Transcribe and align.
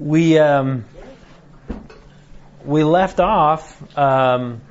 we 0.00 0.38
um, 0.38 0.86
we 2.64 2.84
left 2.84 3.20
off 3.20 3.98
um, 3.98 4.62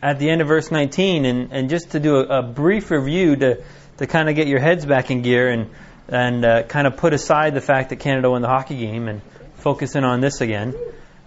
at 0.00 0.18
the 0.18 0.30
end 0.30 0.40
of 0.40 0.46
verse 0.48 0.70
19, 0.70 1.24
and, 1.24 1.52
and 1.52 1.68
just 1.68 1.90
to 1.90 2.00
do 2.00 2.16
a, 2.16 2.38
a 2.38 2.42
brief 2.42 2.90
review 2.90 3.34
to 3.36 3.64
to 3.98 4.06
kind 4.06 4.28
of 4.28 4.36
get 4.36 4.46
your 4.46 4.60
heads 4.60 4.86
back 4.86 5.10
in 5.10 5.22
gear 5.22 5.50
and 5.50 5.70
and 6.08 6.44
uh, 6.44 6.62
kind 6.62 6.86
of 6.86 6.96
put 6.96 7.12
aside 7.12 7.54
the 7.54 7.60
fact 7.60 7.90
that 7.90 7.96
Canada 7.96 8.30
won 8.30 8.42
the 8.42 8.48
hockey 8.48 8.76
game 8.76 9.08
and 9.08 9.20
focus 9.56 9.96
in 9.96 10.04
on 10.04 10.20
this 10.20 10.40
again. 10.40 10.74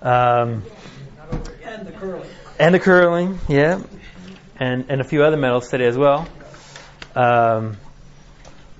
Um, 0.01 0.63
and 1.63 1.85
the 1.85 1.91
curling. 1.91 2.29
And 2.59 2.73
the 2.73 2.79
curling, 2.79 3.39
yeah, 3.49 3.81
and 4.59 4.85
and 4.89 5.01
a 5.01 5.03
few 5.03 5.23
other 5.23 5.37
medals 5.37 5.67
today 5.67 5.87
as 5.87 5.97
well. 5.97 6.25
Um, 7.15 7.77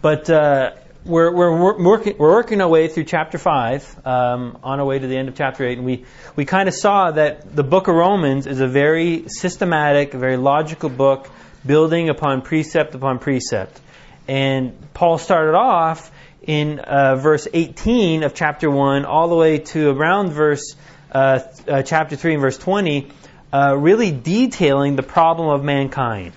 but 0.02 0.30
uh, 0.30 0.72
we're, 1.08 1.32
we're 1.32 1.82
working 1.82 2.18
we're 2.18 2.32
working 2.32 2.62
our 2.62 2.68
way 2.68 2.88
through 2.88 3.06
chapter 3.06 3.38
five, 3.38 3.84
um, 4.06 4.58
on 4.64 4.80
our 4.80 4.86
way 4.86 5.00
to 5.00 5.08
the 5.08 5.18
end 5.18 5.30
of 5.30 5.36
chapter 5.36 5.66
eight, 5.66 5.78
and 5.78 5.86
we 5.86 6.06
we 6.36 6.46
kind 6.46 6.68
of 6.68 6.76
saw 6.76 7.12
that 7.12 7.56
the 7.56 7.64
book 7.64 7.88
of 7.88 7.96
Romans 7.96 8.46
is 8.46 8.60
a 8.60 8.68
very 8.68 9.30
systematic, 9.30 10.14
very 10.14 10.38
logical 10.38 10.90
book, 10.90 11.30
building 11.66 12.10
upon 12.10 12.42
precept 12.42 12.94
upon 12.94 13.20
precept. 13.20 13.80
And 14.28 14.74
Paul 14.94 15.18
started 15.18 15.56
off 15.56 16.12
in 16.42 16.80
uh, 16.80 17.16
verse 17.16 17.48
18 17.54 18.24
of 18.24 18.34
chapter 18.34 18.70
1 18.70 19.06
all 19.06 19.30
the 19.30 19.36
way 19.36 19.60
to 19.60 19.90
around 19.90 20.32
verse 20.32 20.76
uh, 21.12 21.40
uh, 21.68 21.84
chapter 21.84 22.16
3 22.16 22.34
and 22.34 22.42
verse 22.42 22.58
20, 22.58 23.12
uh, 23.54 23.76
really 23.78 24.12
detailing 24.12 24.96
the 24.98 25.04
problem 25.04 25.50
of 25.50 25.64
mankind. 25.64 26.34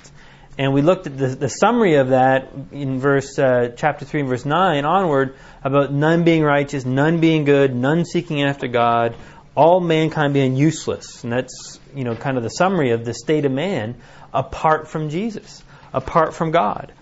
And 0.60 0.74
we 0.74 0.82
looked 0.82 1.06
at 1.06 1.16
the, 1.16 1.28
the 1.28 1.48
summary 1.48 1.94
of 1.94 2.10
that 2.10 2.52
in 2.70 3.00
verse 3.00 3.38
uh, 3.38 3.72
chapter 3.78 4.04
3 4.04 4.20
and 4.20 4.28
verse 4.28 4.44
9 4.44 4.84
onward 4.84 5.36
about 5.64 5.90
none 5.90 6.22
being 6.24 6.42
righteous, 6.42 6.84
none 6.84 7.18
being 7.18 7.44
good, 7.44 7.74
none 7.74 8.04
seeking 8.04 8.42
after 8.42 8.68
God, 8.68 9.16
all 9.54 9.80
mankind 9.80 10.34
being 10.34 10.56
useless. 10.56 11.24
And 11.24 11.32
that's, 11.32 11.80
you 11.96 12.04
know, 12.04 12.14
kind 12.14 12.36
of 12.36 12.42
the 12.42 12.50
summary 12.50 12.90
of 12.90 13.06
the 13.06 13.14
state 13.14 13.46
of 13.46 13.52
man 13.52 14.02
apart 14.34 14.86
from 14.86 15.08
Jesus, 15.08 15.64
apart 15.94 16.34
from 16.34 16.50
God. 16.50 16.92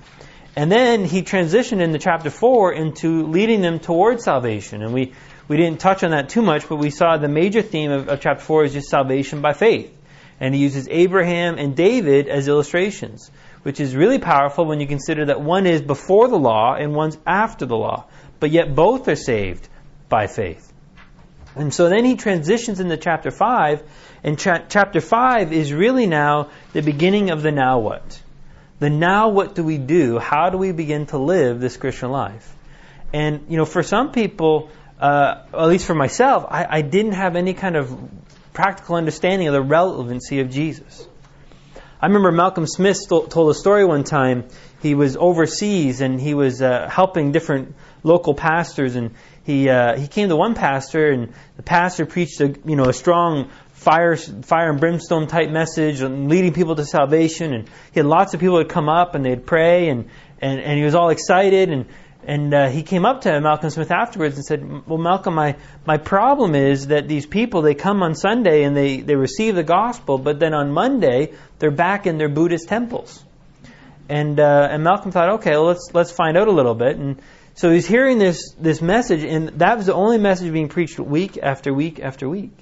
And 0.55 0.71
then 0.71 1.05
he 1.05 1.23
transitioned 1.23 1.81
into 1.81 1.99
chapter 1.99 2.31
4 2.31 2.75
into 2.75 3.27
leading 3.27 3.61
them 3.61 3.81
towards 3.81 4.23
salvation. 4.23 4.85
And 4.85 4.95
we, 4.95 5.15
we 5.49 5.57
didn't 5.57 5.81
touch 5.81 6.05
on 6.05 6.13
that 6.13 6.29
too 6.29 6.43
much, 6.43 6.69
but 6.69 6.77
we 6.77 6.91
saw 6.91 7.17
the 7.17 7.27
major 7.27 7.63
theme 7.63 7.91
of, 7.91 8.09
of 8.09 8.21
chapter 8.21 8.45
4 8.45 8.67
is 8.67 8.73
just 8.75 8.89
salvation 8.89 9.43
by 9.43 9.53
faith. 9.53 9.93
And 10.39 10.55
he 10.55 10.61
uses 10.61 10.87
Abraham 10.89 11.59
and 11.59 11.75
David 11.75 12.29
as 12.29 12.47
illustrations 12.47 13.33
which 13.69 13.81
is 13.81 13.95
really 13.95 14.19
powerful 14.19 14.65
when 14.65 14.81
you 14.81 14.87
consider 14.87 15.27
that 15.27 15.43
one 15.43 15.67
is 15.67 15.83
before 15.83 16.27
the 16.27 16.39
law 16.39 16.75
and 16.75 16.95
one's 16.95 17.19
after 17.27 17.67
the 17.67 17.77
law, 17.77 18.07
but 18.41 18.51
yet 18.51 18.75
both 18.75 19.07
are 19.09 19.15
saved 19.15 19.69
by 20.09 20.27
faith. 20.27 20.73
And 21.55 21.75
so 21.75 21.91
then 21.91 22.07
he 22.07 22.17
transitions 22.17 22.81
into 22.81 22.97
chapter 22.97 23.31
5, 23.31 23.83
and 24.25 24.39
cha- 24.39 24.65
chapter 24.71 25.03
5 25.03 25.53
is 25.53 25.71
really 25.71 26.07
now 26.07 26.49
the 26.73 26.81
beginning 26.81 27.29
of 27.29 27.43
the 27.43 27.53
now 27.53 27.81
what. 27.81 28.23
The 28.79 28.89
now 28.89 29.29
what 29.29 29.55
do 29.55 29.63
we 29.63 29.77
do? 29.77 30.19
How 30.19 30.49
do 30.49 30.57
we 30.57 30.73
begin 30.73 31.05
to 31.09 31.19
live 31.19 31.61
this 31.61 31.77
Christian 31.77 32.11
life? 32.11 32.51
And, 33.13 33.45
you 33.51 33.59
know, 33.59 33.67
for 33.67 33.83
some 33.83 34.13
people, 34.13 34.71
uh, 34.99 35.43
at 35.53 35.67
least 35.67 35.85
for 35.85 35.95
myself, 35.95 36.47
I, 36.49 36.67
I 36.71 36.81
didn't 36.81 37.13
have 37.13 37.37
any 37.37 37.53
kind 37.53 37.77
of 37.77 37.95
practical 38.55 38.95
understanding 38.95 39.47
of 39.47 39.53
the 39.53 39.61
relevancy 39.61 40.41
of 40.41 40.49
Jesus. 40.49 41.07
I 42.01 42.07
remember 42.07 42.31
Malcolm 42.31 42.67
Smith 42.69 43.09
told 43.09 43.51
a 43.51 43.55
story 43.55 43.85
one 43.85 44.05
time. 44.05 44.45
He 44.81 44.95
was 44.95 45.17
overseas 45.17 46.01
and 46.01 46.21
he 46.21 46.33
was 46.33 46.63
uh, 46.63 46.89
helping 46.89 47.33
different 47.33 47.75
local 48.05 48.35
pastors, 48.35 48.95
and 48.95 49.15
he 49.43 49.69
uh, 49.69 49.99
he 49.99 50.07
came 50.07 50.29
to 50.29 50.37
one 50.37 50.55
pastor, 50.55 51.11
and 51.11 51.35
the 51.57 51.65
pastor 51.65 52.07
preached 52.07 52.41
a 52.41 52.55
you 52.65 52.77
know 52.77 52.89
a 52.89 52.93
strong 52.93 53.51
fire 53.73 54.15
fire 54.17 54.71
and 54.71 54.79
brimstone 54.79 55.27
type 55.27 55.51
message 55.51 56.01
and 56.01 56.29
leading 56.29 56.53
people 56.53 56.77
to 56.77 56.85
salvation, 56.85 57.53
and 57.53 57.69
he 57.93 57.99
had 57.99 58.07
lots 58.07 58.33
of 58.33 58.39
people 58.39 58.59
that 58.59 58.69
come 58.69 58.89
up 58.89 59.17
and 59.17 59.25
they'd 59.25 59.45
pray, 59.45 59.89
and 59.89 60.09
and 60.41 60.61
and 60.61 60.79
he 60.79 60.85
was 60.85 60.95
all 60.95 61.09
excited 61.09 61.69
and 61.69 61.87
and 62.29 62.53
uh, 62.53 62.69
he 62.69 62.83
came 62.83 63.07
up 63.07 63.23
to 63.23 63.41
Malcolm 63.41 63.71
Smith 63.71 63.91
afterwards 63.91 64.37
and 64.37 64.45
said, 64.45 64.87
"Well, 64.87 64.99
Malcolm, 64.99 65.35
my 65.35 65.57
my 65.87 65.97
problem 65.97 66.55
is 66.55 66.89
that 66.89 67.09
these 67.09 67.25
people 67.25 67.63
they 67.63 67.75
come 67.75 68.03
on 68.03 68.15
Sunday 68.15 68.65
and 68.65 68.77
they 68.77 69.01
they 69.01 69.17
receive 69.17 69.55
the 69.55 69.63
gospel, 69.63 70.19
but 70.19 70.39
then 70.39 70.53
on 70.53 70.71
Monday 70.71 71.33
they're 71.59 71.71
back 71.71 72.07
in 72.07 72.19
their 72.19 72.29
Buddhist 72.29 72.69
temples." 72.69 73.25
And 74.11 74.39
uh, 74.39 74.69
and 74.71 74.85
Malcolm 74.85 75.11
thought, 75.11 75.31
"Okay, 75.37 75.53
well, 75.53 75.65
let's 75.65 75.89
let's 75.95 76.13
find 76.13 76.37
out 76.37 76.49
a 76.49 76.53
little 76.53 76.75
bit." 76.75 76.99
And 76.99 77.23
so 77.55 77.71
he's 77.71 77.87
hearing 77.87 78.19
this 78.19 78.53
this 78.61 78.83
message, 78.83 79.25
and 79.25 79.49
that 79.61 79.79
was 79.79 79.87
the 79.87 79.95
only 79.95 80.19
message 80.19 80.53
being 80.53 80.69
preached 80.69 81.01
week 81.01 81.39
after 81.43 81.73
week 81.73 81.99
after 81.99 82.29
week. 82.29 82.53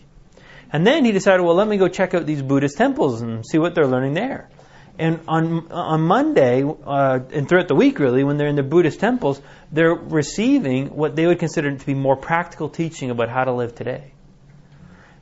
And 0.72 0.86
then 0.86 1.04
he 1.04 1.10
decided, 1.10 1.44
"Well, 1.44 1.56
let 1.56 1.66
me 1.66 1.76
go 1.76 1.88
check 1.88 2.14
out 2.14 2.24
these 2.24 2.40
Buddhist 2.40 2.78
temples 2.78 3.20
and 3.20 3.44
see 3.44 3.58
what 3.58 3.74
they're 3.74 3.88
learning 3.88 4.14
there." 4.14 4.48
And 4.98 5.20
on 5.28 5.70
on 5.70 6.02
Monday 6.02 6.62
uh, 6.62 7.20
and 7.30 7.48
throughout 7.48 7.68
the 7.68 7.74
week, 7.74 7.98
really, 7.98 8.24
when 8.24 8.38
they're 8.38 8.48
in 8.48 8.56
the 8.56 8.62
Buddhist 8.62 8.98
temples, 8.98 9.40
they're 9.70 9.94
receiving 9.94 10.88
what 10.88 11.14
they 11.14 11.26
would 11.26 11.38
consider 11.38 11.76
to 11.76 11.86
be 11.86 11.94
more 11.94 12.16
practical 12.16 12.70
teaching 12.70 13.10
about 13.10 13.28
how 13.28 13.44
to 13.44 13.52
live 13.52 13.74
today. 13.74 14.12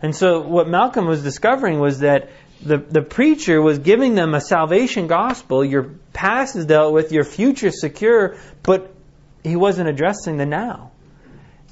And 0.00 0.14
so, 0.14 0.42
what 0.42 0.68
Malcolm 0.68 1.06
was 1.06 1.22
discovering 1.22 1.80
was 1.80 2.00
that 2.00 2.30
the 2.62 2.78
the 2.78 3.02
preacher 3.02 3.60
was 3.60 3.78
giving 3.78 4.14
them 4.14 4.34
a 4.34 4.40
salvation 4.40 5.08
gospel. 5.08 5.64
Your 5.64 5.94
past 6.12 6.54
is 6.54 6.66
dealt 6.66 6.92
with, 6.92 7.10
your 7.10 7.24
future 7.24 7.70
secure, 7.70 8.36
but 8.62 8.94
he 9.42 9.56
wasn't 9.56 9.88
addressing 9.88 10.36
the 10.36 10.46
now. 10.46 10.92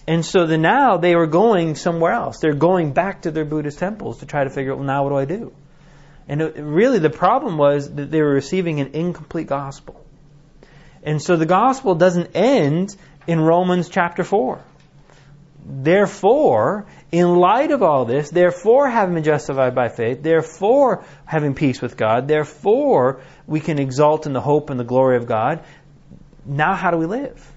And 0.06 0.24
so 0.24 0.46
the 0.46 0.58
now 0.58 0.96
they 0.96 1.14
were 1.14 1.28
going 1.28 1.76
somewhere 1.76 2.12
else. 2.12 2.38
They're 2.40 2.54
going 2.54 2.92
back 2.92 3.22
to 3.22 3.30
their 3.30 3.44
Buddhist 3.44 3.78
temples 3.78 4.18
to 4.18 4.26
try 4.26 4.44
to 4.44 4.50
figure 4.50 4.72
out, 4.72 4.78
well, 4.78 4.86
now 4.86 5.04
what 5.04 5.10
do 5.10 5.16
I 5.16 5.24
do? 5.24 5.52
And 6.28 6.40
it, 6.40 6.56
really, 6.56 6.98
the 6.98 7.10
problem 7.10 7.58
was 7.58 7.92
that 7.94 8.10
they 8.10 8.22
were 8.22 8.32
receiving 8.32 8.80
an 8.80 8.90
incomplete 8.94 9.46
gospel. 9.46 10.04
And 11.02 11.20
so 11.20 11.36
the 11.36 11.46
gospel 11.46 11.94
doesn't 11.94 12.36
end 12.36 12.94
in 13.26 13.40
Romans 13.40 13.88
chapter 13.88 14.24
4. 14.24 14.62
Therefore, 15.64 16.86
in 17.12 17.36
light 17.36 17.70
of 17.70 17.82
all 17.82 18.04
this, 18.04 18.30
therefore 18.30 18.88
having 18.88 19.14
been 19.14 19.24
justified 19.24 19.74
by 19.74 19.88
faith, 19.88 20.22
therefore 20.22 21.04
having 21.24 21.54
peace 21.54 21.80
with 21.80 21.96
God, 21.96 22.26
therefore 22.26 23.20
we 23.46 23.60
can 23.60 23.78
exult 23.78 24.26
in 24.26 24.32
the 24.32 24.40
hope 24.40 24.70
and 24.70 24.80
the 24.80 24.84
glory 24.84 25.16
of 25.16 25.26
God. 25.26 25.64
Now, 26.44 26.74
how 26.74 26.90
do 26.90 26.96
we 26.96 27.06
live? 27.06 27.48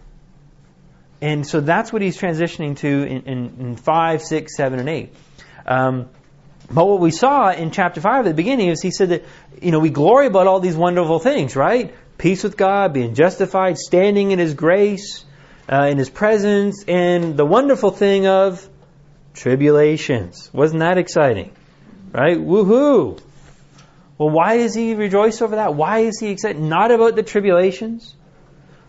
And 1.22 1.48
so 1.48 1.62
that's 1.62 1.92
what 1.92 2.02
he's 2.02 2.18
transitioning 2.18 2.78
to 2.78 2.88
in, 2.88 3.24
in, 3.24 3.56
in 3.60 3.76
5, 3.76 4.22
6, 4.22 4.56
7, 4.56 4.80
and 4.80 4.90
8. 4.90 5.14
Um, 5.66 6.10
but 6.72 6.86
what 6.86 7.00
we 7.00 7.12
saw 7.12 7.52
in 7.52 7.72
chapter 7.72 8.02
5 8.02 8.26
at 8.26 8.30
the 8.30 8.34
beginning 8.34 8.70
is 8.70 8.82
he 8.82 8.92
said 8.92 9.10
that, 9.10 9.26
you 9.62 9.72
know, 9.72 9.80
we 9.80 9.90
glory 9.90 10.28
about 10.28 10.48
all 10.48 10.60
these 10.60 10.76
wonderful 10.76 11.20
things, 11.20 11.56
right? 11.56 11.94
Peace 12.18 12.44
with 12.44 12.58
God, 12.58 12.94
being 12.94 13.14
justified, 13.14 13.78
standing 13.78 14.32
in 14.32 14.40
His 14.40 14.54
grace, 14.54 15.26
uh, 15.72 15.88
in 15.90 15.98
His 15.98 16.10
presence, 16.10 16.84
and 16.88 17.38
the 17.38 17.46
wonderful 17.46 17.92
thing 17.92 18.26
of 18.26 18.68
tribulations. 19.34 20.50
Wasn't 20.54 20.80
that 20.80 20.98
exciting? 20.98 21.52
Right? 22.12 22.38
Woohoo! 22.38 23.22
Well, 24.18 24.30
why 24.30 24.58
does 24.58 24.74
he 24.74 24.96
rejoice 24.96 25.42
over 25.42 25.58
that? 25.58 25.76
Why 25.76 26.00
is 26.00 26.20
he 26.20 26.30
excited? 26.30 26.62
Not 26.62 26.92
about 26.92 27.16
the 27.18 27.24
tribulations. 27.24 28.16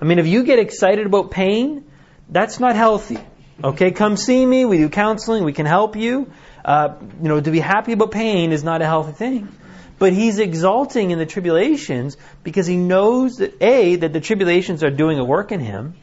I 0.01 0.05
mean, 0.05 0.21
if 0.21 0.27
you 0.27 0.45
get 0.45 0.61
excited 0.61 1.05
about 1.05 1.33
pain, 1.33 1.85
that's 2.29 2.61
not 2.61 2.77
healthy. 2.77 3.19
Okay, 3.63 3.91
come 3.91 4.17
see 4.17 4.45
me. 4.45 4.65
We 4.65 4.79
do 4.79 4.89
counseling. 4.89 5.43
We 5.43 5.53
can 5.53 5.67
help 5.67 5.97
you. 5.97 6.31
Uh, 6.67 6.97
you 7.23 7.29
know, 7.29 7.41
to 7.41 7.51
be 7.53 7.61
happy 7.61 7.93
about 7.93 8.11
pain 8.11 8.51
is 8.51 8.65
not 8.65 8.83
a 8.83 8.87
healthy 8.87 9.13
thing. 9.13 9.49
But 10.01 10.13
he's 10.13 10.41
exalting 10.41 11.13
in 11.13 11.19
the 11.19 11.25
tribulations 11.25 12.17
because 12.43 12.67
he 12.67 12.77
knows 12.77 13.37
that 13.37 13.63
A, 13.63 13.97
that 13.97 14.13
the 14.13 14.21
tribulations 14.21 14.83
are 14.83 14.91
doing 14.91 15.21
a 15.21 15.25
work 15.25 15.53
in 15.53 15.61
him. 15.61 15.95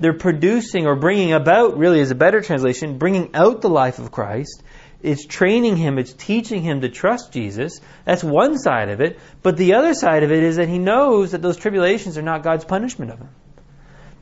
They're 0.00 0.14
producing 0.14 0.86
or 0.86 0.96
bringing 0.96 1.34
about, 1.34 1.76
really 1.76 2.00
is 2.00 2.10
a 2.10 2.14
better 2.14 2.40
translation, 2.40 2.96
bringing 2.96 3.34
out 3.34 3.60
the 3.60 3.68
life 3.68 3.98
of 3.98 4.10
Christ. 4.10 4.62
It's 5.02 5.26
training 5.26 5.76
him, 5.76 5.98
it's 5.98 6.14
teaching 6.14 6.62
him 6.62 6.80
to 6.80 6.88
trust 6.88 7.32
Jesus. 7.32 7.80
That's 8.06 8.24
one 8.24 8.58
side 8.58 8.88
of 8.88 9.02
it. 9.02 9.18
But 9.42 9.58
the 9.58 9.74
other 9.74 9.92
side 9.92 10.22
of 10.22 10.32
it 10.32 10.42
is 10.42 10.56
that 10.56 10.68
he 10.68 10.78
knows 10.78 11.32
that 11.32 11.42
those 11.42 11.58
tribulations 11.58 12.16
are 12.16 12.22
not 12.22 12.42
God's 12.42 12.64
punishment 12.64 13.10
of 13.10 13.18
him. 13.18 13.28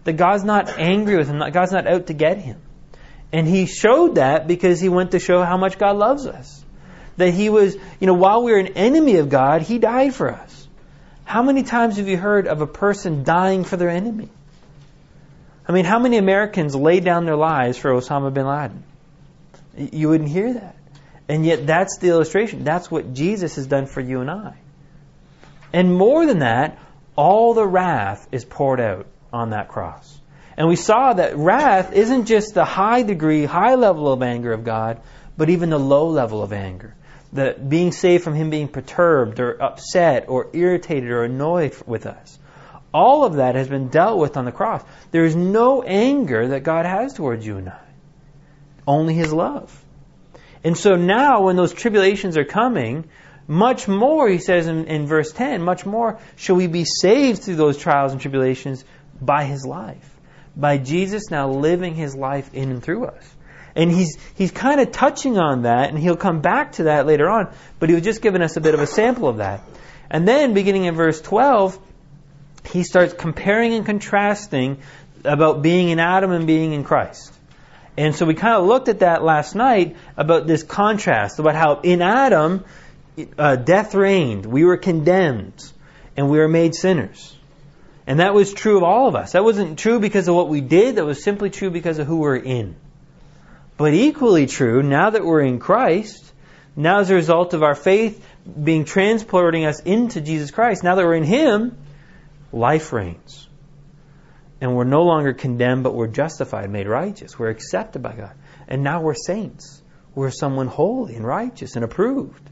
That 0.03 0.15
God's 0.15 0.45
not 0.45 0.69
angry 0.77 1.17
with 1.17 1.29
him, 1.29 1.39
God's 1.53 1.73
not 1.73 1.87
out 1.87 2.09
to 2.09 2.15
get 2.15 2.39
him. 2.39 2.61
And 3.35 3.49
he 3.49 3.67
showed 3.67 4.15
that 4.15 4.47
because 4.47 4.81
he 4.81 4.89
went 4.89 5.11
to 5.11 5.19
show 5.19 5.43
how 5.43 5.57
much 5.57 5.77
God 5.77 5.97
loves 5.97 6.25
us. 6.25 6.65
That 7.17 7.35
he 7.35 7.49
was, 7.51 7.75
you 7.99 8.07
know, 8.07 8.15
while 8.15 8.45
we 8.45 8.53
were 8.53 8.59
an 8.59 8.77
enemy 8.77 9.17
of 9.17 9.29
God, 9.29 9.63
he 9.63 9.81
died 9.81 10.15
for 10.15 10.31
us. 10.31 10.69
How 11.25 11.43
many 11.43 11.65
times 11.65 11.97
have 11.97 12.07
you 12.07 12.17
heard 12.17 12.47
of 12.47 12.61
a 12.61 12.67
person 12.69 13.25
dying 13.25 13.65
for 13.65 13.77
their 13.77 13.89
enemy? 13.89 14.29
I 15.67 15.73
mean, 15.73 15.85
how 15.85 15.99
many 15.99 16.17
Americans 16.17 16.77
laid 16.77 17.05
down 17.05 17.25
their 17.25 17.35
lives 17.35 17.77
for 17.77 17.91
Osama 17.91 18.33
bin 18.33 18.47
Laden? 18.47 18.85
You 19.77 20.11
wouldn't 20.11 20.31
hear 20.31 20.55
that. 20.55 20.77
And 21.29 21.45
yet, 21.45 21.67
that's 21.67 21.99
the 21.99 22.11
illustration. 22.11 22.63
That's 22.63 22.89
what 22.89 23.15
Jesus 23.15 23.57
has 23.57 23.67
done 23.67 23.87
for 23.87 24.01
you 24.01 24.21
and 24.21 24.31
I. 24.31 24.55
And 25.73 25.93
more 25.93 26.25
than 26.25 26.39
that, 26.39 26.79
all 27.17 27.53
the 27.53 27.67
wrath 27.67 28.29
is 28.31 28.45
poured 28.45 28.81
out 28.81 29.07
on 29.33 29.51
that 29.51 29.67
cross. 29.67 30.21
And 30.57 30.69
we 30.69 30.77
saw 30.77 31.13
that 31.13 31.37
wrath 31.37 31.93
isn't 31.93 32.27
just 32.27 32.55
the 32.55 32.65
high 32.65 33.03
degree, 33.03 33.45
high 33.45 33.75
level 33.75 34.13
of 34.13 34.23
anger 34.23 34.53
of 34.53 34.65
God, 34.65 35.01
but 35.37 35.51
even 35.51 35.71
the 35.71 35.79
low 35.79 36.09
level 36.09 36.43
of 36.43 36.53
anger. 36.53 36.95
The 37.33 37.57
being 37.59 37.91
saved 37.91 38.23
from 38.23 38.35
Him 38.35 38.51
being 38.51 38.69
perturbed 38.69 39.41
or 39.41 39.61
upset 39.61 40.27
or 40.29 40.49
irritated 40.53 41.11
or 41.11 41.25
annoyed 41.25 41.75
with 41.87 42.07
us. 42.07 42.39
All 42.93 43.25
of 43.25 43.35
that 43.35 43.57
has 43.57 43.69
been 43.69 43.89
dealt 43.89 44.19
with 44.19 44.37
on 44.37 44.45
the 44.45 44.53
cross. 44.53 44.85
There 45.11 45.25
is 45.25 45.35
no 45.35 45.83
anger 45.83 46.49
that 46.49 46.63
God 46.63 46.87
has 46.87 47.13
towards 47.13 47.45
you 47.45 47.57
and 47.57 47.69
I. 47.69 47.81
Only 48.87 49.15
His 49.15 49.33
love. 49.33 49.85
And 50.63 50.79
so 50.79 50.95
now 50.95 51.43
when 51.43 51.57
those 51.57 51.73
tribulations 51.73 52.37
are 52.37 52.45
coming, 52.45 53.09
much 53.49 53.89
more, 53.89 54.29
he 54.29 54.39
says 54.39 54.69
in, 54.69 54.87
in 54.87 55.07
verse 55.07 55.33
10, 55.33 55.63
much 55.63 55.85
more 55.85 56.21
shall 56.37 56.55
we 56.55 56.69
be 56.69 56.85
saved 56.85 57.43
through 57.43 57.57
those 57.57 57.77
trials 57.77 58.13
and 58.13 58.21
tribulations 58.21 58.85
by 59.21 59.45
His 59.45 59.67
life. 59.67 60.14
By 60.57 60.79
Jesus 60.79 61.31
now 61.31 61.51
living 61.51 61.95
His 61.95 62.15
life 62.15 62.53
in 62.55 62.71
and 62.71 62.83
through 62.83 63.07
us. 63.07 63.35
And 63.77 63.91
he's, 63.91 64.17
he's 64.37 64.53
kind 64.53 64.81
of 64.81 64.93
touching 64.93 65.37
on 65.37 65.63
that, 65.63 65.91
and 65.91 65.99
he'll 65.99 66.17
come 66.17 66.41
back 66.41 66.73
to 66.73 66.85
that 66.85 67.07
later 67.07 67.29
on, 67.29 67.53
but 67.81 67.89
he 67.89 67.95
was 67.95 68.05
just 68.05 68.23
giving 68.23 68.41
us 68.41 68.57
a 68.57 68.61
bit 68.61 68.75
of 68.75 68.81
a 68.81 68.87
sample 68.87 69.29
of 69.29 69.39
that. 69.39 69.63
And 70.09 70.29
then, 70.29 70.55
beginning 70.55 70.85
in 70.85 70.95
verse 70.95 71.21
12, 71.21 71.77
he 72.67 72.85
starts 72.85 73.15
comparing 73.15 73.75
and 73.75 73.85
contrasting 73.85 74.79
about 75.25 75.63
being 75.63 75.89
in 75.89 75.99
Adam 75.99 76.31
and 76.31 76.47
being 76.47 76.73
in 76.73 76.85
Christ. 76.85 77.33
And 77.97 78.15
so 78.15 78.27
we 78.27 78.35
kind 78.35 78.55
of 78.55 78.67
looked 78.67 78.89
at 78.89 79.01
that 79.01 79.23
last 79.23 79.55
night 79.55 79.97
about 80.17 80.47
this 80.47 80.63
contrast, 80.63 81.39
about 81.39 81.55
how 81.55 81.81
in 81.81 82.03
Adam, 82.03 82.65
uh, 83.39 83.57
death 83.57 83.95
reigned, 83.95 84.47
we 84.47 84.65
were 84.65 84.77
condemned, 84.77 85.73
and 86.17 86.29
we 86.31 86.39
were 86.39 86.49
made 86.49 86.75
sinners. 86.75 87.34
And 88.07 88.21
that 88.21 88.35
was 88.35 88.53
true 88.53 88.77
of 88.77 88.83
all 88.83 89.09
of 89.09 89.15
us. 89.15 89.33
That 89.33 89.45
wasn't 89.45 89.79
true 89.79 89.99
because 89.99 90.29
of 90.29 90.35
what 90.35 90.49
we 90.49 90.61
did, 90.61 90.97
that 90.97 91.07
was 91.07 91.23
simply 91.23 91.51
true 91.51 91.71
because 91.71 91.99
of 91.99 92.07
who 92.07 92.19
we're 92.19 92.37
in. 92.37 92.77
But 93.77 93.95
equally 93.95 94.47
true, 94.47 94.83
now 94.83 95.11
that 95.11 95.25
we're 95.25 95.41
in 95.41 95.59
Christ, 95.59 96.33
now 96.77 97.01
as 97.01 97.11
a 97.11 97.15
result 97.15 97.55
of 97.55 97.63
our 97.63 97.75
faith 97.75 98.25
being 98.63 98.85
transporting 98.85 99.65
us 99.65 99.81
into 99.81 100.21
Jesus 100.21 100.51
Christ, 100.51 100.85
now 100.85 100.95
that 100.97 101.05
we're 101.05 101.15
in 101.15 101.25
Him, 101.25 101.77
life 102.53 102.93
reigns. 102.93 103.49
And 104.61 104.77
we're 104.77 104.85
no 104.85 105.03
longer 105.03 105.33
condemned, 105.33 105.83
but 105.83 105.95
we're 105.95 106.07
justified, 106.07 106.71
made 106.71 106.87
righteous. 106.87 107.39
We're 107.39 107.51
accepted 107.51 108.03
by 108.03 108.13
God. 108.13 108.33
And 108.69 108.83
now 108.83 109.01
we're 109.01 109.15
saints. 109.15 109.83
We're 110.15 110.31
someone 110.31 110.69
holy 110.69 111.17
and 111.17 111.27
righteous 111.27 111.75
and 111.75 111.85
approved. 111.85 112.51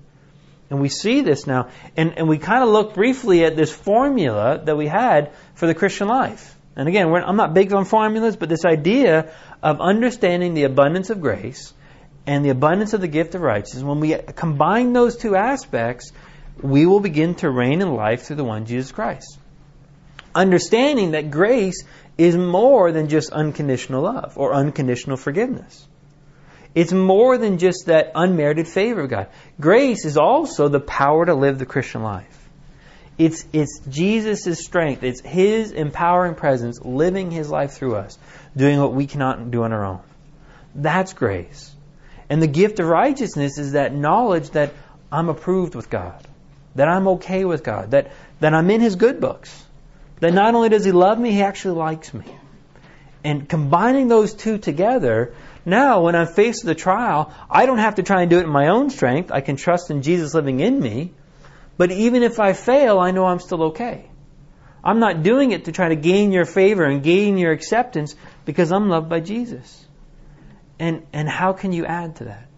And 0.69 0.81
we 0.81 0.89
see 0.89 1.21
this 1.21 1.47
now. 1.47 1.69
And, 1.97 2.19
and 2.19 2.29
we 2.29 2.39
kind 2.39 2.65
of 2.65 2.71
look 2.71 2.95
briefly 2.95 3.45
at 3.45 3.57
this 3.57 3.71
formula 3.71 4.61
that 4.65 4.77
we 4.77 4.87
had 4.87 5.33
for 5.63 5.69
the 5.69 5.77
Christian 5.77 6.09
life. 6.09 6.59
And 6.75 6.89
again, 6.89 7.07
I'm 7.07 7.37
not 7.37 7.55
big 7.55 7.73
on 7.73 7.85
formulas, 7.85 8.35
but 8.35 8.49
this 8.49 8.65
idea 8.65 9.31
of 9.63 9.81
understanding 9.81 10.55
the 10.55 10.65
abundance 10.65 11.09
of 11.11 11.21
grace 11.21 11.73
and 12.27 12.45
the 12.45 12.49
abundance 12.49 12.95
of 12.95 13.01
the 13.01 13.07
gift 13.07 13.37
of 13.37 13.43
righteousness, 13.43 13.85
when 13.85 14.01
we 14.01 14.17
combine 14.35 14.93
those 14.93 15.17
two 15.17 15.37
aspects, 15.37 16.11
we 16.61 16.85
will 16.85 16.99
begin 16.99 17.37
to 17.37 17.49
reign 17.49 17.81
in 17.81 17.95
life 17.95 18.23
through 18.23 18.35
the 18.35 18.45
one 18.45 18.67
Jesus 18.67 18.91
Christ. 18.91 19.39
Understanding 20.35 21.13
that 21.13 21.31
grace 21.31 21.85
is 22.19 22.37
more 22.37 22.91
than 22.91 23.09
just 23.09 23.31
unconditional 23.31 24.03
love 24.03 24.33
or 24.37 24.55
unconditional 24.55 25.17
forgiveness. 25.17 25.87
It's 26.75 26.93
more 26.93 27.39
than 27.39 27.59
just 27.59 27.87
that 27.87 28.11
unmerited 28.17 28.67
favor 28.67 29.03
of 29.03 29.11
God. 29.11 29.29
Grace 29.61 30.05
is 30.07 30.17
also 30.17 30.67
the 30.67 30.81
power 30.81 31.25
to 31.25 31.37
live 31.37 31.61
the 31.61 31.67
Christian 31.67 32.03
life. 32.03 32.42
It's, 33.23 33.47
it's 33.53 33.79
Jesus' 33.89 34.65
strength. 34.65 35.05
It's 35.05 35.21
His 35.21 35.71
empowering 35.71 36.35
presence 36.35 36.81
living 36.81 37.31
His 37.31 37.49
life 37.49 37.75
through 37.75 37.95
us, 37.95 38.19
doing 38.57 38.81
what 38.81 38.95
we 38.95 39.07
cannot 39.07 39.53
do 39.53 39.63
on 39.63 39.73
our 39.73 39.85
own. 39.85 40.01
That's 40.75 41.13
grace. 41.13 41.73
And 42.29 42.43
the 42.43 42.49
gift 42.49 42.81
of 42.81 42.89
righteousness 42.89 43.59
is 43.59 43.73
that 43.73 43.95
knowledge 43.95 44.51
that 44.51 44.73
I'm 45.13 45.29
approved 45.29 45.77
with 45.77 45.89
God, 45.89 46.27
that 46.75 46.89
I'm 46.89 47.07
okay 47.09 47.45
with 47.45 47.63
God, 47.63 47.93
that, 47.93 48.11
that 48.41 48.55
I'm 48.55 48.69
in 48.71 48.81
His 48.81 48.97
good 48.97 49.21
books, 49.21 49.67
that 50.19 50.35
not 50.35 50.57
only 50.57 50.69
does 50.69 50.85
He 50.85 50.91
love 50.91 51.17
me, 51.17 51.31
He 51.31 51.43
actually 51.43 51.79
likes 51.79 52.13
me. 52.13 52.25
And 53.23 53.49
combining 53.49 54.09
those 54.09 54.35
two 54.35 54.59
together, 54.59 55.33
now 55.65 56.03
when 56.03 56.17
I'm 56.17 56.27
faced 56.27 56.65
with 56.65 56.77
a 56.77 56.81
trial, 56.81 57.33
I 57.49 57.67
don't 57.67 57.79
have 57.79 57.95
to 57.97 58.03
try 58.03 58.23
and 58.23 58.31
do 58.31 58.39
it 58.39 58.47
in 58.47 58.51
my 58.51 58.67
own 58.67 58.91
strength. 58.91 59.31
I 59.31 59.43
can 59.43 59.55
trust 59.55 59.93
in 59.93 60.03
Jesus 60.03 60.35
living 60.35 60.59
in 60.59 60.81
me. 60.81 61.13
But 61.77 61.91
even 61.91 62.23
if 62.23 62.39
I 62.39 62.53
fail, 62.53 62.99
I 62.99 63.11
know 63.11 63.27
I'm 63.27 63.41
still 63.41 63.65
okay. 63.65 64.09
I'm 64.85 64.99
not 64.99 65.23
doing 65.23 65.53
it 65.53 65.67
to 65.67 65.73
try 65.73 65.89
to 65.89 65.97
gain 65.97 66.33
your 66.33 66.45
favor 66.45 66.85
and 66.85 67.03
gain 67.03 67.39
your 67.39 67.53
acceptance 67.53 68.15
because 68.45 68.73
I'm 68.73 68.89
loved 68.89 69.09
by 69.09 69.21
Jesus. 69.21 69.87
And, 70.79 71.07
and 71.13 71.29
how 71.29 71.53
can 71.53 71.73
you 71.73 71.87
add 71.87 72.17
to 72.17 72.25
that? 72.25 72.49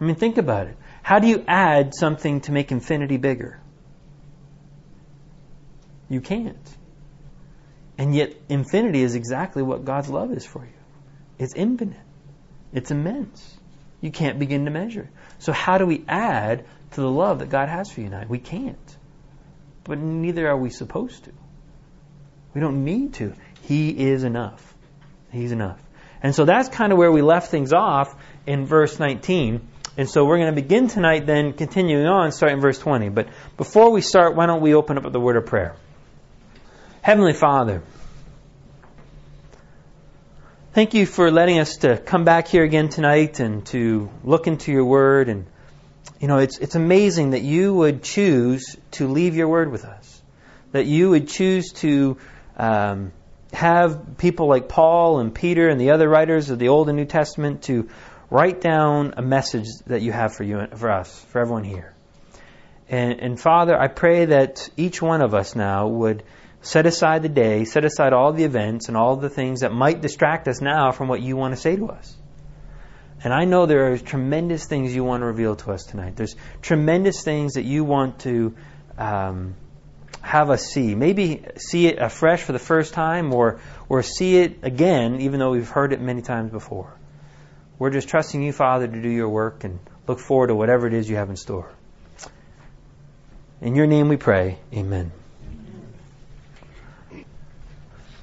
I 0.00 0.04
mean, 0.04 0.16
think 0.16 0.38
about 0.38 0.66
it. 0.68 0.76
How 1.02 1.18
do 1.18 1.28
you 1.28 1.44
add 1.46 1.94
something 1.94 2.40
to 2.42 2.52
make 2.52 2.72
infinity 2.72 3.18
bigger? 3.18 3.60
You 6.08 6.20
can't. 6.20 6.76
And 7.98 8.14
yet, 8.14 8.34
infinity 8.48 9.02
is 9.02 9.14
exactly 9.14 9.62
what 9.62 9.84
God's 9.84 10.08
love 10.08 10.32
is 10.32 10.44
for 10.44 10.64
you. 10.64 10.72
It's 11.38 11.54
infinite. 11.54 12.00
It's 12.72 12.90
immense. 12.90 13.56
You 14.00 14.10
can't 14.10 14.38
begin 14.38 14.64
to 14.64 14.70
measure. 14.70 15.08
So 15.38 15.52
how 15.52 15.78
do 15.78 15.86
we 15.86 16.04
add 16.08 16.64
to 16.94 17.00
the 17.00 17.10
love 17.10 17.40
that 17.40 17.50
God 17.50 17.68
has 17.68 17.90
for 17.90 18.00
you 18.00 18.06
and 18.06 18.14
I? 18.14 18.24
We 18.26 18.38
can't. 18.38 18.96
But 19.84 19.98
neither 19.98 20.48
are 20.48 20.56
we 20.56 20.70
supposed 20.70 21.24
to. 21.24 21.32
We 22.54 22.60
don't 22.60 22.84
need 22.84 23.14
to. 23.14 23.34
He 23.62 23.90
is 23.90 24.24
enough. 24.24 24.74
He's 25.30 25.52
enough. 25.52 25.80
And 26.22 26.34
so 26.34 26.44
that's 26.44 26.68
kind 26.68 26.92
of 26.92 26.98
where 26.98 27.12
we 27.12 27.20
left 27.20 27.50
things 27.50 27.72
off 27.72 28.14
in 28.46 28.64
verse 28.66 28.98
19. 28.98 29.68
And 29.96 30.08
so 30.08 30.24
we're 30.24 30.38
going 30.38 30.54
to 30.54 30.60
begin 30.60 30.88
tonight 30.88 31.26
then 31.26 31.52
continuing 31.52 32.06
on, 32.06 32.32
starting 32.32 32.60
verse 32.60 32.78
20. 32.78 33.10
But 33.10 33.28
before 33.56 33.90
we 33.90 34.00
start, 34.00 34.34
why 34.34 34.46
don't 34.46 34.62
we 34.62 34.74
open 34.74 34.96
up 34.96 35.04
with 35.04 35.12
the 35.12 35.20
word 35.20 35.36
of 35.36 35.46
prayer? 35.46 35.76
Heavenly 37.02 37.34
Father, 37.34 37.82
thank 40.72 40.94
you 40.94 41.04
for 41.04 41.30
letting 41.30 41.58
us 41.58 41.76
to 41.78 41.98
come 41.98 42.24
back 42.24 42.48
here 42.48 42.64
again 42.64 42.88
tonight 42.88 43.40
and 43.40 43.66
to 43.66 44.10
look 44.24 44.46
into 44.46 44.72
your 44.72 44.84
word. 44.84 45.28
And, 45.28 45.46
you 46.24 46.28
know, 46.28 46.38
it's, 46.38 46.56
it's 46.56 46.74
amazing 46.74 47.32
that 47.32 47.42
you 47.42 47.74
would 47.74 48.02
choose 48.02 48.78
to 48.92 49.08
leave 49.08 49.36
your 49.36 49.46
word 49.46 49.70
with 49.70 49.84
us, 49.84 50.22
that 50.72 50.86
you 50.86 51.10
would 51.10 51.28
choose 51.28 51.72
to 51.72 52.16
um, 52.56 53.12
have 53.52 54.16
people 54.16 54.48
like 54.48 54.66
Paul 54.66 55.18
and 55.18 55.34
Peter 55.34 55.68
and 55.68 55.78
the 55.78 55.90
other 55.90 56.08
writers 56.08 56.48
of 56.48 56.58
the 56.58 56.68
Old 56.68 56.88
and 56.88 56.96
New 56.96 57.04
Testament 57.04 57.64
to 57.64 57.90
write 58.30 58.62
down 58.62 59.12
a 59.18 59.22
message 59.22 59.66
that 59.86 60.00
you 60.00 60.12
have 60.12 60.34
for 60.34 60.44
you, 60.44 60.66
for 60.74 60.90
us, 60.90 61.20
for 61.28 61.42
everyone 61.42 61.64
here. 61.64 61.94
And, 62.88 63.20
and 63.20 63.38
Father, 63.38 63.78
I 63.78 63.88
pray 63.88 64.24
that 64.24 64.70
each 64.78 65.02
one 65.02 65.20
of 65.20 65.34
us 65.34 65.54
now 65.54 65.88
would 65.88 66.24
Set 66.64 66.86
aside 66.86 67.22
the 67.22 67.28
day, 67.28 67.66
set 67.66 67.84
aside 67.84 68.14
all 68.14 68.32
the 68.32 68.44
events 68.44 68.88
and 68.88 68.96
all 68.96 69.16
the 69.16 69.28
things 69.28 69.60
that 69.60 69.70
might 69.70 70.00
distract 70.00 70.48
us 70.48 70.62
now 70.62 70.92
from 70.92 71.08
what 71.08 71.20
you 71.20 71.36
want 71.36 71.54
to 71.54 71.60
say 71.60 71.76
to 71.76 71.90
us. 71.90 72.16
And 73.22 73.32
I 73.32 73.44
know 73.44 73.66
there 73.66 73.92
are 73.92 73.98
tremendous 73.98 74.66
things 74.66 74.94
you 74.94 75.04
want 75.04 75.22
to 75.22 75.26
reveal 75.26 75.56
to 75.56 75.72
us 75.72 75.84
tonight. 75.84 76.16
There's 76.16 76.36
tremendous 76.60 77.22
things 77.22 77.54
that 77.54 77.64
you 77.64 77.84
want 77.84 78.20
to 78.20 78.54
um, 78.98 79.54
have 80.20 80.50
us 80.50 80.66
see. 80.66 80.94
Maybe 80.94 81.44
see 81.56 81.86
it 81.86 81.98
afresh 81.98 82.42
for 82.42 82.52
the 82.52 82.58
first 82.58 82.92
time 82.94 83.32
or, 83.32 83.60
or 83.88 84.02
see 84.02 84.36
it 84.36 84.58
again, 84.62 85.20
even 85.20 85.38
though 85.38 85.50
we've 85.50 85.68
heard 85.68 85.92
it 85.92 86.00
many 86.00 86.22
times 86.22 86.50
before. 86.50 86.94
We're 87.78 87.90
just 87.90 88.08
trusting 88.08 88.42
you, 88.42 88.52
Father, 88.52 88.86
to 88.86 89.02
do 89.02 89.08
your 89.08 89.28
work 89.28 89.64
and 89.64 89.78
look 90.06 90.18
forward 90.20 90.48
to 90.48 90.54
whatever 90.54 90.86
it 90.86 90.94
is 90.94 91.08
you 91.08 91.16
have 91.16 91.30
in 91.30 91.36
store. 91.36 91.70
In 93.60 93.74
your 93.74 93.86
name 93.86 94.08
we 94.08 94.16
pray. 94.16 94.58
Amen. 94.72 95.12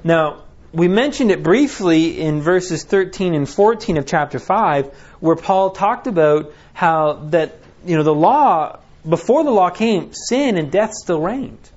Now, 0.03 0.43
we 0.73 0.87
mentioned 0.87 1.31
it 1.31 1.43
briefly 1.43 2.19
in 2.21 2.41
verses 2.41 2.83
13 2.83 3.33
and 3.33 3.47
14 3.47 3.97
of 3.97 4.05
chapter 4.05 4.39
5, 4.39 4.87
where 5.19 5.35
Paul 5.35 5.71
talked 5.71 6.07
about 6.07 6.53
how 6.73 7.13
that, 7.31 7.57
you 7.85 7.97
know, 7.97 8.03
the 8.03 8.13
law, 8.13 8.79
before 9.07 9.43
the 9.43 9.51
law 9.51 9.69
came, 9.69 10.13
sin 10.13 10.57
and 10.57 10.71
death 10.71 10.93
still 10.93 11.19
reigned. 11.19 11.69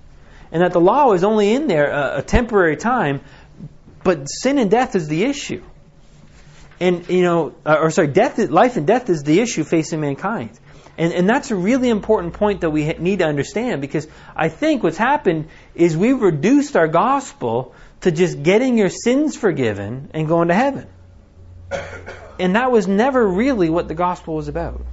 And 0.53 0.63
that 0.63 0.73
the 0.73 0.81
law 0.81 1.11
was 1.11 1.25
only 1.25 1.53
in 1.53 1.67
there 1.67 1.91
a, 1.91 2.19
a 2.19 2.23
temporary 2.23 2.77
time, 2.77 3.23
but 4.05 4.27
sin 4.27 4.59
and 4.59 4.71
death 4.71 4.95
is 4.95 5.09
the 5.09 5.25
issue. 5.25 5.65
And, 6.79 7.09
you 7.09 7.23
know, 7.23 7.55
uh, 7.67 7.79
or 7.81 7.91
sorry, 7.91 8.09
death, 8.09 8.39
life 8.39 8.77
and 8.77 8.87
death 8.87 9.11
is 9.11 9.25
the 9.25 9.41
issue 9.41 9.65
facing 9.65 10.01
mankind. 10.01 10.51
And, 10.97 11.13
and 11.13 11.29
that's 11.29 11.51
a 11.51 11.57
really 11.57 11.89
important 11.89 12.35
point 12.35 12.61
that 12.61 12.71
we 12.71 12.87
need 12.93 13.19
to 13.19 13.27
understand 13.27 13.81
because 13.81 14.07
I 14.37 14.49
think 14.49 14.85
what's 14.85 14.97
happened 14.97 15.49
is 15.75 15.97
we've 15.97 16.21
reduced 16.21 16.77
our 16.77 16.87
gospel 16.87 17.75
to 18.05 18.11
just 18.11 18.43
getting 18.43 18.77
your 18.77 18.91
sins 18.91 19.35
forgiven 19.35 20.11
and 20.13 20.29
going 20.29 20.49
to 20.49 20.55
heaven. 20.55 20.87
And 22.39 22.55
that 22.55 22.71
was 22.71 22.87
never 22.87 23.27
really 23.27 23.71
what 23.71 23.89
the 23.89 23.95
gospel 23.95 24.35
was 24.35 24.49
about. 24.49 24.85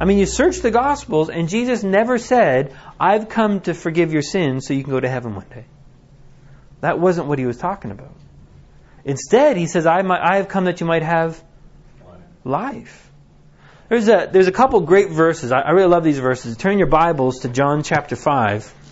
I 0.00 0.04
mean, 0.04 0.18
you 0.18 0.26
search 0.26 0.58
the 0.58 0.72
gospels 0.72 1.30
and 1.30 1.48
Jesus 1.48 1.84
never 1.84 2.18
said, 2.18 2.74
I've 2.98 3.28
come 3.28 3.60
to 3.60 3.72
forgive 3.72 4.12
your 4.12 4.22
sins 4.22 4.66
so 4.66 4.74
you 4.74 4.82
can 4.82 4.90
go 4.90 4.98
to 4.98 5.08
heaven 5.08 5.36
one 5.36 5.46
day. 5.48 5.64
That 6.80 6.98
wasn't 6.98 7.28
what 7.28 7.38
he 7.38 7.46
was 7.46 7.56
talking 7.56 7.92
about. 7.92 8.12
Instead, 9.04 9.56
he 9.56 9.66
says, 9.66 9.86
I, 9.86 10.02
might, 10.02 10.20
I 10.20 10.36
have 10.38 10.48
come 10.48 10.64
that 10.64 10.80
you 10.80 10.86
might 10.86 11.04
have 11.04 11.40
life. 12.42 13.12
There's 13.88 14.08
a, 14.08 14.28
there's 14.32 14.48
a 14.48 14.52
couple 14.52 14.80
great 14.80 15.10
verses. 15.10 15.52
I, 15.52 15.60
I 15.60 15.70
really 15.70 15.88
love 15.88 16.02
these 16.02 16.18
verses. 16.18 16.56
Turn 16.56 16.78
your 16.78 16.88
Bibles 16.88 17.40
to 17.40 17.48
John 17.48 17.84
chapter 17.84 18.16
5. 18.16 18.83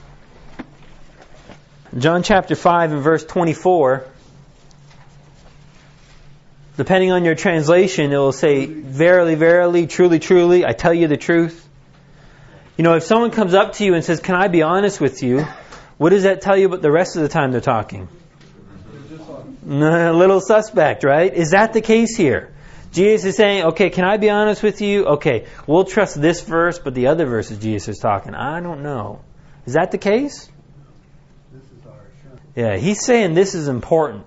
John 1.97 2.23
chapter 2.23 2.55
5 2.55 2.93
and 2.93 3.03
verse 3.03 3.25
24. 3.25 4.05
Depending 6.79 7.13
on 7.13 7.25
your 7.25 7.35
translation, 7.35 8.13
it 8.13 8.17
will 8.17 8.33
say, 8.33 8.65
Verily, 8.65 9.35
verily, 9.35 9.87
truly, 9.87 10.19
truly, 10.19 10.65
I 10.65 10.73
tell 10.73 10.95
you 10.95 11.07
the 11.07 11.19
truth. 11.19 11.69
You 12.79 12.85
know, 12.85 12.95
if 12.95 13.03
someone 13.03 13.31
comes 13.31 13.53
up 13.53 13.75
to 13.75 13.85
you 13.85 13.95
and 13.95 14.03
says, 14.03 14.21
Can 14.21 14.35
I 14.35 14.49
be 14.49 14.63
honest 14.63 15.01
with 15.01 15.23
you? 15.23 15.47
What 15.99 16.11
does 16.11 16.23
that 16.23 16.41
tell 16.41 16.57
you 16.57 16.67
about 16.67 16.81
the 16.81 16.91
rest 16.91 17.17
of 17.17 17.23
the 17.23 17.29
time 17.29 17.53
they're 17.53 17.61
talking? 17.61 18.09
A 19.69 20.13
little 20.13 20.41
suspect, 20.41 21.05
right? 21.05 21.33
Is 21.33 21.51
that 21.51 21.75
the 21.75 21.83
case 21.83 22.17
here? 22.17 22.53
Jesus 22.93 23.25
is 23.25 23.37
saying, 23.37 23.65
okay, 23.65 23.89
can 23.89 24.05
I 24.05 24.19
be 24.19 24.29
honest 24.29 24.63
with 24.63 24.83
you? 24.83 25.07
Okay, 25.07 25.47
we'll 25.67 25.85
trust 25.85 26.21
this 26.21 26.43
verse, 26.43 26.79
but 26.79 26.95
the 26.95 27.07
other 27.07 27.25
verses 27.25 27.59
Jesus 27.59 27.89
is 27.89 27.99
talking, 27.99 28.35
I 28.35 28.61
don't 28.61 28.83
know. 28.83 29.21
Is 29.65 29.75
that 29.75 29.93
the 29.93 29.99
case? 29.99 30.51
Yeah, 32.55 32.77
he's 32.77 33.05
saying 33.05 33.35
this 33.35 33.55
is 33.55 33.69
important, 33.69 34.25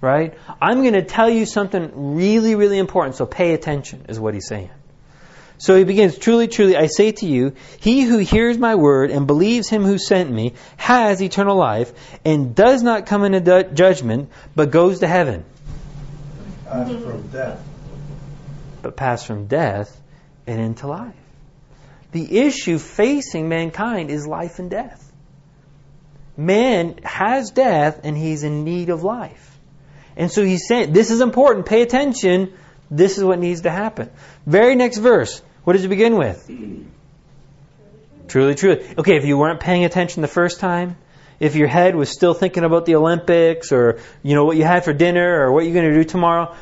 right? 0.00 0.34
I'm 0.60 0.80
going 0.80 0.94
to 0.94 1.04
tell 1.04 1.28
you 1.28 1.44
something 1.44 2.14
really, 2.16 2.54
really 2.54 2.78
important, 2.78 3.16
so 3.16 3.26
pay 3.26 3.52
attention, 3.52 4.06
is 4.08 4.18
what 4.18 4.34
he's 4.34 4.46
saying. 4.46 4.70
So 5.58 5.76
he 5.76 5.84
begins, 5.84 6.16
Truly, 6.16 6.46
truly, 6.46 6.76
I 6.76 6.86
say 6.86 7.12
to 7.12 7.26
you, 7.26 7.54
he 7.80 8.02
who 8.02 8.18
hears 8.18 8.56
my 8.56 8.76
word 8.76 9.10
and 9.10 9.26
believes 9.26 9.68
him 9.68 9.84
who 9.84 9.98
sent 9.98 10.30
me 10.30 10.54
has 10.76 11.20
eternal 11.20 11.56
life 11.56 11.92
and 12.24 12.54
does 12.54 12.82
not 12.82 13.06
come 13.06 13.24
into 13.24 13.64
judgment, 13.74 14.30
but 14.54 14.70
goes 14.70 15.00
to 15.00 15.08
heaven. 15.08 15.44
Pass 16.64 16.90
from 16.90 17.28
death. 17.28 17.66
But 18.82 18.96
pass 18.96 19.24
from 19.24 19.46
death 19.46 20.00
and 20.46 20.60
into 20.60 20.86
life. 20.86 21.14
The 22.12 22.38
issue 22.38 22.78
facing 22.78 23.48
mankind 23.48 24.10
is 24.10 24.26
life 24.26 24.60
and 24.60 24.70
death. 24.70 25.07
Man 26.38 27.00
has 27.02 27.50
death 27.50 28.00
and 28.04 28.16
he's 28.16 28.44
in 28.44 28.62
need 28.62 28.90
of 28.90 29.02
life. 29.02 29.58
And 30.16 30.30
so 30.30 30.44
he's 30.44 30.68
saying, 30.68 30.92
this 30.92 31.10
is 31.10 31.20
important, 31.20 31.66
pay 31.66 31.82
attention, 31.82 32.52
this 32.90 33.18
is 33.18 33.24
what 33.24 33.40
needs 33.40 33.62
to 33.62 33.70
happen. 33.70 34.08
Very 34.46 34.76
next 34.76 34.98
verse, 34.98 35.42
what 35.64 35.72
does 35.72 35.84
it 35.84 35.88
begin 35.88 36.16
with? 36.16 36.48
Truly, 38.28 38.54
truly. 38.54 38.86
Okay, 38.98 39.16
if 39.16 39.24
you 39.24 39.36
weren't 39.36 39.58
paying 39.58 39.84
attention 39.84 40.22
the 40.22 40.28
first 40.28 40.60
time, 40.60 40.96
if 41.40 41.56
your 41.56 41.68
head 41.68 41.96
was 41.96 42.08
still 42.08 42.34
thinking 42.34 42.62
about 42.62 42.86
the 42.86 42.94
Olympics 42.94 43.72
or, 43.72 43.98
you 44.22 44.34
know, 44.34 44.44
what 44.44 44.56
you 44.56 44.64
had 44.64 44.84
for 44.84 44.92
dinner 44.92 45.40
or 45.40 45.52
what 45.52 45.64
you're 45.64 45.74
going 45.74 45.92
to 45.92 45.94
do 45.94 46.04
tomorrow, 46.04 46.54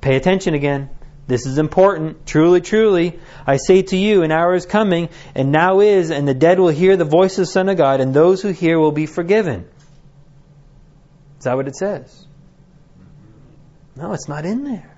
pay 0.00 0.16
attention 0.16 0.54
again. 0.54 0.88
This 1.30 1.46
is 1.46 1.58
important. 1.58 2.26
Truly, 2.26 2.60
truly, 2.60 3.20
I 3.46 3.56
say 3.56 3.82
to 3.82 3.96
you, 3.96 4.24
an 4.24 4.32
hour 4.32 4.52
is 4.56 4.66
coming, 4.66 5.10
and 5.32 5.52
now 5.52 5.78
is, 5.78 6.10
and 6.10 6.26
the 6.26 6.34
dead 6.34 6.58
will 6.58 6.70
hear 6.70 6.96
the 6.96 7.04
voice 7.04 7.38
of 7.38 7.42
the 7.42 7.52
Son 7.52 7.68
of 7.68 7.76
God, 7.76 8.00
and 8.00 8.12
those 8.12 8.42
who 8.42 8.48
hear 8.48 8.80
will 8.80 8.90
be 8.90 9.06
forgiven. 9.06 9.68
Is 11.38 11.44
that 11.44 11.54
what 11.54 11.68
it 11.68 11.76
says? 11.76 12.26
No, 13.94 14.12
it's 14.12 14.28
not 14.28 14.44
in 14.44 14.64
there. 14.64 14.92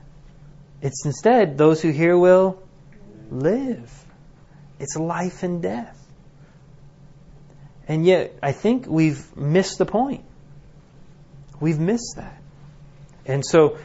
It's 0.81 1.05
instead, 1.05 1.59
those 1.59 1.83
who 1.83 1.91
hear 1.91 2.17
will 2.17 2.63
live. 3.31 3.93
It's 4.81 4.97
life 4.97 5.43
and 5.43 5.61
death. 5.61 5.99
And 7.87 8.07
yet, 8.07 8.39
I 8.43 8.53
think 8.53 8.87
we've 8.87 9.37
missed 9.37 9.77
the 9.77 9.85
point. 9.85 10.25
We've 11.61 11.79
missed 11.79 12.15
that. 12.17 12.41
And 13.27 13.45
so, 13.45 13.77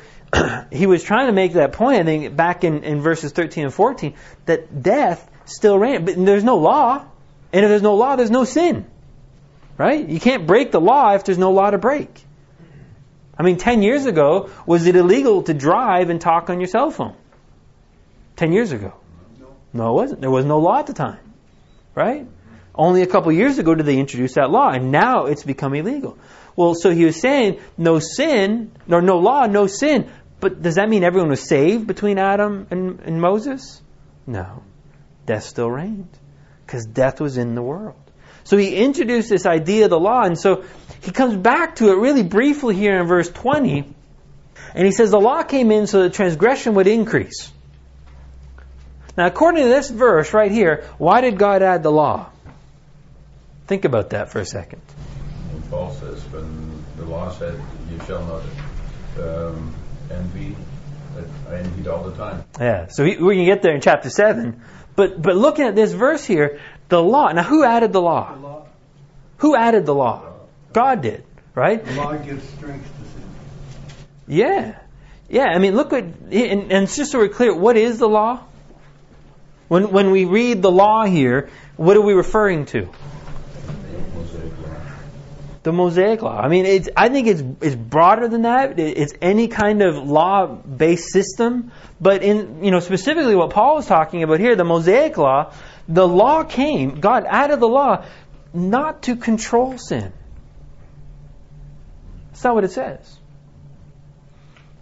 he 0.72 0.86
was 0.86 1.04
trying 1.04 1.28
to 1.28 1.34
make 1.34 1.54
that 1.54 1.74
point, 1.74 2.02
I 2.02 2.04
think, 2.04 2.36
back 2.36 2.64
in, 2.64 2.84
in 2.84 3.02
verses 3.02 3.32
13 3.32 3.66
and 3.66 3.74
14, 3.74 4.14
that 4.46 4.82
death 4.82 5.30
still 5.46 5.78
reigns. 5.78 6.06
But 6.06 6.26
there's 6.26 6.44
no 6.44 6.58
law. 6.58 7.06
And 7.54 7.64
if 7.64 7.70
there's 7.70 7.82
no 7.82 7.96
law, 7.96 8.16
there's 8.16 8.32
no 8.32 8.44
sin. 8.44 8.86
Right? 9.78 10.08
You 10.08 10.20
can't 10.20 10.48
break 10.48 10.72
the 10.72 10.82
law 10.82 11.14
if 11.14 11.24
there's 11.24 11.38
no 11.38 11.52
law 11.52 11.70
to 11.70 11.78
break. 11.78 12.10
I 13.38 13.44
mean, 13.44 13.58
10 13.58 13.84
years 13.84 14.06
ago, 14.06 14.50
was 14.66 14.88
it 14.88 14.96
illegal 14.96 15.44
to 15.44 15.54
drive 15.54 16.10
and 16.10 16.20
talk 16.20 16.50
on 16.50 16.60
your 16.60 16.68
cell 16.68 16.90
phone? 16.90 17.16
10 18.38 18.52
years 18.52 18.72
ago. 18.72 18.94
No, 19.74 19.92
it 19.92 19.94
wasn't. 19.94 20.22
There 20.22 20.32
was 20.32 20.46
no 20.46 20.60
law 20.60 20.80
at 20.80 20.88
the 20.88 20.94
time. 20.94 21.20
Right? 21.94 22.28
Only 22.74 23.02
a 23.02 23.08
couple 23.08 23.32
years 23.32 23.58
ago 23.60 23.76
did 23.76 23.86
they 23.86 23.98
introduce 23.98 24.34
that 24.34 24.50
law, 24.50 24.70
and 24.70 24.92
now 24.92 25.26
it's 25.26 25.44
become 25.44 25.74
illegal. 25.74 26.18
Well, 26.56 26.74
so 26.74 26.90
he 26.90 27.06
was 27.06 27.20
saying 27.20 27.60
no 27.78 28.00
sin, 28.00 28.72
or 28.90 29.02
no 29.02 29.20
law, 29.20 29.46
no 29.46 29.68
sin. 29.68 30.10
But 30.40 30.62
does 30.62 30.76
that 30.76 30.90
mean 30.90 31.04
everyone 31.04 31.30
was 31.30 31.42
saved 31.42 31.88
between 31.88 32.20
Adam 32.20 32.68
and, 32.70 33.00
and 33.00 33.20
Moses? 33.20 33.82
No. 34.26 34.64
Death 35.26 35.44
still 35.44 35.70
reigned. 35.70 36.10
Because 36.66 36.86
death 36.86 37.20
was 37.20 37.38
in 37.38 37.56
the 37.56 37.62
world. 37.62 37.96
So 38.44 38.56
he 38.56 38.76
introduced 38.76 39.30
this 39.30 39.46
idea 39.46 39.86
of 39.86 39.90
the 39.90 40.00
law, 40.00 40.24
and 40.24 40.40
so 40.40 40.64
he 41.02 41.12
comes 41.12 41.36
back 41.36 41.78
to 41.78 41.90
it 41.90 41.98
really 41.98 42.24
briefly 42.24 42.76
here 42.76 43.00
in 43.00 43.08
verse 43.08 43.30
20. 43.30 43.94
And 44.74 44.86
he 44.86 44.92
says 44.92 45.12
the 45.12 45.20
law 45.20 45.44
came 45.44 45.72
in 45.72 45.88
so 45.88 46.04
that 46.04 46.14
transgression 46.14 46.76
would 46.76 46.88
increase. 46.88 47.52
Now, 49.18 49.26
according 49.26 49.64
to 49.64 49.70
this 49.70 49.90
verse 49.90 50.34
right 50.34 50.52
here, 50.52 50.86
why 50.98 51.22
did 51.22 51.38
God 51.38 51.64
add 51.64 51.84
the 51.84 51.92
law? 51.92 52.30
Think 53.66 53.84
about 53.84 54.12
that 54.12 54.32
for 54.32 54.40
a 54.40 54.46
second. 54.46 54.82
Paul 55.70 55.92
says, 55.94 56.24
when 56.32 56.86
the 56.96 57.06
law 57.06 57.32
said, 57.32 57.60
you 57.92 58.00
shall 58.06 58.24
not 58.26 58.44
um, 59.20 59.76
envy, 60.12 60.56
I 61.50 61.56
envied 61.58 61.88
all 61.88 62.04
the 62.04 62.16
time. 62.16 62.44
Yeah, 62.60 62.88
so 62.88 63.04
we 63.04 63.16
can 63.16 63.46
get 63.46 63.62
there 63.62 63.74
in 63.74 63.82
chapter 63.82 64.10
7. 64.10 64.62
But, 64.96 65.22
but 65.22 65.36
looking 65.36 65.66
at 65.66 65.76
this 65.76 65.92
verse 65.92 66.26
here, 66.26 66.60
the 66.90 67.02
law. 67.02 67.32
Now, 67.32 67.44
who 67.44 67.64
added 67.64 67.94
the 67.94 68.02
law? 68.02 68.34
The 68.34 68.42
law, 68.42 68.66
Who 69.38 69.56
added 69.56 69.86
the 69.86 69.94
law? 69.94 70.24
God 70.74 71.02
did, 71.02 71.24
right? 71.54 71.84
the 71.84 71.94
law 71.94 72.16
gives 72.18 72.48
strength 72.50 72.86
to 72.86 73.06
sin. 73.06 73.30
Yeah. 74.28 74.80
Yeah, 75.30 75.46
I 75.46 75.60
mean, 75.60 75.76
look 75.76 75.94
at, 75.94 76.04
and, 76.04 76.72
and 76.72 76.88
just 76.88 77.12
so 77.12 77.20
we're 77.20 77.30
clear, 77.30 77.54
what 77.54 77.78
is 77.78 78.00
the 78.00 78.08
law? 78.08 78.44
When, 79.68 79.92
when 79.92 80.12
we 80.12 80.26
read 80.26 80.62
the 80.62 80.72
law 80.72 81.06
here, 81.06 81.50
what 81.76 81.98
are 81.98 82.02
we 82.02 82.14
referring 82.14 82.66
to? 82.68 82.90
The 85.68 85.74
Mosaic 85.74 86.22
Law. 86.22 86.40
I 86.40 86.48
mean, 86.48 86.66
it's, 86.66 86.88
I 86.96 87.10
think 87.10 87.28
it's, 87.28 87.44
it's 87.60 87.76
broader 87.76 88.30
than 88.30 88.44
that. 88.44 88.80
It's 88.80 89.14
any 89.22 89.50
kind 89.50 89.82
of 89.82 89.98
law-based 89.98 91.12
system. 91.12 91.74
But 92.00 92.24
in, 92.24 92.64
you 92.64 92.72
know, 92.72 92.80
specifically 92.80 93.36
what 93.36 93.50
Paul 93.50 93.76
was 93.76 93.86
talking 93.86 94.24
about 94.24 94.40
here, 94.40 94.56
the 94.56 94.64
Mosaic 94.64 95.18
Law, 95.18 95.52
the 95.90 96.08
law 96.08 96.46
came, 96.46 97.02
God 97.02 97.26
added 97.28 97.60
the 97.60 97.68
law 97.68 98.06
not 98.54 99.02
to 99.04 99.18
control 99.18 99.78
sin. 99.78 100.14
That's 102.30 102.46
not 102.46 102.56
what 102.56 102.64
it 102.64 102.72
says. 102.72 103.20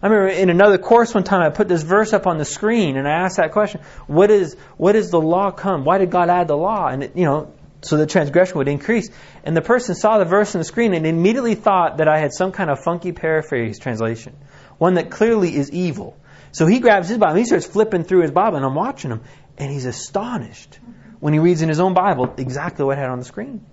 I 0.03 0.07
remember 0.07 0.27
in 0.27 0.51
another 0.51 0.77
course 0.77 1.15
one 1.15 1.23
time 1.23 1.41
I 1.41 1.49
put 1.49 1.67
this 1.67 1.81
verse 1.81 2.13
up 2.13 2.27
on 2.27 2.37
the 2.37 2.45
screen 2.45 2.95
and 2.95 3.07
I 3.07 3.23
asked 3.23 3.37
that 3.37 3.53
question: 3.53 3.81
What 4.05 4.29
is 4.29 4.55
what 4.77 4.95
is 4.95 5.09
the 5.09 5.19
law 5.19 5.49
come? 5.49 5.83
Why 5.83 5.97
did 5.97 6.11
God 6.11 6.29
add 6.29 6.47
the 6.47 6.55
law? 6.55 6.85
And 6.87 7.01
it, 7.01 7.15
you 7.15 7.25
know, 7.25 7.54
so 7.85 7.97
the 7.97 8.05
transgression 8.05 8.57
would 8.57 8.67
increase. 8.67 9.09
And 9.43 9.55
the 9.55 9.61
person 9.61 9.95
saw 9.95 10.17
the 10.17 10.25
verse 10.25 10.55
on 10.55 10.59
the 10.59 10.65
screen 10.65 10.93
and 10.93 11.05
immediately 11.05 11.55
thought 11.55 11.97
that 11.97 12.07
I 12.07 12.19
had 12.19 12.33
some 12.33 12.51
kind 12.51 12.69
of 12.69 12.79
funky 12.83 13.11
paraphrase 13.11 13.79
translation, 13.79 14.35
one 14.77 14.95
that 14.95 15.11
clearly 15.11 15.55
is 15.55 15.71
evil. 15.71 16.17
So 16.51 16.65
he 16.65 16.79
grabs 16.79 17.09
his 17.09 17.17
Bible 17.17 17.35
he 17.35 17.45
starts 17.45 17.65
flipping 17.65 18.03
through 18.03 18.21
his 18.21 18.31
Bible, 18.31 18.57
and 18.57 18.65
I'm 18.65 18.75
watching 18.75 19.11
him, 19.11 19.21
and 19.57 19.71
he's 19.71 19.85
astonished 19.85 20.79
when 21.19 21.33
he 21.33 21.39
reads 21.39 21.61
in 21.61 21.69
his 21.69 21.79
own 21.79 21.93
Bible 21.93 22.33
exactly 22.37 22.85
what 22.85 22.97
I 22.97 23.01
had 23.01 23.09
on 23.09 23.19
the 23.19 23.25
screen, 23.25 23.65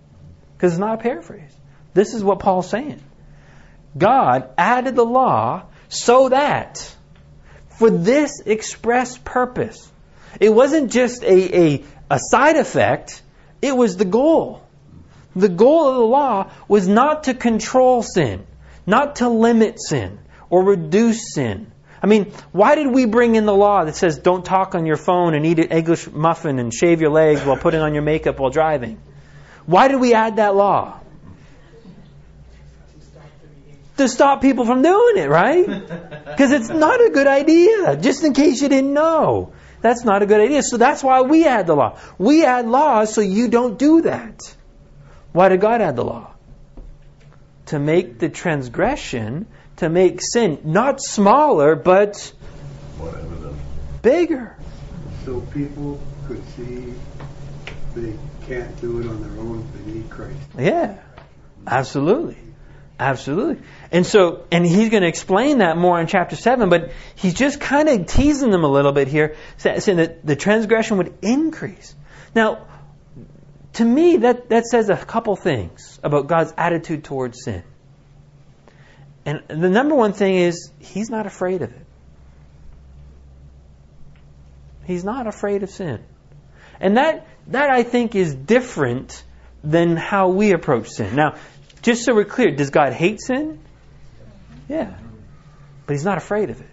because 0.56 0.72
it's 0.72 0.80
not 0.80 0.94
a 0.94 1.02
paraphrase. 1.02 1.54
This 1.94 2.14
is 2.14 2.24
what 2.24 2.38
Paul's 2.38 2.68
saying. 2.68 3.02
God 3.96 4.50
added 4.56 4.96
the 4.96 5.04
law 5.04 5.66
so 5.88 6.30
that 6.30 6.92
for 7.78 7.90
this 7.90 8.40
express 8.46 9.18
purpose. 9.18 9.90
It 10.40 10.50
wasn't 10.50 10.92
just 10.92 11.22
a, 11.22 11.58
a, 11.58 11.84
a 12.10 12.18
side 12.18 12.56
effect, 12.56 13.22
it 13.62 13.76
was 13.76 13.96
the 13.96 14.04
goal. 14.04 14.62
The 15.34 15.48
goal 15.48 15.88
of 15.88 15.94
the 15.94 16.04
law 16.04 16.50
was 16.68 16.86
not 16.86 17.24
to 17.24 17.34
control 17.34 18.02
sin, 18.02 18.44
not 18.86 19.16
to 19.16 19.28
limit 19.28 19.80
sin 19.80 20.18
or 20.50 20.62
reduce 20.64 21.32
sin. 21.32 21.72
I 22.02 22.06
mean, 22.06 22.32
why 22.50 22.74
did 22.74 22.88
we 22.88 23.06
bring 23.06 23.36
in 23.36 23.46
the 23.46 23.54
law 23.54 23.84
that 23.84 23.94
says 23.94 24.18
don't 24.18 24.44
talk 24.44 24.74
on 24.74 24.84
your 24.84 24.96
phone 24.96 25.34
and 25.34 25.46
eat 25.46 25.60
an 25.60 25.70
English 25.70 26.10
muffin 26.10 26.58
and 26.58 26.74
shave 26.74 27.00
your 27.00 27.10
legs 27.10 27.42
while 27.42 27.56
putting 27.56 27.80
on 27.80 27.94
your 27.94 28.02
makeup 28.02 28.40
while 28.40 28.50
driving? 28.50 29.00
Why 29.64 29.86
did 29.88 30.00
we 30.00 30.12
add 30.12 30.36
that 30.36 30.54
law? 30.54 30.98
to 33.98 34.08
stop 34.08 34.40
people 34.40 34.64
from 34.64 34.82
doing 34.82 35.18
it, 35.18 35.28
right? 35.28 35.66
Because 35.66 36.52
it's 36.52 36.68
not 36.68 37.00
a 37.00 37.10
good 37.10 37.26
idea. 37.26 37.96
Just 37.96 38.24
in 38.24 38.32
case 38.32 38.60
you 38.62 38.68
didn't 38.68 38.92
know. 38.92 39.52
That's 39.82 40.04
not 40.04 40.22
a 40.22 40.26
good 40.26 40.40
idea. 40.40 40.62
So 40.62 40.76
that's 40.76 41.02
why 41.02 41.22
we 41.22 41.44
add 41.44 41.66
the 41.66 41.74
law. 41.74 41.98
We 42.16 42.44
add 42.44 42.66
laws 42.66 43.12
so 43.12 43.20
you 43.20 43.48
don't 43.48 43.78
do 43.78 44.02
that. 44.02 44.40
Why 45.32 45.48
did 45.48 45.60
God 45.60 45.82
add 45.82 45.96
the 45.96 46.04
law? 46.04 46.32
To 47.66 47.78
make 47.78 48.18
the 48.18 48.28
transgression, 48.28 49.46
to 49.76 49.88
make 49.88 50.20
sin 50.22 50.60
not 50.64 51.00
smaller, 51.02 51.74
but 51.74 52.32
bigger. 54.02 54.56
So 55.24 55.40
people 55.40 56.00
could 56.26 56.42
see 56.56 56.94
they 57.94 58.14
can't 58.46 58.80
do 58.80 59.00
it 59.00 59.06
on 59.06 59.22
their 59.22 59.40
own, 59.40 59.66
they 59.74 59.92
need 59.92 60.10
Christ. 60.10 60.38
Yeah, 60.58 60.98
absolutely. 61.66 62.36
Absolutely. 62.98 63.64
And 63.92 64.06
so, 64.06 64.44
and 64.50 64.64
he's 64.64 64.88
going 64.88 65.02
to 65.02 65.08
explain 65.08 65.58
that 65.58 65.76
more 65.76 66.00
in 66.00 66.06
chapter 66.06 66.34
7, 66.34 66.70
but 66.70 66.92
he's 67.14 67.34
just 67.34 67.60
kind 67.60 67.90
of 67.90 68.06
teasing 68.06 68.50
them 68.50 68.64
a 68.64 68.68
little 68.68 68.92
bit 68.92 69.06
here, 69.06 69.36
saying 69.58 69.98
that 69.98 70.24
the 70.24 70.34
transgression 70.34 70.96
would 70.96 71.12
increase. 71.20 71.94
Now, 72.34 72.66
to 73.74 73.84
me, 73.84 74.18
that, 74.18 74.48
that 74.48 74.64
says 74.64 74.88
a 74.88 74.96
couple 74.96 75.36
things 75.36 76.00
about 76.02 76.26
God's 76.26 76.54
attitude 76.56 77.04
towards 77.04 77.44
sin. 77.44 77.62
And 79.26 79.42
the 79.48 79.68
number 79.68 79.94
one 79.94 80.14
thing 80.14 80.36
is, 80.36 80.70
he's 80.78 81.10
not 81.10 81.26
afraid 81.26 81.60
of 81.60 81.70
it. 81.70 81.86
He's 84.86 85.04
not 85.04 85.26
afraid 85.26 85.62
of 85.62 85.68
sin. 85.70 86.02
And 86.80 86.96
that, 86.96 87.26
that 87.48 87.70
I 87.70 87.82
think 87.82 88.14
is 88.14 88.34
different 88.34 89.22
than 89.62 89.98
how 89.98 90.28
we 90.28 90.52
approach 90.52 90.88
sin. 90.88 91.14
Now, 91.14 91.36
just 91.82 92.04
so 92.04 92.14
we're 92.14 92.24
clear, 92.24 92.56
does 92.56 92.70
God 92.70 92.94
hate 92.94 93.20
sin? 93.20 93.60
Yeah. 94.72 94.94
But 95.84 95.92
he's 95.92 96.04
not 96.04 96.16
afraid 96.16 96.48
of 96.48 96.60
it. 96.60 96.70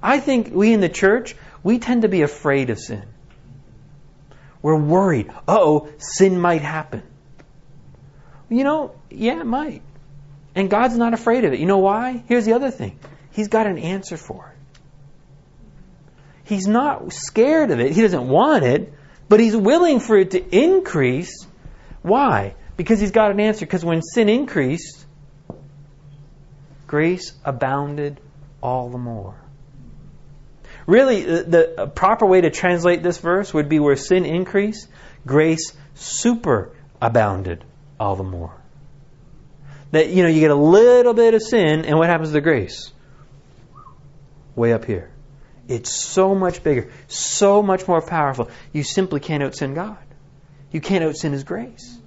I 0.00 0.20
think 0.20 0.54
we 0.54 0.72
in 0.72 0.80
the 0.80 0.88
church, 0.88 1.34
we 1.64 1.80
tend 1.80 2.02
to 2.02 2.08
be 2.08 2.22
afraid 2.22 2.70
of 2.70 2.78
sin. 2.78 3.02
We're 4.62 4.78
worried. 4.78 5.30
oh, 5.48 5.88
sin 5.98 6.40
might 6.40 6.62
happen. 6.62 7.02
You 8.48 8.62
know, 8.62 8.94
yeah, 9.10 9.40
it 9.40 9.46
might. 9.46 9.82
And 10.54 10.70
God's 10.70 10.96
not 10.96 11.14
afraid 11.14 11.44
of 11.44 11.52
it. 11.52 11.58
You 11.58 11.66
know 11.66 11.78
why? 11.78 12.22
Here's 12.28 12.44
the 12.44 12.52
other 12.52 12.70
thing 12.70 12.98
He's 13.32 13.48
got 13.48 13.66
an 13.66 13.78
answer 13.78 14.16
for 14.16 14.54
it. 14.54 14.80
He's 16.44 16.68
not 16.68 17.12
scared 17.12 17.72
of 17.72 17.80
it. 17.80 17.92
He 17.92 18.02
doesn't 18.02 18.28
want 18.28 18.64
it, 18.64 18.92
but 19.28 19.40
He's 19.40 19.56
willing 19.56 19.98
for 19.98 20.16
it 20.16 20.30
to 20.30 20.56
increase. 20.56 21.44
Why? 22.02 22.54
Because 22.76 23.00
He's 23.00 23.10
got 23.10 23.32
an 23.32 23.40
answer. 23.40 23.66
Because 23.66 23.84
when 23.84 24.00
sin 24.00 24.28
increased, 24.28 25.03
grace 26.86 27.32
abounded 27.44 28.20
all 28.62 28.90
the 28.90 28.98
more. 28.98 29.34
Really, 30.86 31.24
uh, 31.24 31.42
the, 31.42 31.74
the 31.76 31.86
proper 31.86 32.26
way 32.26 32.40
to 32.42 32.50
translate 32.50 33.02
this 33.02 33.18
verse 33.18 33.54
would 33.54 33.68
be 33.68 33.78
where 33.80 33.96
sin 33.96 34.24
increased, 34.24 34.88
grace 35.26 35.72
superabounded 35.96 37.60
all 37.98 38.16
the 38.16 38.24
more. 38.24 38.54
That, 39.92 40.10
you 40.10 40.22
know, 40.22 40.28
you 40.28 40.40
get 40.40 40.50
a 40.50 40.56
little 40.56 41.14
bit 41.14 41.34
of 41.34 41.42
sin, 41.42 41.84
and 41.84 41.96
what 41.98 42.08
happens 42.08 42.32
to 42.32 42.40
grace? 42.40 42.92
Way 44.56 44.72
up 44.72 44.84
here. 44.84 45.10
It's 45.68 45.90
so 45.90 46.34
much 46.34 46.62
bigger, 46.62 46.92
so 47.08 47.62
much 47.62 47.88
more 47.88 48.02
powerful. 48.02 48.50
You 48.72 48.82
simply 48.82 49.20
can't 49.20 49.42
out 49.42 49.54
sin 49.54 49.74
God. 49.74 49.96
You 50.70 50.80
can't 50.80 51.04
out 51.04 51.16
sin 51.16 51.32
His 51.32 51.44
grace. 51.44 51.98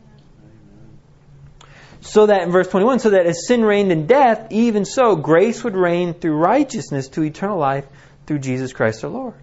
So 2.08 2.28
that 2.28 2.44
in 2.44 2.52
verse 2.52 2.70
21, 2.70 3.00
so 3.00 3.10
that 3.10 3.26
as 3.26 3.46
sin 3.48 3.66
reigned 3.66 3.92
in 3.92 4.08
death, 4.08 4.48
even 4.50 4.86
so 4.86 5.18
grace 5.18 5.62
would 5.66 5.76
reign 5.76 6.14
through 6.14 6.38
righteousness 6.38 7.10
to 7.10 7.24
eternal 7.24 7.60
life 7.60 7.86
through 8.26 8.40
Jesus 8.40 8.72
Christ 8.72 9.04
our 9.04 9.10
Lord. 9.10 9.36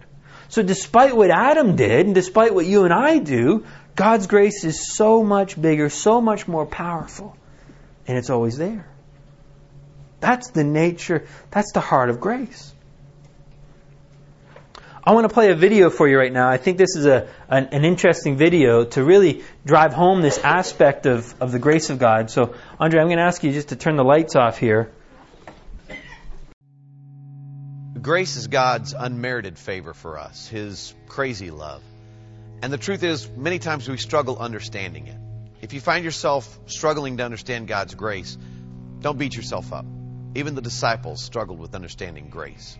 So 0.49 0.63
despite 0.63 1.15
what 1.15 1.29
Adam 1.29 1.75
did, 1.75 2.07
and 2.07 2.15
despite 2.15 2.55
what 2.55 2.65
you 2.65 2.83
and 2.83 2.93
I 2.93 3.19
do, 3.19 3.65
God's 3.95 4.25
grace 4.25 4.63
is 4.63 4.95
so 4.95 5.23
much 5.23 5.61
bigger, 5.61 5.89
so 5.89 6.21
much 6.21 6.47
more 6.47 6.65
powerful, 6.65 7.37
and 8.07 8.17
it's 8.17 8.31
always 8.31 8.57
there. 8.57 8.87
That's 10.19 10.49
the 10.49 10.63
nature, 10.63 11.27
that's 11.51 11.71
the 11.71 11.81
heart 11.81 12.09
of 12.09 12.19
grace. 12.19 12.73
I 15.07 15.13
want 15.13 15.29
to 15.29 15.33
play 15.33 15.51
a 15.51 15.55
video 15.55 15.91
for 15.91 16.07
you 16.07 16.17
right 16.17 16.33
now. 16.33 16.49
I 16.49 16.57
think 16.57 16.79
this 16.79 16.95
is 16.95 17.05
a, 17.05 17.27
an, 17.47 17.67
an 17.71 17.85
interesting 17.85 18.37
video 18.37 18.85
to 18.85 19.03
really 19.03 19.43
drive 19.63 19.93
home 19.93 20.23
this 20.23 20.39
aspect 20.39 21.05
of, 21.05 21.39
of 21.39 21.51
the 21.51 21.59
grace 21.59 21.91
of 21.91 21.99
God. 21.99 22.31
So, 22.31 22.55
Andre, 22.79 23.01
I'm 23.01 23.07
going 23.07 23.19
to 23.19 23.23
ask 23.23 23.43
you 23.43 23.51
just 23.51 23.69
to 23.69 23.75
turn 23.75 23.97
the 23.97 24.03
lights 24.03 24.35
off 24.35 24.57
here. 24.57 24.91
Grace 28.01 28.35
is 28.35 28.47
God's 28.47 28.95
unmerited 28.97 29.59
favor 29.59 29.93
for 29.93 30.17
us, 30.17 30.47
His 30.47 30.95
crazy 31.07 31.51
love. 31.51 31.83
And 32.63 32.73
the 32.73 32.79
truth 32.79 33.03
is, 33.03 33.29
many 33.29 33.59
times 33.59 33.87
we 33.87 33.97
struggle 33.97 34.39
understanding 34.39 35.05
it. 35.05 35.19
If 35.61 35.73
you 35.73 35.81
find 35.81 36.03
yourself 36.03 36.59
struggling 36.65 37.17
to 37.17 37.25
understand 37.25 37.67
God's 37.67 37.93
grace, 37.93 38.39
don't 39.01 39.19
beat 39.19 39.35
yourself 39.35 39.71
up. 39.71 39.85
Even 40.33 40.55
the 40.55 40.63
disciples 40.63 41.23
struggled 41.23 41.59
with 41.59 41.75
understanding 41.75 42.29
grace. 42.29 42.79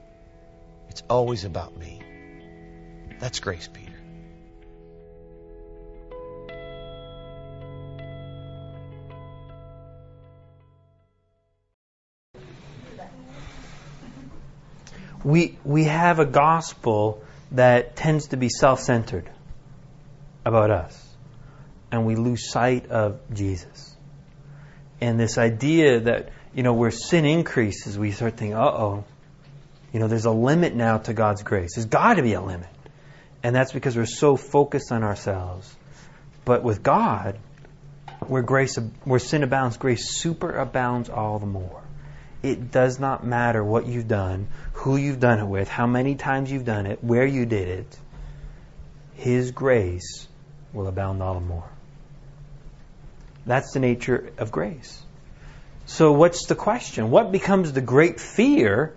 It's 0.91 1.03
always 1.09 1.45
about 1.45 1.77
me. 1.77 2.01
That's 3.17 3.39
grace, 3.39 3.69
Peter. 3.69 3.93
we 15.23 15.57
we 15.63 15.85
have 15.85 16.19
a 16.19 16.25
gospel 16.25 17.23
that 17.51 17.95
tends 17.95 18.27
to 18.27 18.37
be 18.37 18.49
self-centered 18.49 19.29
about 20.43 20.71
us 20.71 21.15
and 21.91 22.05
we 22.05 22.15
lose 22.15 22.49
sight 22.49 22.87
of 22.87 23.19
Jesus 23.31 23.95
and 24.99 25.17
this 25.17 25.37
idea 25.37 25.99
that 26.01 26.29
you 26.55 26.63
know 26.63 26.73
where 26.73 26.91
sin 26.91 27.25
increases 27.25 27.99
we 27.99 28.11
start 28.11 28.35
thinking 28.35 28.57
uh-oh 28.57 29.05
you 29.91 29.99
know 29.99 30.07
there's 30.07 30.25
a 30.25 30.31
limit 30.31 30.75
now 30.75 30.97
to 30.97 31.13
God's 31.13 31.43
grace 31.43 31.75
there's 31.75 31.85
got 31.85 32.15
to 32.15 32.23
be 32.23 32.33
a 32.33 32.41
limit 32.41 32.69
and 33.43 33.55
that's 33.55 33.71
because 33.71 33.95
we're 33.95 34.05
so 34.05 34.35
focused 34.35 34.91
on 34.91 35.03
ourselves 35.03 35.75
but 36.45 36.63
with 36.63 36.83
God 36.83 37.37
where 38.27 38.43
grace 38.43 38.77
where 39.03 39.19
sin 39.19 39.43
abounds 39.43 39.77
grace 39.77 40.21
superabounds 40.21 41.15
all 41.15 41.39
the 41.39 41.45
more 41.45 41.81
it 42.43 42.71
does 42.71 42.99
not 42.99 43.23
matter 43.23 43.63
what 43.63 43.85
you've 43.85 44.07
done, 44.07 44.47
who 44.73 44.97
you've 44.97 45.19
done 45.19 45.39
it 45.39 45.45
with, 45.45 45.67
how 45.67 45.85
many 45.85 46.15
times 46.15 46.51
you've 46.51 46.65
done 46.65 46.87
it, 46.87 47.03
where 47.03 47.25
you 47.25 47.45
did 47.45 47.67
it. 47.67 47.97
His 49.15 49.51
grace 49.51 50.27
will 50.73 50.87
abound 50.87 51.21
all 51.21 51.35
the 51.35 51.39
more. 51.39 51.69
That's 53.45 53.73
the 53.73 53.79
nature 53.79 54.31
of 54.37 54.51
grace. 54.51 55.01
So, 55.85 56.13
what's 56.13 56.45
the 56.45 56.55
question? 56.55 57.11
What 57.11 57.31
becomes 57.31 57.73
the 57.73 57.81
great 57.81 58.19
fear 58.19 58.95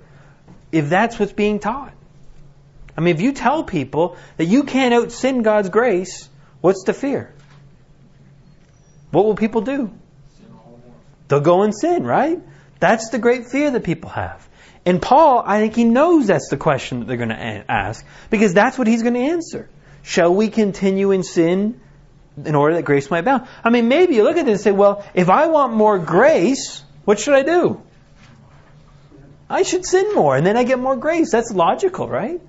if 0.75 0.89
that's 0.89 1.19
what's 1.19 1.33
being 1.33 1.61
taught? 1.61 1.93
I 2.97 3.01
mean, 3.01 3.15
if 3.15 3.21
you 3.21 3.33
tell 3.33 3.65
people 3.65 4.17
that 4.37 4.47
you 4.47 4.65
can't 4.65 4.95
out 4.95 5.13
sin 5.13 5.43
God's 5.43 5.69
grace, 5.69 6.29
what's 6.61 6.85
the 6.85 6.93
fear? 6.93 7.33
What 9.11 9.25
will 9.25 9.37
people 9.37 9.61
do? 9.61 9.93
They'll 11.29 11.41
go 11.41 11.63
and 11.63 11.75
sin, 11.75 12.05
right? 12.05 12.39
That's 12.81 13.11
the 13.11 13.19
great 13.19 13.47
fear 13.47 13.71
that 13.71 13.85
people 13.85 14.11
have. 14.11 14.47
And 14.85 15.01
Paul, 15.01 15.43
I 15.47 15.61
think 15.61 15.75
he 15.75 15.85
knows 15.85 16.27
that's 16.27 16.49
the 16.51 16.57
question 16.57 17.01
that 17.01 17.07
they're 17.07 17.17
going 17.17 17.31
to 17.31 17.65
ask 17.69 18.05
because 18.29 18.53
that's 18.53 18.77
what 18.77 18.87
he's 18.87 19.03
going 19.03 19.15
to 19.15 19.21
answer. 19.21 19.71
Shall 20.03 20.35
we 20.35 20.49
continue 20.49 21.13
in 21.13 21.23
sin 21.23 21.81
in 22.45 22.55
order 22.55 22.75
that 22.75 22.83
grace 22.83 23.11
might 23.11 23.21
abound? 23.21 23.47
I 23.63 23.71
mean, 23.71 23.89
maybe 23.89 24.17
you 24.17 24.25
look 24.25 24.37
at 24.37 24.45
this 24.45 24.59
and 24.59 24.61
say, 24.61 24.73
well, 24.73 25.07
if 25.15 25.31
I 25.31 25.47
want 25.47 25.73
more 25.73 25.99
grace, 25.99 26.83
what 27.05 27.19
should 27.19 27.35
I 27.35 27.43
do? 27.43 27.83
I 29.49 29.63
should 29.63 29.85
sin 29.85 30.15
more 30.15 30.37
and 30.37 30.47
then 30.47 30.57
I 30.57 30.65
get 30.65 30.79
more 30.79 30.97
grace. 30.97 31.31
That's 31.31 31.53
logical, 31.53 32.09
right? 32.09 32.41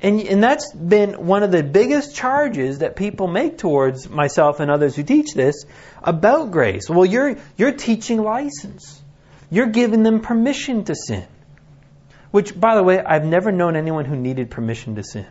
And, 0.00 0.20
and 0.20 0.42
that's 0.42 0.72
been 0.72 1.26
one 1.26 1.42
of 1.42 1.50
the 1.50 1.62
biggest 1.62 2.14
charges 2.14 2.80
that 2.80 2.96
people 2.96 3.28
make 3.28 3.58
towards 3.58 4.08
myself 4.08 4.60
and 4.60 4.70
others 4.70 4.94
who 4.94 5.02
teach 5.02 5.32
this 5.34 5.64
about 6.02 6.50
grace. 6.50 6.88
Well, 6.90 7.06
you're, 7.06 7.36
you're 7.56 7.72
teaching 7.72 8.22
license. 8.22 9.00
You're 9.50 9.68
giving 9.68 10.02
them 10.02 10.20
permission 10.20 10.84
to 10.84 10.94
sin. 10.94 11.26
Which, 12.30 12.58
by 12.58 12.74
the 12.74 12.82
way, 12.82 12.98
I've 12.98 13.24
never 13.24 13.50
known 13.52 13.76
anyone 13.76 14.04
who 14.04 14.16
needed 14.16 14.50
permission 14.50 14.96
to 14.96 15.02
sin. 15.02 15.26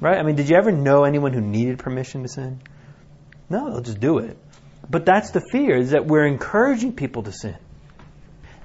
Right? 0.00 0.18
I 0.18 0.22
mean, 0.22 0.36
did 0.36 0.48
you 0.48 0.56
ever 0.56 0.72
know 0.72 1.04
anyone 1.04 1.32
who 1.32 1.40
needed 1.40 1.78
permission 1.78 2.22
to 2.22 2.28
sin? 2.28 2.60
No, 3.48 3.70
they'll 3.70 3.80
just 3.80 4.00
do 4.00 4.18
it. 4.18 4.36
But 4.88 5.06
that's 5.06 5.30
the 5.30 5.40
fear, 5.40 5.76
is 5.76 5.90
that 5.90 6.06
we're 6.06 6.26
encouraging 6.26 6.92
people 6.92 7.22
to 7.22 7.32
sin. 7.32 7.56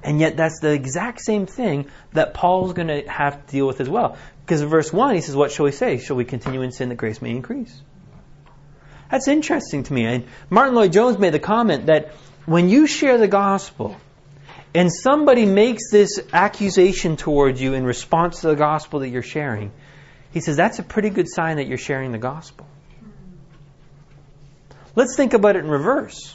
And 0.06 0.20
yet 0.20 0.38
that's 0.38 0.60
the 0.60 0.72
exact 0.72 1.20
same 1.22 1.48
thing 1.48 1.88
that 2.14 2.36
Paul's 2.36 2.74
going 2.74 2.90
to 2.90 3.10
have 3.10 3.44
to 3.44 3.52
deal 3.52 3.66
with 3.66 3.82
as 3.82 3.90
well. 3.90 4.18
Because 4.46 4.62
in 4.62 4.70
verse 4.70 4.94
1, 4.94 5.16
he 5.16 5.22
says, 5.22 5.36
What 5.36 5.52
shall 5.52 5.66
we 5.66 5.72
say? 5.72 5.98
Shall 5.98 6.16
we 6.16 6.26
continue 6.26 6.62
in 6.62 6.72
sin 6.72 6.90
that 6.90 6.96
grace 6.96 7.24
may 7.24 7.32
increase? 7.32 7.76
That's 9.10 9.28
interesting 9.28 9.82
to 9.82 9.94
me. 9.94 10.06
And 10.06 10.28
Martyn 10.52 10.76
Lloyd 10.76 10.94
Jones 10.94 11.18
made 11.18 11.34
the 11.34 11.40
comment 11.40 11.88
that 11.88 12.14
when 12.46 12.70
you 12.70 12.86
share 12.86 13.18
the 13.18 13.28
gospel 13.28 13.98
and 14.76 14.94
somebody 14.94 15.48
makes 15.48 15.90
this 15.92 16.20
accusation 16.32 17.18
towards 17.18 17.60
you 17.60 17.74
in 17.74 17.84
response 17.84 18.42
to 18.42 18.48
the 18.50 18.56
gospel 18.56 19.00
that 19.00 19.10
you're 19.10 19.24
sharing, 19.24 19.72
he 20.32 20.40
says 20.40 20.56
that's 20.56 20.78
a 20.78 20.84
pretty 20.84 21.10
good 21.10 21.28
sign 21.28 21.58
that 21.58 21.66
you're 21.66 21.80
sharing 21.80 22.12
the 22.12 22.20
gospel. 22.20 22.68
Let's 24.94 25.16
think 25.16 25.34
about 25.34 25.56
it 25.56 25.66
in 25.66 25.68
reverse. 25.68 26.35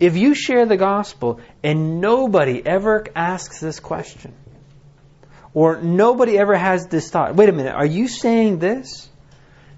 If 0.00 0.16
you 0.16 0.34
share 0.34 0.64
the 0.64 0.78
gospel 0.78 1.40
and 1.62 2.00
nobody 2.00 2.66
ever 2.66 3.06
asks 3.14 3.60
this 3.60 3.78
question, 3.78 4.34
or 5.52 5.80
nobody 5.80 6.38
ever 6.38 6.56
has 6.56 6.86
this 6.86 7.10
thought, 7.10 7.34
wait 7.34 7.48
a 7.48 7.52
minute, 7.52 7.74
are 7.74 7.86
you 7.86 8.08
saying 8.08 8.58
this? 8.58 9.08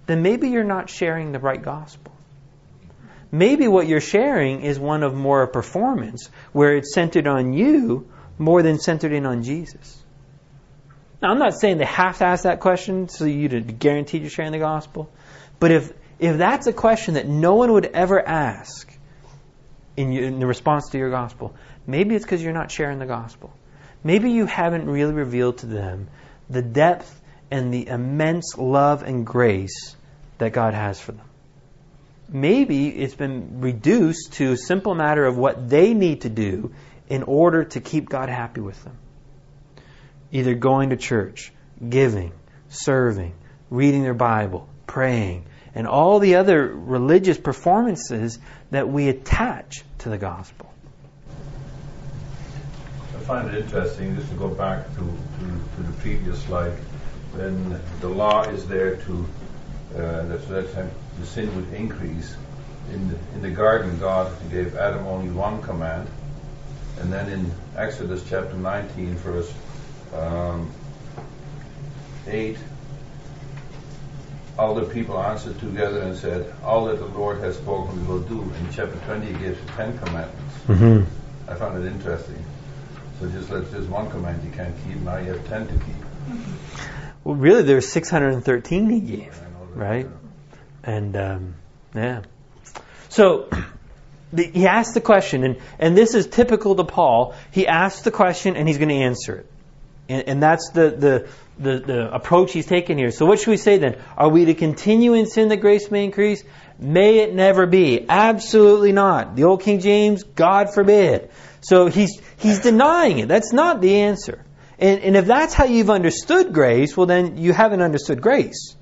Then 0.07 0.23
maybe 0.23 0.49
you're 0.51 0.65
not 0.65 0.89
sharing 0.89 1.33
the 1.33 1.39
right 1.39 1.61
gospel. 1.61 2.13
Maybe 3.33 3.67
what 3.67 3.89
you're 3.89 4.01
sharing 4.01 4.63
is 4.63 4.79
one 4.79 5.03
of 5.03 5.15
more 5.15 5.47
performance, 5.47 6.29
where 6.53 6.77
it's 6.77 6.95
centered 6.95 7.27
on 7.27 7.53
you 7.55 8.11
more 8.39 8.63
than 8.63 8.79
centered 8.79 9.13
in 9.13 9.25
on 9.25 9.43
Jesus. 9.43 9.99
Now, 11.23 11.31
I'm 11.31 11.39
not 11.39 11.55
saying 11.55 11.79
they 11.79 11.85
have 11.85 12.19
to 12.19 12.25
ask 12.27 12.45
that 12.45 12.61
question 12.61 13.09
so 13.09 13.25
you 13.25 13.49
to 13.49 13.61
guarantee 13.61 14.19
you're 14.19 14.31
sharing 14.31 14.53
the 14.53 14.59
gospel, 14.59 15.11
but 15.59 15.71
if 15.71 15.93
if 16.19 16.37
that's 16.37 16.67
a 16.67 16.73
question 16.73 17.15
that 17.15 17.27
no 17.27 17.55
one 17.55 17.73
would 17.73 17.87
ever 17.87 18.21
ask, 18.21 18.92
in, 19.97 20.13
in 20.13 20.39
the 20.39 20.47
response 20.47 20.91
to 20.91 20.99
your 20.99 21.11
gospel. 21.11 21.55
Maybe 21.87 22.15
it's 22.15 22.25
because 22.25 22.43
you're 22.43 22.53
not 22.53 22.71
sharing 22.71 22.99
the 22.99 23.07
gospel. 23.07 23.53
Maybe 24.05 24.31
you 24.31 24.47
haven't 24.47 24.87
really 24.87 25.13
revealed 25.13 25.59
to 25.59 25.67
them 25.67 26.09
the 26.51 26.63
depth 26.63 27.21
and 27.51 27.73
the 27.73 27.87
immense 27.87 28.57
love 28.57 29.03
and 29.03 29.27
grace 29.27 29.97
that 30.39 30.53
God 30.53 30.75
has 30.75 31.01
for 31.01 31.13
them. 31.13 31.27
Maybe 32.29 32.89
it's 32.89 33.15
been 33.15 33.61
reduced 33.61 34.33
to 34.35 34.53
a 34.53 34.57
simple 34.57 34.95
matter 34.95 35.25
of 35.25 35.37
what 35.37 35.69
they 35.69 35.93
need 35.93 36.23
to 36.23 36.31
do 36.31 36.73
in 37.09 37.23
order 37.25 37.65
to 37.65 37.81
keep 37.81 38.09
God 38.09 38.31
happy 38.31 38.63
with 38.63 38.83
them. 38.85 38.97
Either 40.31 40.55
going 40.55 40.91
to 40.91 40.97
church, 40.97 41.53
giving, 41.87 42.33
serving, 42.71 43.35
reading 43.71 44.03
their 44.03 44.15
Bible, 44.15 44.67
praying, 44.87 45.45
and 45.75 45.87
all 45.87 46.19
the 46.19 46.37
other 46.37 46.67
religious 46.67 47.39
performances 47.39 48.39
that 48.71 48.89
we 48.89 49.09
attach 49.09 49.83
to 49.99 50.09
the 50.09 50.19
gospel. 50.19 50.73
I 53.15 53.21
find 53.25 53.49
it 53.49 53.65
interesting, 53.65 54.17
just 54.17 54.29
to 54.31 54.35
go 54.35 54.49
back 54.49 54.87
to, 54.95 55.01
to, 55.01 55.77
to 55.77 55.83
the 55.83 55.93
previous 56.01 56.43
slide, 56.43 56.73
when 57.33 57.81
the 58.01 58.09
law 58.09 58.43
is 58.43 58.67
there 58.67 58.97
to, 58.97 59.29
uh, 59.95 60.25
that, 60.27 60.49
that 60.49 60.91
the 61.19 61.27
sin 61.27 61.55
would 61.57 61.73
increase. 61.73 62.37
In 62.93 63.09
the, 63.09 63.17
in 63.35 63.43
the 63.43 63.51
garden, 63.51 63.99
God 64.01 64.33
gave 64.51 64.75
Adam 64.77 65.07
only 65.07 65.31
one 65.31 65.63
command, 65.63 66.09
and 66.99 67.13
then 67.13 67.31
in 67.31 67.51
Exodus 67.77 68.25
chapter 68.29 68.55
19, 68.55 69.15
verse 69.15 69.53
um, 70.15 70.71
8, 72.27 72.59
all 74.59 74.75
the 74.75 74.85
people 74.85 75.19
answered 75.19 75.59
together 75.59 76.01
and 76.03 76.17
said, 76.17 76.53
All 76.65 76.87
that 76.87 76.99
the 76.99 77.07
Lord 77.07 77.41
has 77.41 77.57
spoken 77.57 78.01
we 78.01 78.07
will 78.07 78.21
do. 78.21 78.41
In 78.43 78.73
chapter 78.73 78.97
20, 79.07 79.27
he 79.27 79.33
gives 79.39 79.61
the 79.61 79.73
Ten 79.73 79.99
Commandments. 79.99 80.55
Mm-hmm. 80.67 81.51
I 81.51 81.55
found 81.55 81.83
it 81.83 81.91
interesting. 81.91 82.45
So 83.21 83.29
just 83.29 83.51
let 83.51 83.71
just 83.71 83.89
one 83.89 84.11
command 84.11 84.43
you 84.45 84.51
can't 84.51 84.75
keep, 84.85 84.97
now 84.97 85.17
you 85.17 85.33
have 85.33 85.47
ten 85.49 85.67
to 85.67 85.73
keep. 85.73 86.39
Well, 87.25 87.37
really, 87.37 87.63
there's 87.63 87.89
613 87.89 88.91
he 88.91 89.01
gave, 89.01 89.21
I 89.21 89.45
know 89.45 89.67
that, 89.71 89.77
right? 89.77 90.07
yeah. 90.07 90.95
And 90.95 91.17
um, 91.17 91.55
yeah, 91.95 92.23
so 93.09 93.49
the, 94.33 94.43
he 94.43 94.67
asked 94.67 94.95
the 94.95 95.01
question, 95.01 95.45
and 95.45 95.59
and 95.79 95.97
this 95.97 96.15
is 96.15 96.27
typical 96.27 96.75
to 96.75 96.85
Paul. 96.85 97.35
He 97.53 97.69
asks 97.69 98.03
the 98.03 98.11
question, 98.11 98.57
and 98.57 98.67
he's 98.67 98.79
going 98.79 98.89
to 98.89 98.97
answer 98.97 99.37
it 99.37 99.47
And, 100.13 100.29
and 100.29 100.43
that's 100.43 100.71
the, 100.71 100.91
the, 100.91 101.29
the, 101.59 101.79
the 101.81 102.15
approach 102.15 102.53
he's 102.53 102.67
taken 102.67 102.99
here. 102.99 103.11
So 103.11 103.25
what 103.25 103.39
should 103.39 103.51
we 103.51 103.57
say 103.57 103.79
then? 103.79 103.99
Are 104.17 104.29
we 104.29 104.45
to 104.45 104.55
continue 104.55 105.15
in 105.15 105.27
sin 105.27 105.49
that 105.49 105.59
grace 105.59 105.91
may 105.91 106.05
increase? 106.05 106.45
May 106.79 107.21
it 107.21 107.35
never 107.35 107.67
be. 107.67 108.05
Absolutely 108.09 108.93
not. 108.93 109.37
The 109.37 109.45
old 109.45 109.63
King 109.63 109.81
James, 109.81 110.23
God 110.25 110.75
forbid. 110.75 111.31
So 111.63 111.87
he's, 111.87 112.21
he's 112.39 112.61
denying 112.61 113.21
it. 113.21 113.29
That's 113.29 113.53
not 113.53 113.81
the 113.81 114.01
answer. 114.01 114.45
And, 114.79 115.01
and 115.01 115.17
if 115.17 115.27
that's 115.27 115.55
how 115.55 115.65
you've 115.65 115.91
understood 115.91 116.53
grace, 116.53 116.95
well 116.97 117.07
then 117.07 117.39
you 117.39 117.53
haven't 117.53 117.81
understood 117.81 118.21
grace. 118.21 118.77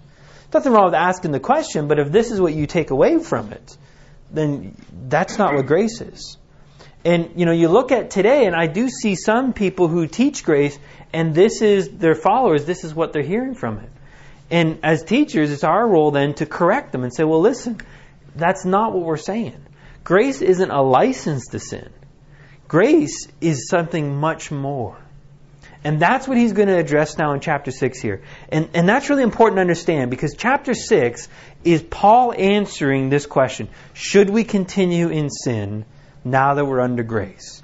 Nothing 0.53 0.73
wrong 0.73 0.87
with 0.87 0.95
asking 0.95 1.31
the 1.31 1.40
question, 1.40 1.87
but 1.87 2.01
if 2.01 2.11
this 2.11 2.33
is 2.33 2.40
what 2.40 2.55
you 2.55 2.66
take 2.66 2.90
away 2.90 3.19
from 3.23 3.53
it, 3.53 3.77
then 4.33 4.75
that's 5.09 5.38
not 5.38 5.55
what 5.55 5.66
grace 5.66 6.01
is. 6.01 6.38
And 7.05 7.33
you 7.37 7.47
know, 7.47 7.53
you 7.53 7.69
look 7.69 7.93
at 7.93 8.11
today, 8.11 8.47
and 8.47 8.55
I 8.55 8.67
do 8.67 8.89
see 8.89 9.15
some 9.15 9.53
people 9.53 9.89
who 9.89 10.07
teach 10.07 10.45
grace, 10.45 10.79
and 11.13 11.35
this 11.35 11.63
is 11.63 11.89
their 11.89 12.15
followers. 12.15 12.67
This 12.67 12.85
is 12.85 12.95
what 12.95 13.13
they're 13.13 13.23
hearing 13.23 13.55
from 13.55 13.79
it. 13.79 13.91
And 14.51 14.81
as 14.83 15.03
teachers, 15.03 15.51
it's 15.51 15.65
our 15.65 15.87
role 15.87 16.11
then 16.11 16.35
to 16.35 16.47
correct 16.47 16.93
them 16.93 17.03
and 17.03 17.15
say, 17.15 17.25
"Well, 17.25 17.41
listen, 17.41 17.81
that's 18.37 18.65
not 18.65 18.93
what 18.93 19.05
we're 19.05 19.17
saying. 19.17 19.65
Grace 20.05 20.43
isn't 20.43 20.71
a 20.71 20.83
license 20.83 21.49
to 21.49 21.59
sin. 21.59 21.89
Grace 22.69 23.29
is 23.41 23.69
something 23.69 24.17
much 24.17 24.51
more." 24.51 24.99
And 25.83 25.99
that's 25.99 26.29
what 26.29 26.37
he's 26.37 26.53
going 26.53 26.69
to 26.69 26.77
address 26.77 27.17
now 27.17 27.33
in 27.33 27.41
chapter 27.41 27.71
6 27.71 28.01
here. 28.01 28.21
And, 28.51 28.69
and 28.75 28.87
that's 28.87 29.09
really 29.09 29.23
important 29.23 29.57
to 29.57 29.63
understand 29.63 30.11
because 30.11 30.35
chapter 30.37 30.75
6 30.75 31.29
is 31.65 31.83
Paul 31.83 32.35
answering 32.37 33.09
this 33.09 33.25
question 33.25 33.69
Should 33.95 34.29
we 34.29 34.45
continue 34.45 35.09
in 35.09 35.31
sin 35.31 35.87
now 36.25 36.55
that 36.55 36.65
we're 36.65 36.81
under 36.81 37.03
grace? 37.03 37.63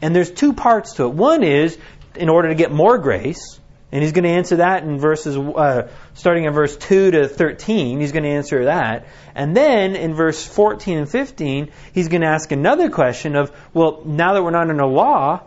And 0.00 0.14
there's 0.14 0.30
two 0.30 0.52
parts 0.52 0.94
to 0.94 1.04
it. 1.04 1.12
One 1.12 1.42
is 1.42 1.78
in 2.16 2.28
order 2.28 2.48
to 2.48 2.54
get 2.54 2.72
more 2.72 2.98
grace, 2.98 3.60
and 3.92 4.02
he's 4.02 4.12
going 4.12 4.24
to 4.24 4.30
answer 4.30 4.56
that 4.56 4.84
in 4.84 4.98
verses, 4.98 5.36
uh, 5.36 5.88
starting 6.14 6.44
in 6.44 6.52
verse 6.54 6.76
2 6.76 7.10
to 7.10 7.28
13, 7.28 8.00
he's 8.00 8.12
going 8.12 8.24
to 8.24 8.30
answer 8.30 8.64
that. 8.64 9.06
And 9.34 9.56
then 9.56 9.96
in 9.96 10.14
verse 10.14 10.44
14 10.44 10.98
and 10.98 11.10
15, 11.10 11.70
he's 11.92 12.08
going 12.08 12.22
to 12.22 12.26
ask 12.26 12.50
another 12.52 12.90
question 12.90 13.36
of, 13.36 13.52
well, 13.74 14.02
now 14.04 14.32
that 14.32 14.42
we're 14.42 14.50
not 14.50 14.70
under 14.70 14.86
law, 14.86 15.42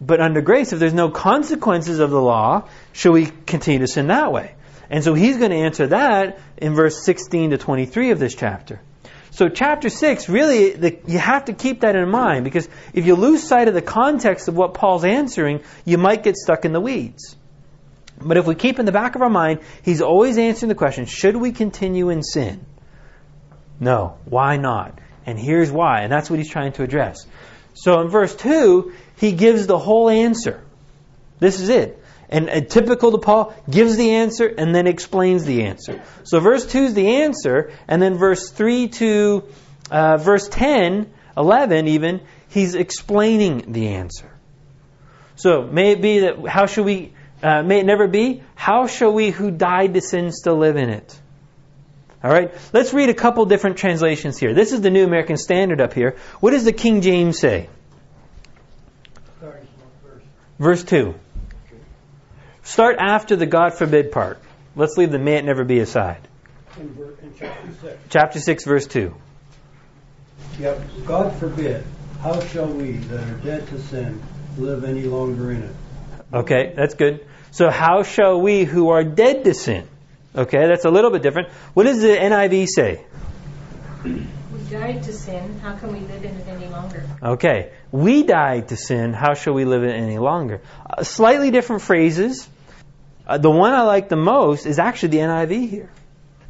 but 0.00 0.20
under 0.20 0.40
grace, 0.40 0.72
if 0.72 0.80
there's 0.80 0.92
no 0.92 1.08
consequences 1.08 2.00
of 2.00 2.10
the 2.10 2.20
law, 2.20 2.68
should 2.92 3.12
we 3.12 3.26
continue 3.26 3.80
to 3.80 3.86
sin 3.86 4.08
that 4.08 4.32
way? 4.32 4.54
And 4.90 5.02
so 5.02 5.14
he's 5.14 5.38
going 5.38 5.50
to 5.50 5.56
answer 5.56 5.86
that 5.88 6.40
in 6.56 6.74
verse 6.74 7.04
16 7.04 7.50
to 7.50 7.58
23 7.58 8.10
of 8.10 8.18
this 8.18 8.34
chapter. 8.34 8.80
So 9.34 9.48
chapter 9.48 9.88
6, 9.88 10.28
really, 10.28 10.74
the, 10.74 10.96
you 11.08 11.18
have 11.18 11.46
to 11.46 11.54
keep 11.54 11.80
that 11.80 11.96
in 11.96 12.08
mind 12.08 12.44
because 12.44 12.68
if 12.92 13.04
you 13.04 13.16
lose 13.16 13.42
sight 13.42 13.66
of 13.66 13.74
the 13.74 13.82
context 13.82 14.46
of 14.46 14.56
what 14.56 14.74
Paul's 14.74 15.04
answering, 15.04 15.64
you 15.84 15.98
might 15.98 16.22
get 16.22 16.36
stuck 16.36 16.64
in 16.64 16.72
the 16.72 16.80
weeds. 16.80 17.34
But 18.20 18.36
if 18.36 18.46
we 18.46 18.54
keep 18.54 18.78
in 18.78 18.86
the 18.86 18.92
back 18.92 19.16
of 19.16 19.22
our 19.22 19.28
mind, 19.28 19.58
he's 19.82 20.02
always 20.02 20.38
answering 20.38 20.68
the 20.68 20.76
question, 20.76 21.06
should 21.06 21.34
we 21.34 21.50
continue 21.50 22.10
in 22.10 22.22
sin? 22.22 22.64
No. 23.80 24.18
Why 24.24 24.56
not? 24.56 25.00
And 25.26 25.36
here's 25.36 25.68
why. 25.68 26.02
And 26.02 26.12
that's 26.12 26.30
what 26.30 26.38
he's 26.38 26.48
trying 26.48 26.70
to 26.74 26.84
address. 26.84 27.26
So 27.72 28.02
in 28.02 28.10
verse 28.10 28.36
2, 28.36 28.92
he 29.16 29.32
gives 29.32 29.66
the 29.66 29.78
whole 29.78 30.10
answer. 30.10 30.62
This 31.40 31.58
is 31.58 31.70
it. 31.70 32.00
And 32.34 32.50
uh, 32.50 32.60
typical 32.62 33.12
to 33.12 33.18
Paul, 33.18 33.54
gives 33.70 33.96
the 33.96 34.10
answer 34.10 34.48
and 34.48 34.74
then 34.74 34.88
explains 34.88 35.44
the 35.44 35.62
answer. 35.62 36.02
So 36.24 36.40
verse 36.40 36.66
2 36.66 36.78
is 36.86 36.94
the 36.94 37.22
answer, 37.22 37.72
and 37.86 38.02
then 38.02 38.18
verse 38.18 38.50
3 38.50 38.88
to 38.88 39.44
uh, 39.88 40.16
verse 40.16 40.48
10, 40.48 41.12
11 41.36 41.86
even, 41.86 42.22
he's 42.48 42.74
explaining 42.74 43.70
the 43.72 43.90
answer. 43.90 44.28
So 45.36 45.62
may 45.62 45.92
it 45.92 46.02
be 46.02 46.20
that, 46.20 46.44
how 46.48 46.66
should 46.66 46.84
we, 46.84 47.12
uh, 47.40 47.62
may 47.62 47.78
it 47.78 47.86
never 47.86 48.08
be, 48.08 48.42
how 48.56 48.88
shall 48.88 49.12
we 49.12 49.30
who 49.30 49.52
died 49.52 49.94
to 49.94 50.00
sin 50.00 50.32
still 50.32 50.56
live 50.56 50.74
in 50.74 50.90
it? 50.90 51.16
All 52.24 52.32
right, 52.32 52.52
let's 52.72 52.92
read 52.92 53.10
a 53.10 53.14
couple 53.14 53.46
different 53.46 53.76
translations 53.76 54.38
here. 54.38 54.54
This 54.54 54.72
is 54.72 54.80
the 54.80 54.90
New 54.90 55.04
American 55.04 55.36
Standard 55.36 55.80
up 55.80 55.92
here. 55.92 56.16
What 56.40 56.50
does 56.50 56.64
the 56.64 56.72
King 56.72 57.00
James 57.00 57.38
say? 57.38 57.68
Verse 60.58 60.82
2. 60.82 61.14
Start 62.64 62.96
after 62.98 63.36
the 63.36 63.46
God 63.46 63.74
forbid 63.74 64.10
part. 64.10 64.38
Let's 64.74 64.96
leave 64.96 65.12
the 65.12 65.18
may 65.18 65.36
it 65.36 65.44
never 65.44 65.64
be 65.64 65.80
aside. 65.80 66.26
In, 66.78 66.96
in 67.22 67.34
chapter 67.38 67.72
6. 67.82 67.98
Chapter 68.08 68.40
6, 68.40 68.64
verse 68.64 68.86
2. 68.86 69.14
Yep. 70.58 70.80
God 71.04 71.36
forbid, 71.36 71.84
how 72.20 72.40
shall 72.40 72.66
we 72.66 72.92
that 72.92 73.28
are 73.28 73.36
dead 73.38 73.68
to 73.68 73.78
sin 73.78 74.20
live 74.56 74.84
any 74.84 75.02
longer 75.02 75.52
in 75.52 75.62
it? 75.62 75.76
Okay, 76.32 76.72
that's 76.74 76.94
good. 76.94 77.26
So, 77.50 77.70
how 77.70 78.02
shall 78.02 78.40
we 78.40 78.64
who 78.64 78.88
are 78.88 79.04
dead 79.04 79.44
to 79.44 79.54
sin? 79.54 79.86
Okay, 80.34 80.66
that's 80.66 80.84
a 80.84 80.90
little 80.90 81.10
bit 81.10 81.22
different. 81.22 81.50
What 81.74 81.84
does 81.84 82.00
the 82.00 82.08
NIV 82.08 82.66
say? 82.68 83.04
We 84.02 84.26
died 84.70 85.02
to 85.04 85.12
sin. 85.12 85.60
How 85.60 85.76
can 85.76 85.92
we 85.92 86.00
live 86.00 86.24
in 86.24 86.34
it 86.34 86.48
any 86.48 86.66
longer? 86.68 87.04
Okay, 87.22 87.72
we 87.92 88.22
died 88.22 88.68
to 88.68 88.76
sin. 88.76 89.12
How 89.12 89.34
shall 89.34 89.54
we 89.54 89.64
live 89.64 89.84
in 89.84 89.90
it 89.90 89.98
any 89.98 90.18
longer? 90.18 90.62
Uh, 90.88 91.04
slightly 91.04 91.50
different 91.50 91.82
phrases. 91.82 92.48
Uh, 93.26 93.38
the 93.38 93.50
one 93.50 93.72
I 93.72 93.82
like 93.82 94.08
the 94.08 94.16
most 94.16 94.66
is 94.66 94.78
actually 94.78 95.10
the 95.10 95.18
NIV 95.18 95.70
here. 95.70 95.90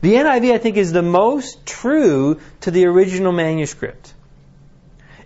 The 0.00 0.14
NIV, 0.14 0.52
I 0.52 0.58
think, 0.58 0.76
is 0.76 0.92
the 0.92 1.02
most 1.02 1.64
true 1.64 2.40
to 2.62 2.70
the 2.70 2.87
original 2.87 3.32
manuscript. 3.32 4.12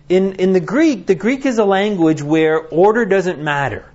In, 0.07 0.33
in 0.33 0.53
the 0.53 0.59
Greek, 0.59 1.05
the 1.05 1.15
Greek 1.15 1.45
is 1.45 1.59
a 1.59 1.65
language 1.65 2.21
where 2.21 2.59
order 2.59 3.05
doesn't 3.05 3.41
matter. 3.41 3.85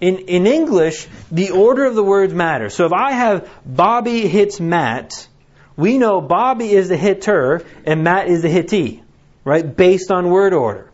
In, 0.00 0.18
in 0.18 0.46
English, 0.46 1.08
the 1.30 1.50
order 1.50 1.84
of 1.84 1.94
the 1.94 2.04
words 2.04 2.32
matter. 2.32 2.70
So 2.70 2.86
if 2.86 2.92
I 2.92 3.12
have 3.12 3.50
Bobby 3.66 4.28
hits 4.28 4.60
Matt, 4.60 5.28
we 5.76 5.98
know 5.98 6.20
Bobby 6.20 6.70
is 6.70 6.88
the 6.88 6.96
hitter 6.96 7.64
and 7.84 8.04
Matt 8.04 8.28
is 8.28 8.42
the 8.42 8.48
hittee, 8.48 9.02
right? 9.44 9.64
Based 9.76 10.10
on 10.10 10.30
word 10.30 10.54
order. 10.54 10.90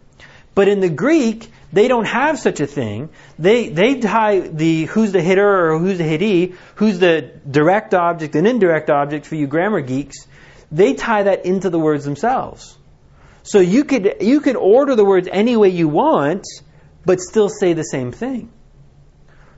But 0.55 0.69
in 0.69 0.81
the 0.81 0.89
Greek, 0.89 1.51
they 1.77 1.89
don't 1.89 2.07
have 2.07 2.39
such 2.39 2.61
a 2.61 2.67
thing. 2.67 3.11
They 3.39 3.69
they 3.69 4.01
tie 4.01 4.41
the 4.41 4.87
who's 4.87 5.13
the 5.13 5.21
hitter 5.21 5.73
or 5.73 5.79
who's 5.79 5.99
the 5.99 6.05
hittee, 6.05 6.55
who's 6.77 6.99
the 6.99 7.31
direct 7.51 7.93
object 7.93 8.35
and 8.35 8.47
indirect 8.47 8.89
object 8.89 9.27
for 9.27 9.35
you 9.35 9.47
grammar 9.47 9.83
geeks. 9.83 10.27
They 10.73 10.95
tie 10.95 11.25
that 11.25 11.45
into 11.45 11.69
the 11.69 11.79
words 11.79 12.05
themselves. 12.05 12.77
So 13.43 13.61
you 13.61 13.85
could 13.85 14.17
you 14.21 14.41
could 14.41 14.57
order 14.57 14.97
the 14.97 15.05
words 15.05 15.29
any 15.31 15.57
way 15.57 15.69
you 15.69 15.87
want, 15.89 16.47
but 17.05 17.21
still 17.21 17.51
say 17.51 17.75
the 17.75 17.85
same 17.85 18.11
thing. 18.11 18.51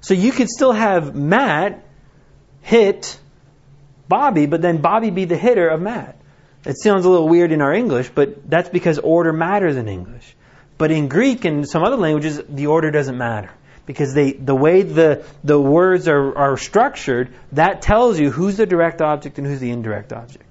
So 0.00 0.14
you 0.14 0.33
could 0.33 0.48
still 0.48 0.72
have 0.72 1.14
Matt 1.14 1.85
hit 2.62 3.16
Bobby, 4.09 4.46
but 4.46 4.61
then 4.61 4.78
Bobby 4.78 5.11
be 5.11 5.24
the 5.24 5.37
hitter 5.37 5.68
of 5.68 5.81
Matt. 5.81 6.20
It 6.64 6.78
sounds 6.78 7.04
a 7.04 7.11
little 7.11 7.28
weird 7.28 7.52
in 7.52 7.62
our 7.62 7.72
English, 7.72 8.11
but 8.12 8.50
that's 8.50 8.68
because 8.68 8.98
order 8.98 9.33
matters 9.33 9.76
in 9.76 9.88
English. 9.88 10.35
But 10.78 10.92
in 10.92 11.08
Greek 11.08 11.44
and 11.44 11.68
some 11.68 11.82
other 11.82 11.96
languages, 11.96 12.40
the 12.48 12.68
order 12.68 12.90
doesn't 12.90 13.18
matter. 13.18 13.50
Because 13.84 14.14
they, 14.14 14.32
the 14.32 14.54
way 14.54 14.82
the, 14.82 15.24
the 15.42 15.60
words 15.60 16.08
are, 16.08 16.36
are 16.36 16.56
structured, 16.56 17.32
that 17.52 17.82
tells 17.82 18.18
you 18.20 18.30
who's 18.30 18.56
the 18.56 18.66
direct 18.66 19.02
object 19.02 19.38
and 19.38 19.46
who's 19.46 19.60
the 19.60 19.70
indirect 19.70 20.12
object. 20.12 20.44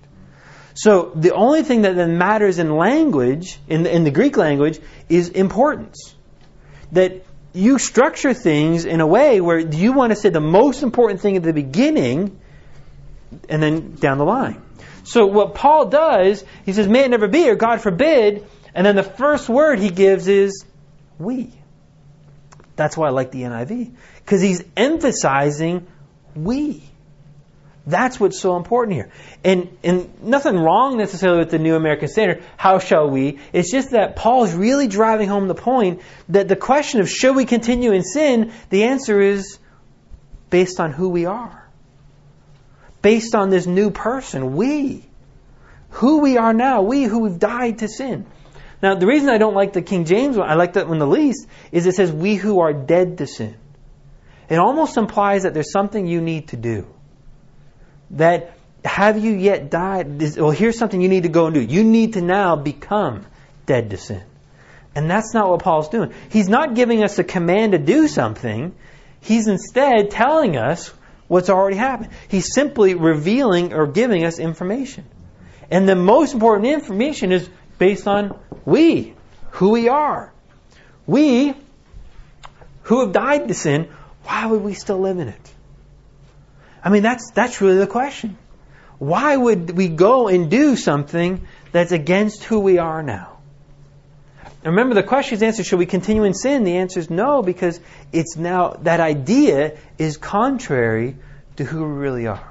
So 0.73 1.11
the 1.15 1.33
only 1.33 1.63
thing 1.63 1.83
that 1.83 1.95
then 1.95 2.17
matters 2.17 2.59
in 2.59 2.75
language, 2.75 3.59
in 3.67 3.83
the, 3.83 3.95
in 3.95 4.03
the 4.03 4.11
Greek 4.11 4.37
language, 4.37 4.79
is 5.07 5.29
importance. 5.29 6.13
That 6.91 7.23
you 7.53 7.79
structure 7.79 8.33
things 8.33 8.85
in 8.85 9.01
a 9.01 9.07
way 9.07 9.41
where 9.41 9.59
you 9.59 9.93
want 9.93 10.11
to 10.11 10.15
say 10.15 10.29
the 10.29 10.39
most 10.39 10.83
important 10.83 11.21
thing 11.21 11.37
at 11.37 11.43
the 11.43 11.53
beginning 11.53 12.39
and 13.49 13.61
then 13.61 13.95
down 13.95 14.17
the 14.17 14.25
line. 14.25 14.61
So 15.03 15.25
what 15.25 15.55
Paul 15.55 15.85
does, 15.87 16.43
he 16.65 16.73
says, 16.73 16.87
may 16.87 17.05
it 17.05 17.09
never 17.09 17.27
be, 17.27 17.49
or 17.49 17.55
God 17.55 17.81
forbid, 17.81 18.45
and 18.77 18.85
then 18.85 18.95
the 18.95 19.01
first 19.01 19.49
word 19.49 19.79
he 19.79 19.89
gives 19.89 20.27
is 20.27 20.63
we. 21.17 21.51
That's 22.75 22.95
why 22.95 23.07
I 23.07 23.09
like 23.09 23.31
the 23.31 23.41
NIV. 23.41 23.95
Because 24.17 24.39
he's 24.39 24.63
emphasizing 24.77 25.87
we. 26.35 26.83
That's 27.87 28.19
what's 28.19 28.39
so 28.39 28.55
important 28.55 28.93
here. 28.93 29.09
And, 29.43 29.75
and 29.83 30.21
nothing 30.21 30.59
wrong 30.59 30.95
necessarily 30.95 31.39
with 31.39 31.49
the 31.49 31.57
New 31.57 31.73
American 31.73 32.07
Standard. 32.07 32.43
How 32.55 32.77
shall 32.77 33.09
we? 33.09 33.39
It's 33.51 33.71
just 33.71 33.91
that 33.91 34.15
Paul's 34.15 34.53
really 34.53 34.87
driving 34.87 35.27
home 35.27 35.47
the 35.47 35.55
point 35.55 36.03
that 36.29 36.47
the 36.47 36.55
question 36.55 36.99
of 36.99 37.09
should 37.09 37.35
we 37.35 37.45
continue 37.45 37.93
in 37.93 38.03
sin, 38.03 38.51
the 38.69 38.83
answer 38.83 39.19
is 39.19 39.57
based 40.51 40.79
on 40.79 40.91
who 40.91 41.09
we 41.09 41.25
are. 41.25 41.67
Based 43.01 43.33
on 43.33 43.49
this 43.49 43.65
new 43.65 43.89
person, 43.89 44.55
we. 44.55 45.03
Who 45.91 46.19
we 46.19 46.37
are 46.37 46.53
now, 46.53 46.83
we 46.83 47.05
who 47.05 47.25
have 47.25 47.39
died 47.39 47.79
to 47.79 47.87
sin. 47.87 48.27
Now, 48.81 48.95
the 48.95 49.07
reason 49.07 49.29
I 49.29 49.37
don't 49.37 49.55
like 49.55 49.73
the 49.73 49.81
King 49.81 50.05
James 50.05 50.37
one, 50.37 50.49
I 50.49 50.53
like 50.53 50.73
that 50.73 50.87
one 50.87 50.99
the 50.99 51.07
least, 51.07 51.47
is 51.71 51.85
it 51.87 51.95
says 51.95 52.11
we 52.11 52.35
who 52.35 52.59
are 52.59 52.73
dead 52.73 53.17
to 53.17 53.27
sin. 53.27 53.55
It 54.49 54.59
almost 54.59 54.97
implies 54.97 55.43
that 55.43 55.53
there's 55.53 55.71
something 55.71 56.05
you 56.07 56.21
need 56.21 56.49
to 56.49 56.57
do 56.57 56.87
that 58.11 58.53
have 58.85 59.17
you 59.17 59.33
yet 59.33 59.69
died? 59.69 60.21
Well, 60.37 60.51
here's 60.51 60.77
something 60.77 61.01
you 61.01 61.09
need 61.09 61.23
to 61.23 61.29
go 61.29 61.47
and 61.47 61.55
do. 61.55 61.61
You 61.61 61.83
need 61.83 62.13
to 62.13 62.21
now 62.21 62.55
become 62.55 63.25
dead 63.65 63.89
to 63.89 63.97
sin. 63.97 64.23
And 64.95 65.09
that's 65.09 65.33
not 65.33 65.49
what 65.49 65.61
Paul's 65.61 65.89
doing. 65.89 66.13
He's 66.29 66.49
not 66.49 66.73
giving 66.73 67.03
us 67.03 67.19
a 67.19 67.23
command 67.23 67.73
to 67.73 67.77
do 67.77 68.07
something. 68.07 68.73
He's 69.21 69.47
instead 69.47 70.11
telling 70.11 70.55
us 70.57 70.91
what's 71.27 71.49
already 71.49 71.77
happened. 71.77 72.09
He's 72.29 72.53
simply 72.53 72.93
revealing 72.93 73.73
or 73.73 73.87
giving 73.87 74.23
us 74.23 74.39
information. 74.39 75.05
And 75.69 75.87
the 75.87 75.95
most 75.95 76.33
important 76.33 76.67
information 76.67 77.31
is 77.31 77.49
based 77.77 78.07
on 78.07 78.37
we, 78.65 79.13
who 79.51 79.69
we 79.69 79.89
are. 79.89 80.31
We, 81.05 81.53
who 82.83 83.01
have 83.01 83.11
died 83.11 83.47
to 83.47 83.53
sin, 83.53 83.89
why 84.23 84.45
would 84.45 84.61
we 84.61 84.73
still 84.73 84.99
live 84.99 85.19
in 85.19 85.29
it? 85.29 85.53
I 86.83 86.89
mean, 86.89 87.03
that's, 87.03 87.31
that's 87.31 87.61
really 87.61 87.77
the 87.77 87.87
question. 87.87 88.37
Why 88.97 89.35
would 89.35 89.71
we 89.71 89.89
go 89.89 90.27
and 90.27 90.49
do 90.49 90.75
something 90.75 91.45
that's 91.71 91.91
against 91.91 92.43
who 92.43 92.59
we 92.59 92.77
are 92.77 93.03
now? 93.03 93.37
And 94.63 94.73
remember, 94.73 94.95
the 94.95 95.03
question 95.03 95.35
is 95.35 95.43
answered, 95.43 95.65
should 95.65 95.79
we 95.79 95.85
continue 95.85 96.23
in 96.23 96.33
sin? 96.33 96.63
The 96.63 96.77
answer 96.77 96.99
is 96.99 97.09
no, 97.09 97.41
because 97.41 97.79
it's 98.11 98.35
now, 98.35 98.71
that 98.81 98.99
idea 98.99 99.77
is 99.97 100.17
contrary 100.17 101.15
to 101.57 101.63
who 101.63 101.83
we 101.83 101.91
really 101.91 102.27
are. 102.27 102.46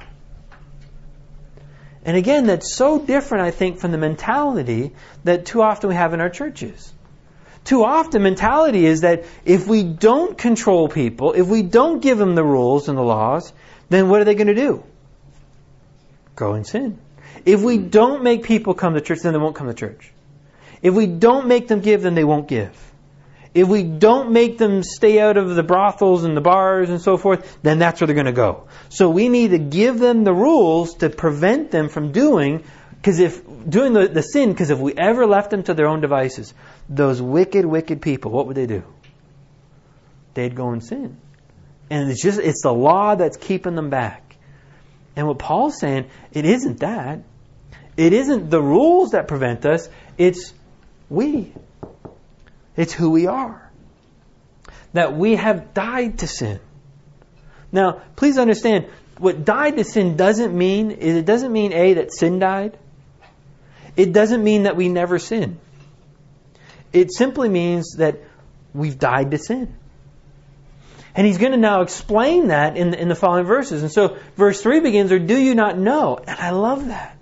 And 2.07 2.17
again, 2.17 2.47
that's 2.47 2.73
so 2.73 3.01
different, 3.01 3.45
I 3.45 3.51
think, 3.51 3.81
from 3.81 3.91
the 3.91 3.99
mentality 3.99 4.93
that 5.25 5.45
too 5.45 5.61
often 5.61 5.89
we 5.89 5.97
have 5.97 6.15
in 6.15 6.21
our 6.21 6.31
churches. 6.31 6.93
Too 7.65 7.83
often, 7.83 8.23
mentality 8.23 8.87
is 8.87 9.01
that 9.01 9.25
if 9.45 9.67
we 9.67 9.83
don't 9.83 10.39
control 10.39 10.89
people, 10.89 11.33
if 11.33 11.49
we 11.49 11.63
don't 11.63 12.01
give 12.01 12.17
them 12.17 12.37
the 12.37 12.45
rules 12.45 12.89
and 12.89 12.97
the 12.97 13.03
laws, 13.03 13.53
then 13.89 14.09
what 14.09 14.21
are 14.21 14.25
they 14.25 14.37
going 14.37 14.47
to 14.47 14.55
do? 14.55 14.85
Go 16.37 16.53
and 16.53 16.65
sin. 16.65 17.01
If 17.45 17.61
we 17.63 17.77
don't 17.77 18.23
make 18.23 18.45
people 18.45 18.75
come 18.75 18.95
to 18.95 19.01
church, 19.01 19.19
then 19.23 19.33
they 19.33 19.41
won't 19.41 19.57
come 19.57 19.67
to 19.67 19.75
church. 19.75 20.13
If 20.83 20.95
we 20.95 21.09
don't 21.09 21.49
make 21.49 21.67
them 21.67 21.81
give, 21.81 22.03
then 22.03 22.15
they 22.15 22.23
won't 22.23 22.47
give. 22.47 22.71
If 23.57 23.69
we 23.69 23.85
don't 23.85 24.33
make 24.33 24.59
them 24.59 24.83
stay 24.83 25.19
out 25.19 25.39
of 25.39 25.55
the 25.55 25.63
brothels 25.63 26.25
and 26.25 26.37
the 26.37 26.43
bars 26.43 26.91
and 26.91 27.01
so 27.01 27.17
forth, 27.17 27.59
then 27.63 27.79
that's 27.79 27.99
where 27.99 28.07
they're 28.07 28.15
going 28.15 28.27
to 28.27 28.33
go. 28.33 28.69
So 28.91 29.09
we 29.09 29.31
need 29.31 29.53
to 29.53 29.59
give 29.59 29.99
them 29.99 30.25
the 30.25 30.35
rules 30.35 30.97
to 30.97 31.09
prevent 31.09 31.71
them 31.71 31.89
from 31.89 32.13
doing, 32.13 32.65
because 32.97 33.19
if 33.19 33.43
doing 33.67 33.95
the, 33.95 34.09
the 34.09 34.21
sin, 34.21 34.53
because 34.53 34.69
if 34.69 34.79
we 34.79 34.93
ever 34.93 35.27
left 35.27 35.51
them 35.51 35.63
to 35.63 35.73
their 35.73 35.87
own 35.87 36.03
devices, 36.03 36.53
those 36.91 37.23
wicked, 37.23 37.65
wicked 37.65 38.03
people, 38.03 38.31
what 38.31 38.47
would 38.47 38.57
they 38.57 38.67
do? 38.67 38.83
They'd 40.35 40.55
go 40.55 40.69
and 40.73 40.85
sin. 40.85 41.17
And 41.89 42.11
it's 42.11 42.23
just, 42.23 42.39
it's 42.39 42.61
the 42.63 42.75
law 42.75 43.15
that's 43.15 43.39
keeping 43.39 43.75
them 43.75 43.89
back. 43.89 44.37
And 45.17 45.27
what 45.27 45.39
Paul's 45.39 45.81
saying, 45.81 46.11
it 46.31 46.45
isn't 46.45 46.81
that. 46.81 47.21
It 47.97 48.13
isn't 48.13 48.51
the 48.51 48.61
rules 48.61 49.13
that 49.13 49.29
prevent 49.29 49.65
us, 49.65 49.89
it's 50.19 50.53
we. 51.09 51.55
It's 52.77 52.93
who 52.93 53.11
we 53.11 53.27
are. 53.27 53.71
That 54.93 55.17
we 55.17 55.37
have 55.37 55.75
died 55.75 56.19
to 56.21 56.27
sin. 56.27 56.61
Now, 57.73 58.03
please 58.17 58.39
understand, 58.39 58.87
what 59.19 59.45
died 59.45 59.77
to 59.77 59.85
sin 59.85 60.17
doesn't 60.17 60.57
mean 60.57 60.91
is 60.91 61.17
it 61.17 61.25
doesn't 61.25 61.53
mean 61.53 61.73
A 61.73 61.95
that 61.95 62.13
sin 62.13 62.39
died. 62.39 62.79
It 63.97 64.13
doesn't 64.13 64.45
mean 64.45 64.65
that 64.65 64.77
we 64.77 64.89
never 64.89 65.19
sin. 65.19 65.59
It 66.93 67.13
simply 67.13 67.49
means 67.49 67.97
that 67.97 68.21
we've 68.75 68.99
died 68.99 69.31
to 69.31 69.39
sin. 69.39 69.75
And 71.15 71.27
he's 71.27 71.39
going 71.39 71.53
to 71.53 71.59
now 71.59 71.81
explain 71.81 72.49
that 72.49 72.77
in 72.77 72.91
the, 72.91 73.01
in 73.01 73.09
the 73.09 73.15
following 73.15 73.47
verses. 73.47 73.83
And 73.83 73.91
so 73.91 74.19
verse 74.37 74.61
3 74.61 74.81
begins, 74.81 75.13
or 75.13 75.19
do 75.19 75.37
you 75.37 75.55
not 75.55 75.79
know? 75.79 76.19
And 76.19 76.39
I 76.39 76.51
love 76.51 76.89
that. 76.89 77.16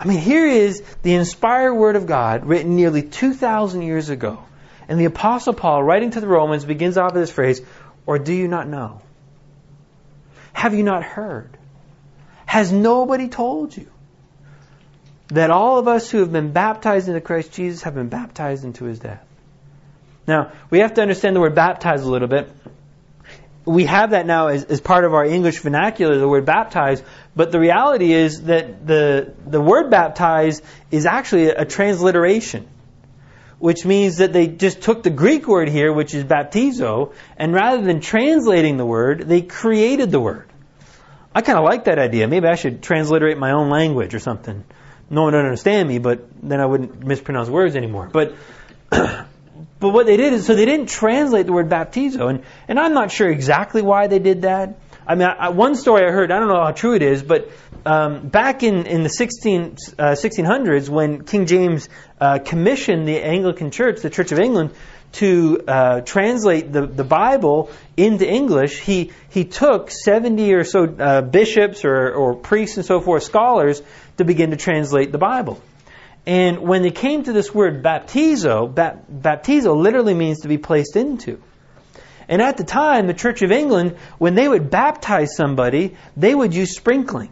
I 0.00 0.06
mean, 0.06 0.18
here 0.18 0.46
is 0.46 0.82
the 1.02 1.12
inspired 1.12 1.74
word 1.74 1.94
of 1.94 2.06
God 2.06 2.46
written 2.46 2.74
nearly 2.74 3.02
2,000 3.02 3.82
years 3.82 4.08
ago. 4.08 4.42
And 4.88 4.98
the 4.98 5.04
Apostle 5.04 5.52
Paul, 5.52 5.82
writing 5.82 6.12
to 6.12 6.20
the 6.20 6.26
Romans, 6.26 6.64
begins 6.64 6.96
off 6.96 7.12
with 7.12 7.22
this 7.22 7.30
phrase, 7.30 7.60
or 8.06 8.18
do 8.18 8.32
you 8.32 8.48
not 8.48 8.66
know? 8.66 9.02
Have 10.54 10.72
you 10.72 10.82
not 10.82 11.02
heard? 11.02 11.54
Has 12.46 12.72
nobody 12.72 13.28
told 13.28 13.76
you 13.76 13.88
that 15.28 15.50
all 15.50 15.78
of 15.78 15.86
us 15.86 16.10
who 16.10 16.18
have 16.18 16.32
been 16.32 16.52
baptized 16.52 17.06
into 17.06 17.20
Christ 17.20 17.52
Jesus 17.52 17.82
have 17.82 17.94
been 17.94 18.08
baptized 18.08 18.64
into 18.64 18.86
his 18.86 18.98
death? 18.98 19.24
Now, 20.26 20.52
we 20.70 20.78
have 20.78 20.94
to 20.94 21.02
understand 21.02 21.36
the 21.36 21.40
word 21.40 21.54
baptized 21.54 22.04
a 22.04 22.08
little 22.08 22.26
bit. 22.26 22.50
We 23.66 23.84
have 23.84 24.12
that 24.12 24.26
now 24.26 24.48
as, 24.48 24.64
as 24.64 24.80
part 24.80 25.04
of 25.04 25.12
our 25.12 25.26
English 25.26 25.58
vernacular, 25.58 26.18
the 26.18 26.26
word 26.26 26.46
baptized, 26.46 27.04
but 27.34 27.52
the 27.52 27.60
reality 27.60 28.12
is 28.12 28.42
that 28.42 28.86
the, 28.86 29.32
the 29.46 29.60
word 29.60 29.90
baptize 29.90 30.62
is 30.90 31.06
actually 31.06 31.48
a, 31.48 31.62
a 31.62 31.64
transliteration, 31.64 32.66
which 33.58 33.84
means 33.84 34.18
that 34.18 34.32
they 34.32 34.48
just 34.48 34.82
took 34.82 35.02
the 35.02 35.10
Greek 35.10 35.46
word 35.46 35.68
here, 35.68 35.92
which 35.92 36.14
is 36.14 36.24
baptizo, 36.24 37.12
and 37.36 37.52
rather 37.52 37.82
than 37.82 38.00
translating 38.00 38.76
the 38.76 38.86
word, 38.86 39.28
they 39.28 39.42
created 39.42 40.10
the 40.10 40.20
word. 40.20 40.48
I 41.34 41.42
kind 41.42 41.58
of 41.58 41.64
like 41.64 41.84
that 41.84 41.98
idea. 41.98 42.26
Maybe 42.26 42.48
I 42.48 42.56
should 42.56 42.82
transliterate 42.82 43.38
my 43.38 43.52
own 43.52 43.70
language 43.70 44.14
or 44.14 44.18
something. 44.18 44.64
No 45.08 45.22
one 45.22 45.34
would 45.34 45.44
understand 45.44 45.88
me, 45.88 45.98
but 45.98 46.26
then 46.42 46.60
I 46.60 46.66
wouldn't 46.66 47.04
mispronounce 47.04 47.48
words 47.48 47.76
anymore. 47.76 48.10
But 48.12 48.34
but 48.90 49.26
what 49.80 50.06
they 50.06 50.16
did 50.16 50.32
is 50.32 50.46
so 50.46 50.54
they 50.54 50.64
didn't 50.64 50.86
translate 50.86 51.46
the 51.46 51.52
word 51.52 51.68
baptizo, 51.68 52.28
and 52.28 52.44
and 52.66 52.78
I'm 52.78 52.94
not 52.94 53.12
sure 53.12 53.28
exactly 53.30 53.82
why 53.82 54.08
they 54.08 54.18
did 54.18 54.42
that. 54.42 54.78
I 55.10 55.16
mean, 55.16 55.26
I, 55.26 55.48
one 55.48 55.74
story 55.74 56.06
I 56.06 56.12
heard, 56.12 56.30
I 56.30 56.38
don't 56.38 56.46
know 56.46 56.62
how 56.62 56.70
true 56.70 56.94
it 56.94 57.02
is, 57.02 57.24
but 57.24 57.50
um, 57.84 58.28
back 58.28 58.62
in, 58.62 58.86
in 58.86 59.02
the 59.02 59.08
16, 59.08 59.76
uh, 59.98 60.12
1600s, 60.12 60.88
when 60.88 61.24
King 61.24 61.46
James 61.46 61.88
uh, 62.20 62.38
commissioned 62.38 63.08
the 63.08 63.20
Anglican 63.20 63.72
Church, 63.72 64.02
the 64.02 64.10
Church 64.10 64.30
of 64.30 64.38
England, 64.38 64.70
to 65.14 65.64
uh, 65.66 66.00
translate 66.02 66.72
the, 66.72 66.86
the 66.86 67.02
Bible 67.02 67.72
into 67.96 68.24
English, 68.24 68.78
he, 68.78 69.10
he 69.30 69.44
took 69.44 69.90
70 69.90 70.54
or 70.54 70.62
so 70.62 70.84
uh, 70.84 71.22
bishops 71.22 71.84
or, 71.84 72.12
or 72.12 72.36
priests 72.36 72.76
and 72.76 72.86
so 72.86 73.00
forth, 73.00 73.24
scholars, 73.24 73.82
to 74.16 74.24
begin 74.24 74.52
to 74.52 74.56
translate 74.56 75.10
the 75.10 75.18
Bible. 75.18 75.60
And 76.24 76.60
when 76.60 76.82
they 76.82 76.92
came 76.92 77.24
to 77.24 77.32
this 77.32 77.52
word 77.52 77.82
baptizo, 77.82 78.72
baptizo 78.72 79.76
literally 79.76 80.14
means 80.14 80.42
to 80.42 80.48
be 80.48 80.58
placed 80.58 80.94
into. 80.94 81.42
And 82.30 82.40
at 82.40 82.56
the 82.56 82.64
time, 82.64 83.08
the 83.08 83.14
Church 83.14 83.42
of 83.42 83.50
England, 83.50 83.96
when 84.18 84.36
they 84.36 84.48
would 84.48 84.70
baptize 84.70 85.34
somebody, 85.34 85.96
they 86.16 86.32
would 86.32 86.54
use 86.54 86.76
sprinkling. 86.76 87.30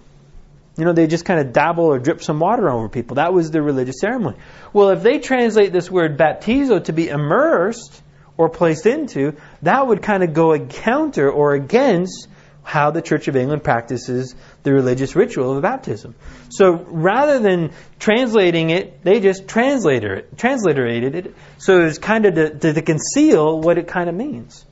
You 0.77 0.85
know, 0.85 0.93
they 0.93 1.07
just 1.07 1.25
kind 1.25 1.39
of 1.39 1.53
dabble 1.53 1.85
or 1.85 2.01
drip 2.01 2.21
some 2.21 2.41
water 2.41 2.69
over 2.69 2.89
people. 2.89 3.15
That 3.15 3.33
was 3.33 3.53
the 3.53 3.63
religious 3.63 4.01
ceremony. 4.01 4.37
Well, 4.73 4.91
if 4.91 5.03
they 5.03 5.21
translate 5.21 5.73
this 5.73 5.89
word 5.89 6.19
baptizo 6.19 6.83
to 6.85 6.93
be 6.93 7.09
immersed 7.09 8.03
or 8.37 8.49
placed 8.49 8.87
into, 8.87 9.37
that 9.63 9.87
would 9.87 10.03
kind 10.03 10.25
of 10.25 10.35
go 10.35 10.59
counter 10.67 11.31
or 11.31 11.55
against 11.55 12.29
how 12.65 12.91
the 12.91 13.01
Church 13.01 13.29
of 13.29 13.37
England 13.37 13.63
practices 13.65 14.35
the 14.65 14.73
religious 14.73 15.15
ritual 15.17 15.57
of 15.57 15.63
baptism. 15.63 16.17
So 16.51 16.73
rather 16.73 17.39
than 17.39 17.71
translating 18.01 18.71
it, 18.71 19.05
they 19.05 19.21
just 19.21 19.47
translator 19.47 20.15
it, 20.15 20.37
transliterated 20.37 21.15
it. 21.15 21.35
So 21.59 21.87
it's 21.87 21.99
kind 21.99 22.27
of 22.27 22.35
to, 22.35 22.73
to 22.75 22.83
conceal 22.83 23.61
what 23.61 23.79
it 23.79 23.87
kind 23.87 24.09
of 24.09 24.15
means. 24.15 24.65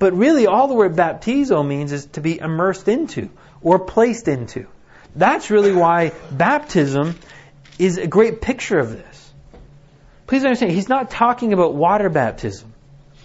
But 0.00 0.14
really, 0.14 0.46
all 0.46 0.66
the 0.66 0.74
word 0.74 0.96
baptizo 0.96 1.64
means 1.64 1.92
is 1.92 2.06
to 2.14 2.22
be 2.22 2.40
immersed 2.40 2.88
into 2.88 3.28
or 3.60 3.78
placed 3.78 4.28
into. 4.28 4.66
That's 5.14 5.50
really 5.50 5.72
why 5.72 6.12
baptism 6.32 7.16
is 7.78 7.98
a 7.98 8.06
great 8.06 8.40
picture 8.40 8.78
of 8.78 8.90
this. 8.92 9.32
Please 10.26 10.42
understand, 10.42 10.72
he's 10.72 10.88
not 10.88 11.10
talking 11.10 11.52
about 11.52 11.74
water 11.74 12.08
baptism. 12.08 12.72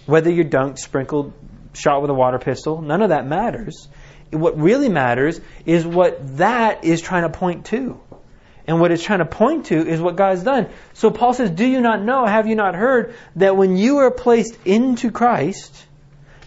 Whether 0.04 0.30
you're 0.30 0.44
dunked, 0.44 0.78
sprinkled, 0.78 1.32
shot 1.72 2.02
with 2.02 2.10
a 2.10 2.14
water 2.14 2.38
pistol, 2.38 2.82
none 2.82 3.00
of 3.00 3.08
that 3.08 3.26
matters. 3.26 3.88
What 4.30 4.60
really 4.60 4.90
matters 4.90 5.40
is 5.64 5.86
what 5.86 6.36
that 6.36 6.84
is 6.84 7.00
trying 7.00 7.22
to 7.22 7.30
point 7.30 7.66
to. 7.66 7.98
And 8.66 8.80
what 8.80 8.92
it's 8.92 9.02
trying 9.02 9.20
to 9.20 9.24
point 9.24 9.66
to 9.66 9.76
is 9.76 9.98
what 9.98 10.16
God's 10.16 10.42
done. 10.42 10.68
So 10.92 11.10
Paul 11.10 11.32
says, 11.32 11.50
Do 11.50 11.64
you 11.64 11.80
not 11.80 12.02
know, 12.02 12.26
have 12.26 12.46
you 12.46 12.54
not 12.54 12.74
heard, 12.74 13.14
that 13.36 13.56
when 13.56 13.78
you 13.78 13.98
are 13.98 14.10
placed 14.10 14.58
into 14.66 15.10
Christ, 15.10 15.85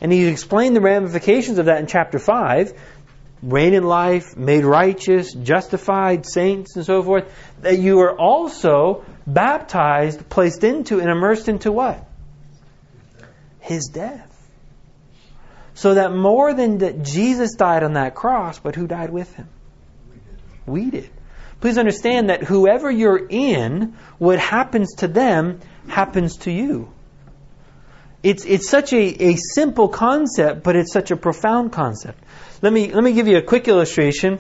and 0.01 0.11
he 0.11 0.27
explained 0.27 0.75
the 0.75 0.81
ramifications 0.81 1.57
of 1.57 1.65
that 1.65 1.79
in 1.79 1.87
chapter 1.87 2.19
5 2.19 2.73
reign 3.41 3.73
in 3.73 3.83
life, 3.83 4.35
made 4.35 4.65
righteous, 4.65 5.33
justified, 5.33 6.25
saints, 6.25 6.75
and 6.75 6.85
so 6.85 7.01
forth. 7.01 7.31
That 7.61 7.79
you 7.79 7.99
are 8.01 8.17
also 8.17 9.05
baptized, 9.25 10.29
placed 10.29 10.63
into, 10.63 10.99
and 10.99 11.09
immersed 11.09 11.47
into 11.47 11.71
what? 11.71 12.05
His 13.59 13.87
death. 13.87 14.25
So 15.73 15.93
that 15.93 16.13
more 16.13 16.53
than 16.53 16.79
that 16.79 17.03
Jesus 17.03 17.55
died 17.55 17.83
on 17.83 17.93
that 17.93 18.15
cross, 18.15 18.59
but 18.59 18.75
who 18.75 18.87
died 18.87 19.11
with 19.11 19.33
him? 19.35 19.47
We 20.65 20.91
did. 20.91 21.09
Please 21.61 21.77
understand 21.77 22.29
that 22.29 22.43
whoever 22.43 22.91
you're 22.91 23.25
in, 23.27 23.95
what 24.17 24.39
happens 24.39 24.95
to 24.95 25.07
them 25.07 25.59
happens 25.87 26.37
to 26.37 26.51
you. 26.51 26.91
It's, 28.21 28.45
it's 28.45 28.69
such 28.69 28.91
a, 28.93 29.31
a 29.31 29.35
simple 29.35 29.87
concept, 29.87 30.63
but 30.63 30.75
it's 30.75 30.91
such 30.91 31.11
a 31.11 31.15
profound 31.15 31.71
concept. 31.71 32.21
Let 32.61 32.73
me, 32.73 32.91
let 32.91 33.03
me 33.03 33.13
give 33.13 33.27
you 33.27 33.37
a 33.37 33.41
quick 33.41 33.67
illustration. 33.67 34.39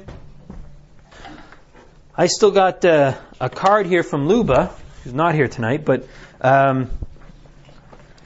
I 2.15 2.27
still 2.27 2.51
got 2.51 2.83
uh, 2.83 3.17
a 3.39 3.49
card 3.49 3.85
here 3.85 4.03
from 4.03 4.27
Luba, 4.27 4.73
who's 5.03 5.13
not 5.13 5.33
here 5.33 5.47
tonight, 5.47 5.85
but 5.85 6.05
um, 6.41 6.89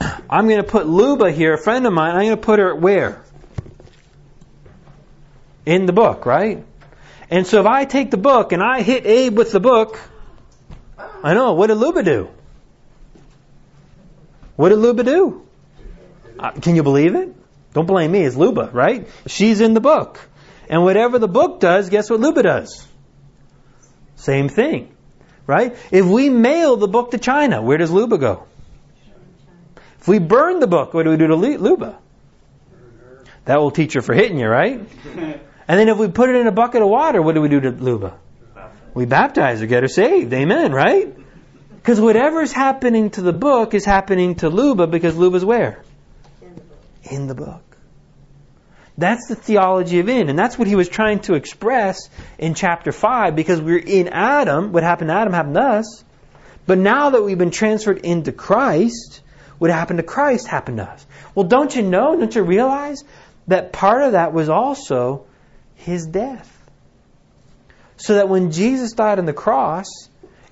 I'm 0.28 0.48
going 0.48 0.62
to 0.62 0.68
put 0.68 0.86
Luba 0.86 1.30
here, 1.30 1.54
a 1.54 1.62
friend 1.62 1.86
of 1.86 1.92
mine, 1.92 2.16
I'm 2.16 2.24
going 2.24 2.30
to 2.30 2.36
put 2.36 2.58
her 2.58 2.74
where? 2.74 3.24
in 5.66 5.86
the 5.86 5.92
book, 5.92 6.26
right? 6.26 6.64
And 7.30 7.46
so 7.46 7.60
if 7.60 7.66
I 7.66 7.84
take 7.84 8.10
the 8.10 8.16
book 8.16 8.52
and 8.52 8.62
I 8.62 8.82
hit 8.82 9.06
Abe 9.06 9.36
with 9.36 9.52
the 9.52 9.60
book, 9.60 9.98
I 10.98 11.34
know, 11.34 11.54
what 11.54 11.68
did 11.68 11.76
Luba 11.76 12.02
do? 12.02 12.28
What 14.56 14.68
did 14.68 14.78
Luba 14.78 15.02
do? 15.02 15.43
Can 16.52 16.76
you 16.76 16.82
believe 16.82 17.14
it? 17.14 17.34
Don't 17.72 17.86
blame 17.86 18.12
me, 18.12 18.20
it's 18.20 18.36
Luba, 18.36 18.70
right? 18.72 19.08
She's 19.26 19.60
in 19.60 19.74
the 19.74 19.80
book. 19.80 20.20
And 20.68 20.82
whatever 20.82 21.18
the 21.18 21.28
book 21.28 21.60
does, 21.60 21.90
guess 21.90 22.08
what 22.08 22.20
Luba 22.20 22.42
does? 22.42 22.86
Same 24.16 24.48
thing, 24.48 24.94
right? 25.46 25.76
If 25.90 26.06
we 26.06 26.30
mail 26.30 26.76
the 26.76 26.88
book 26.88 27.10
to 27.10 27.18
China, 27.18 27.60
where 27.60 27.76
does 27.78 27.90
Luba 27.90 28.16
go? 28.18 28.44
If 30.00 30.08
we 30.08 30.18
burn 30.18 30.60
the 30.60 30.66
book, 30.66 30.94
what 30.94 31.04
do 31.04 31.10
we 31.10 31.16
do 31.16 31.26
to 31.26 31.34
Luba? 31.36 31.98
That 33.44 33.60
will 33.60 33.70
teach 33.70 33.94
her 33.94 34.02
for 34.02 34.14
hitting 34.14 34.38
you, 34.38 34.48
right? 34.48 34.80
And 35.66 35.80
then 35.80 35.88
if 35.88 35.96
we 35.96 36.08
put 36.08 36.28
it 36.28 36.36
in 36.36 36.46
a 36.46 36.52
bucket 36.52 36.82
of 36.82 36.88
water, 36.88 37.22
what 37.22 37.34
do 37.34 37.40
we 37.40 37.48
do 37.48 37.58
to 37.58 37.70
Luba? 37.70 38.18
We 38.92 39.06
baptize 39.06 39.60
her, 39.60 39.66
get 39.66 39.82
her 39.82 39.88
saved. 39.88 40.30
Amen, 40.34 40.72
right? 40.72 41.16
Because 41.76 41.98
whatever's 41.98 42.52
happening 42.52 43.08
to 43.12 43.22
the 43.22 43.32
book 43.32 43.72
is 43.72 43.84
happening 43.84 44.34
to 44.36 44.50
Luba 44.50 44.86
because 44.86 45.16
Luba's 45.16 45.42
where? 45.42 45.82
In 47.10 47.26
the 47.26 47.34
book. 47.34 47.62
That's 48.96 49.26
the 49.26 49.34
theology 49.34 49.98
of 49.98 50.08
in, 50.08 50.28
and 50.28 50.38
that's 50.38 50.56
what 50.56 50.68
he 50.68 50.76
was 50.76 50.88
trying 50.88 51.20
to 51.20 51.34
express 51.34 52.08
in 52.38 52.54
chapter 52.54 52.92
5 52.92 53.34
because 53.34 53.60
we're 53.60 53.78
in 53.78 54.08
Adam. 54.08 54.72
What 54.72 54.84
happened 54.84 55.08
to 55.08 55.14
Adam 55.14 55.32
happened 55.32 55.56
to 55.56 55.62
us. 55.62 56.04
But 56.66 56.78
now 56.78 57.10
that 57.10 57.22
we've 57.22 57.36
been 57.36 57.50
transferred 57.50 57.98
into 57.98 58.30
Christ, 58.30 59.20
what 59.58 59.70
happened 59.70 59.98
to 59.98 60.04
Christ 60.04 60.46
happened 60.46 60.78
to 60.78 60.84
us. 60.84 61.04
Well, 61.34 61.46
don't 61.46 61.74
you 61.74 61.82
know, 61.82 62.16
don't 62.16 62.34
you 62.34 62.42
realize 62.42 63.02
that 63.48 63.72
part 63.72 64.02
of 64.02 64.12
that 64.12 64.32
was 64.32 64.48
also 64.48 65.26
his 65.74 66.06
death? 66.06 66.50
So 67.96 68.14
that 68.14 68.28
when 68.28 68.52
Jesus 68.52 68.92
died 68.92 69.18
on 69.18 69.24
the 69.24 69.32
cross, 69.32 69.86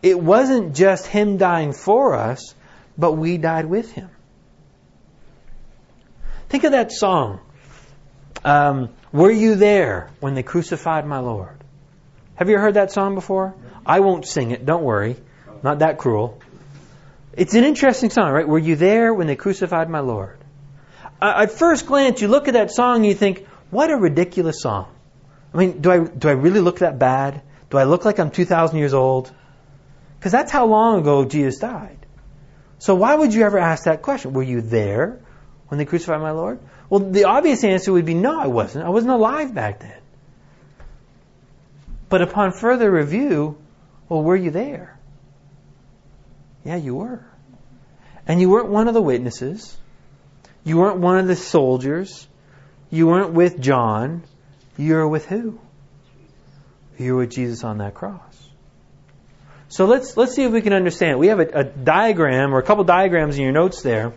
it 0.02 0.20
wasn't 0.20 0.74
just 0.74 1.06
him 1.06 1.36
dying 1.36 1.72
for 1.72 2.14
us, 2.14 2.54
but 2.98 3.12
we 3.12 3.38
died 3.38 3.66
with 3.66 3.92
him. 3.92 4.10
Think 6.52 6.64
of 6.64 6.72
that 6.72 6.92
song 6.92 7.40
um, 8.44 8.90
were 9.10 9.30
you 9.30 9.54
there 9.54 10.10
when 10.20 10.34
they 10.34 10.42
crucified 10.42 11.06
my 11.06 11.18
Lord? 11.18 11.56
Have 12.34 12.50
you 12.50 12.58
heard 12.58 12.74
that 12.74 12.92
song 12.92 13.14
before? 13.14 13.54
I 13.86 14.00
won't 14.00 14.26
sing 14.26 14.50
it, 14.50 14.66
don't 14.66 14.82
worry. 14.82 15.16
Not 15.62 15.78
that 15.78 15.96
cruel. 15.96 16.42
It's 17.32 17.54
an 17.54 17.64
interesting 17.64 18.10
song, 18.10 18.32
right? 18.32 18.46
Were 18.46 18.58
you 18.58 18.76
there 18.76 19.14
when 19.14 19.28
they 19.28 19.34
crucified 19.34 19.88
my 19.88 20.00
Lord? 20.00 20.36
Uh, 21.22 21.44
at 21.44 21.52
first 21.52 21.86
glance, 21.86 22.20
you 22.20 22.28
look 22.28 22.48
at 22.48 22.52
that 22.52 22.70
song 22.70 22.96
and 22.96 23.06
you 23.06 23.14
think, 23.14 23.46
what 23.70 23.90
a 23.90 23.96
ridiculous 23.96 24.60
song. 24.60 24.92
I 25.54 25.56
mean, 25.56 25.80
do 25.80 25.90
I, 25.90 25.98
do 26.00 26.28
I 26.28 26.32
really 26.32 26.60
look 26.60 26.80
that 26.80 26.98
bad? 26.98 27.40
Do 27.70 27.78
I 27.78 27.84
look 27.84 28.04
like 28.04 28.18
I'm 28.18 28.30
2,000 28.30 28.76
years 28.76 28.92
old? 28.92 29.32
Because 30.18 30.32
that's 30.32 30.52
how 30.52 30.66
long 30.66 31.00
ago 31.00 31.24
Jesus 31.24 31.60
died. 31.60 32.04
So 32.78 32.94
why 32.94 33.14
would 33.14 33.32
you 33.32 33.42
ever 33.44 33.56
ask 33.58 33.84
that 33.84 34.02
question? 34.02 34.34
Were 34.34 34.42
you 34.42 34.60
there 34.60 35.21
when 35.72 35.78
they 35.78 35.86
crucified 35.86 36.20
my 36.20 36.32
Lord? 36.32 36.58
Well, 36.90 37.00
the 37.00 37.24
obvious 37.24 37.64
answer 37.64 37.94
would 37.94 38.04
be 38.04 38.12
no, 38.12 38.38
I 38.38 38.46
wasn't. 38.46 38.84
I 38.84 38.90
wasn't 38.90 39.14
alive 39.14 39.54
back 39.54 39.80
then. 39.80 39.96
But 42.10 42.20
upon 42.20 42.52
further 42.52 42.90
review, 42.90 43.56
well, 44.06 44.22
were 44.22 44.36
you 44.36 44.50
there? 44.50 44.98
Yeah, 46.62 46.76
you 46.76 46.96
were. 46.96 47.24
And 48.28 48.38
you 48.38 48.50
weren't 48.50 48.68
one 48.68 48.86
of 48.86 48.92
the 48.92 49.00
witnesses. 49.00 49.74
You 50.62 50.76
weren't 50.76 50.98
one 50.98 51.16
of 51.16 51.26
the 51.26 51.36
soldiers. 51.36 52.28
You 52.90 53.06
weren't 53.06 53.32
with 53.32 53.58
John. 53.58 54.24
You 54.76 54.92
were 54.96 55.08
with 55.08 55.24
who? 55.24 55.58
You 56.98 57.14
were 57.14 57.20
with 57.20 57.30
Jesus 57.30 57.64
on 57.64 57.78
that 57.78 57.94
cross. 57.94 58.20
So 59.68 59.86
let's 59.86 60.18
let's 60.18 60.34
see 60.34 60.44
if 60.44 60.52
we 60.52 60.60
can 60.60 60.74
understand. 60.74 61.18
We 61.18 61.28
have 61.28 61.40
a, 61.40 61.48
a 61.60 61.64
diagram 61.64 62.54
or 62.54 62.58
a 62.58 62.62
couple 62.62 62.84
diagrams 62.84 63.38
in 63.38 63.42
your 63.42 63.52
notes 63.52 63.80
there 63.80 64.12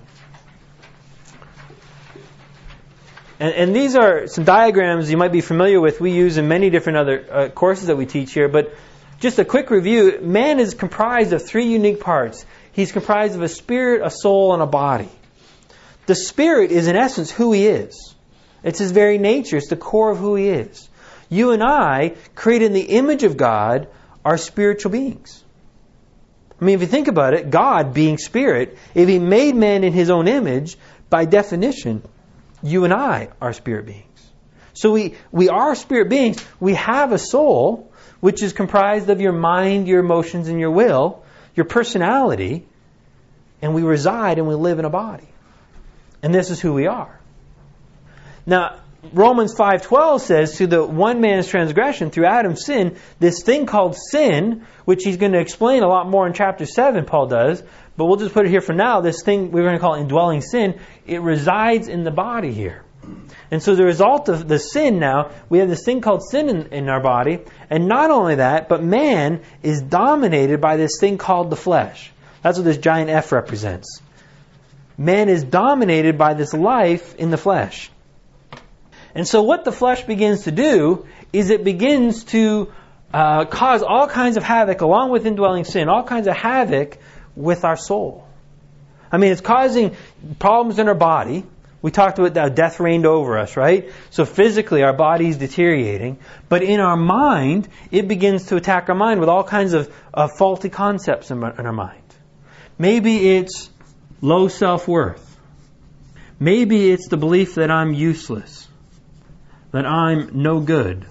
And, 3.39 3.53
and, 3.53 3.75
these 3.75 3.95
are 3.95 4.27
some 4.27 4.45
diagrams 4.45 5.11
you 5.11 5.17
might 5.17 5.33
be 5.33 5.41
familiar 5.41 5.81
with. 5.81 5.99
We 5.99 6.11
use 6.11 6.37
in 6.37 6.47
many 6.47 6.69
different 6.69 6.99
other 6.99 7.25
uh, 7.29 7.49
courses 7.49 7.87
that 7.87 7.97
we 7.97 8.05
teach 8.05 8.33
here. 8.33 8.47
But 8.47 8.73
just 9.19 9.39
a 9.39 9.45
quick 9.45 9.69
review 9.69 10.19
man 10.21 10.59
is 10.59 10.73
comprised 10.73 11.33
of 11.33 11.45
three 11.45 11.65
unique 11.65 11.99
parts. 11.99 12.45
He's 12.71 12.91
comprised 12.91 13.35
of 13.35 13.41
a 13.41 13.49
spirit, 13.49 14.01
a 14.05 14.09
soul, 14.09 14.53
and 14.53 14.63
a 14.63 14.65
body. 14.65 15.09
The 16.05 16.15
spirit 16.15 16.71
is, 16.71 16.87
in 16.87 16.95
essence, 16.95 17.31
who 17.31 17.51
he 17.51 17.67
is. 17.67 18.15
It's 18.63 18.79
his 18.79 18.91
very 18.91 19.17
nature, 19.17 19.57
it's 19.57 19.69
the 19.69 19.75
core 19.75 20.11
of 20.11 20.17
who 20.17 20.35
he 20.35 20.47
is. 20.47 20.89
You 21.29 21.51
and 21.51 21.63
I, 21.63 22.15
created 22.35 22.67
in 22.67 22.73
the 22.73 22.81
image 22.81 23.23
of 23.23 23.37
God, 23.37 23.87
are 24.23 24.37
spiritual 24.37 24.91
beings. 24.91 25.43
I 26.59 26.65
mean, 26.65 26.75
if 26.75 26.81
you 26.81 26.87
think 26.87 27.07
about 27.07 27.33
it, 27.33 27.49
God 27.49 27.93
being 27.93 28.17
spirit, 28.17 28.77
if 28.93 29.09
he 29.09 29.19
made 29.19 29.55
man 29.55 29.83
in 29.83 29.93
his 29.93 30.09
own 30.09 30.27
image, 30.27 30.77
by 31.09 31.25
definition, 31.25 32.01
you 32.65 32.83
and 32.83 32.93
I 32.93 33.29
are 33.39 33.53
spirit 33.53 33.85
beings. 33.85 34.31
So 34.73 34.91
we, 34.91 35.15
we 35.31 35.49
are 35.49 35.75
spirit 35.75 36.09
beings. 36.09 36.43
We 36.59 36.73
have 36.73 37.11
a 37.11 37.17
soul, 37.17 37.91
which 38.19 38.41
is 38.41 38.53
comprised 38.53 39.09
of 39.09 39.21
your 39.21 39.33
mind, 39.33 39.87
your 39.87 39.99
emotions, 39.99 40.47
and 40.47 40.59
your 40.59 40.71
will, 40.71 41.23
your 41.55 41.65
personality, 41.65 42.65
and 43.61 43.73
we 43.73 43.83
reside 43.83 44.39
and 44.39 44.47
we 44.47 44.55
live 44.55 44.79
in 44.79 44.85
a 44.85 44.89
body. 44.89 45.27
And 46.23 46.33
this 46.33 46.49
is 46.49 46.59
who 46.59 46.73
we 46.73 46.87
are. 46.87 47.19
Now, 48.45 48.79
Romans 49.13 49.53
5:12 49.53 50.21
says 50.21 50.57
to 50.57 50.67
the 50.67 50.83
one 50.83 51.21
man's 51.21 51.47
transgression 51.47 52.09
through 52.09 52.25
Adam's 52.25 52.65
sin, 52.65 52.95
this 53.19 53.43
thing 53.43 53.67
called 53.67 53.95
sin, 53.95 54.65
which 54.85 55.03
he's 55.03 55.17
going 55.17 55.33
to 55.33 55.39
explain 55.39 55.83
a 55.83 55.87
lot 55.87 56.09
more 56.09 56.25
in 56.25 56.33
chapter 56.33 56.65
7 56.65 57.05
Paul 57.05 57.27
does, 57.27 57.61
but 57.97 58.05
we'll 58.05 58.17
just 58.17 58.33
put 58.33 58.45
it 58.45 58.49
here 58.49 58.61
for 58.61 58.73
now. 58.73 59.01
This 59.01 59.23
thing 59.23 59.51
we're 59.51 59.63
going 59.63 59.75
to 59.75 59.79
call 59.79 59.95
indwelling 59.95 60.41
sin, 60.41 60.79
it 61.05 61.21
resides 61.21 61.87
in 61.87 62.03
the 62.03 62.11
body 62.11 62.51
here. 62.51 62.83
And 63.51 63.61
so 63.61 63.75
the 63.75 63.85
result 63.85 64.29
of 64.29 64.47
the 64.47 64.59
sin 64.59 64.99
now, 64.99 65.31
we 65.49 65.59
have 65.59 65.69
this 65.69 65.83
thing 65.83 66.01
called 66.01 66.23
sin 66.23 66.49
in, 66.49 66.67
in, 66.73 66.89
our 66.89 66.99
body. 66.99 67.39
And 67.69 67.87
not 67.87 68.09
only 68.09 68.35
that, 68.35 68.67
but 68.67 68.83
man 68.83 69.41
is 69.61 69.81
dominated 69.81 70.59
by 70.59 70.77
this 70.77 70.99
thing 70.99 71.17
called 71.17 71.49
the 71.51 71.55
flesh. 71.55 72.11
That's 72.41 72.57
what 72.57 72.65
this 72.65 72.77
giant 72.77 73.09
F 73.09 73.31
represents. 73.31 74.01
Man 74.97 75.29
is 75.29 75.43
dominated 75.43 76.17
by 76.17 76.33
this 76.33 76.53
life 76.53 77.15
in 77.15 77.29
the 77.29 77.37
flesh. 77.37 77.91
And 79.13 79.27
so 79.27 79.43
what 79.43 79.63
the 79.63 79.71
flesh 79.71 80.03
begins 80.03 80.43
to 80.43 80.51
do 80.51 81.05
is 81.31 81.49
it 81.49 81.63
begins 81.63 82.23
to 82.25 82.71
uh, 83.13 83.45
cause 83.45 83.83
all 83.83 84.07
kinds 84.07 84.37
of 84.37 84.43
havoc 84.43 84.81
along 84.81 85.11
with 85.11 85.25
indwelling 85.25 85.63
sin, 85.63 85.87
all 85.87 86.03
kinds 86.03 86.27
of 86.27 86.35
havoc 86.35 86.97
with 87.35 87.65
our 87.65 87.77
soul. 87.77 88.27
I 89.11 89.17
mean, 89.17 89.31
it's 89.31 89.41
causing 89.41 89.95
problems 90.39 90.79
in 90.79 90.87
our 90.87 90.95
body. 90.95 91.45
We 91.81 91.91
talked 91.91 92.17
about 92.17 92.33
that 92.33 92.55
death 92.55 92.79
reigned 92.79 93.05
over 93.05 93.37
us, 93.37 93.55
right? 93.55 93.91
So 94.09 94.25
physically, 94.25 94.81
our 94.81 94.93
body 94.93 95.27
is 95.27 95.37
deteriorating. 95.37 96.17
But 96.49 96.63
in 96.63 96.79
our 96.79 96.97
mind, 96.97 97.67
it 97.91 98.07
begins 98.07 98.47
to 98.47 98.55
attack 98.55 98.89
our 98.89 98.95
mind 98.95 99.19
with 99.19 99.29
all 99.29 99.43
kinds 99.43 99.73
of 99.73 99.91
faulty 100.37 100.69
concepts 100.69 101.29
in, 101.29 101.37
in 101.37 101.65
our 101.65 101.73
mind. 101.73 102.01
Maybe 102.77 103.35
it's 103.35 103.69
low 104.21 104.47
self 104.47 104.87
worth. 104.87 105.21
Maybe 106.39 106.91
it's 106.91 107.07
the 107.07 107.17
belief 107.17 107.55
that 107.55 107.71
I'm 107.71 107.93
useless, 107.93 108.67
that 109.71 109.85
I'm 109.85 110.41
no 110.41 110.59
good, 110.59 111.05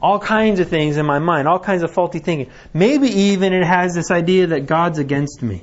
all 0.00 0.18
kinds 0.18 0.60
of 0.60 0.68
things 0.68 0.96
in 0.96 1.06
my 1.06 1.18
mind, 1.18 1.48
all 1.48 1.58
kinds 1.58 1.82
of 1.82 1.92
faulty 1.92 2.20
thinking. 2.20 2.52
Maybe 2.72 3.08
even 3.08 3.52
it 3.52 3.64
has 3.64 3.94
this 3.94 4.10
idea 4.10 4.48
that 4.48 4.66
God's 4.66 4.98
against 4.98 5.42
me. 5.42 5.62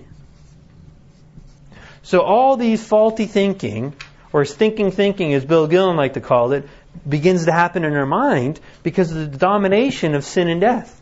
So 2.04 2.22
all 2.22 2.58
these 2.58 2.86
faulty 2.86 3.26
thinking, 3.26 3.96
or 4.34 4.46
stinking 4.46 4.92
thinking 4.92 5.34
as 5.34 5.46
Bill 5.46 5.68
Gillham 5.68 5.96
liked 5.96 6.16
to 6.16 6.22
call 6.22 6.52
it, 6.52 6.68
begins 7.08 7.46
to 7.46 7.52
happen 7.52 7.84
in 7.84 7.94
our 7.94 8.06
mind 8.06 8.60
because 8.84 9.12
of 9.12 9.32
the 9.32 9.38
domination 9.38 10.14
of 10.16 10.24
sin 10.24 10.50
and 10.50 10.62
death. 10.62 11.02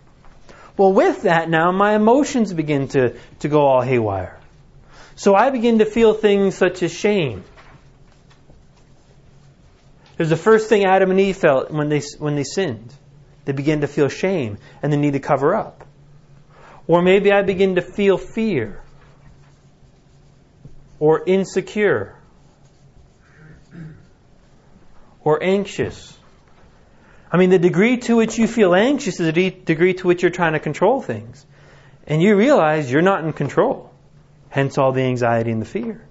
Well, 0.78 0.94
with 0.94 1.24
that 1.24 1.50
now, 1.50 1.72
my 1.72 1.96
emotions 1.96 2.54
begin 2.54 2.88
to, 2.90 3.16
to 3.40 3.48
go 3.50 3.62
all 3.62 3.82
haywire. 3.82 4.40
So 5.16 5.36
I 5.36 5.50
begin 5.50 5.80
to 5.80 5.86
feel 5.86 6.14
things 6.14 6.56
such 6.56 6.82
as 6.82 6.94
shame. 6.94 7.44
It 10.14 10.20
was 10.20 10.30
the 10.30 10.38
first 10.38 10.70
thing 10.70 10.86
Adam 10.86 11.12
and 11.12 11.20
Eve 11.20 11.38
felt 11.38 11.72
when 11.72 11.90
they, 11.90 12.02
when 12.20 12.36
they 12.36 12.44
sinned. 12.44 12.94
They 13.46 13.52
begin 13.52 13.82
to 13.82 13.88
feel 13.88 14.10
shame 14.10 14.58
and 14.82 14.92
the 14.92 14.98
need 14.98 15.14
to 15.14 15.20
cover 15.20 15.56
up. 15.56 15.86
Or 16.88 17.02
maybe 17.02 17.32
I 17.32 17.42
begin 17.42 17.76
to 17.76 17.82
feel 17.82 18.18
fear 18.18 18.82
or 21.00 21.24
insecure 21.26 22.16
or 25.24 25.42
anxious. 25.42 26.18
I 27.32 27.38
mean, 27.38 27.50
the 27.50 27.60
degree 27.60 27.98
to 27.98 28.16
which 28.16 28.38
you 28.38 28.48
feel 28.48 28.76
anxious 28.76 29.20
is 29.20 29.34
the 29.34 29.50
degree 29.50 29.94
to 29.96 30.08
which 30.08 30.22
you're 30.22 30.32
trying 30.32 30.54
to 30.54 30.60
control 30.60 31.02
things. 31.02 31.46
And 32.06 32.22
you 32.22 32.36
realize 32.36 32.92
you're 32.92 33.02
not 33.02 33.24
in 33.24 33.34
control. 33.34 33.92
Hence 34.50 34.78
all 34.78 34.92
the 34.92 35.02
anxiety 35.02 35.52
and 35.52 35.62
the 35.62 35.66
fear. 35.66 36.06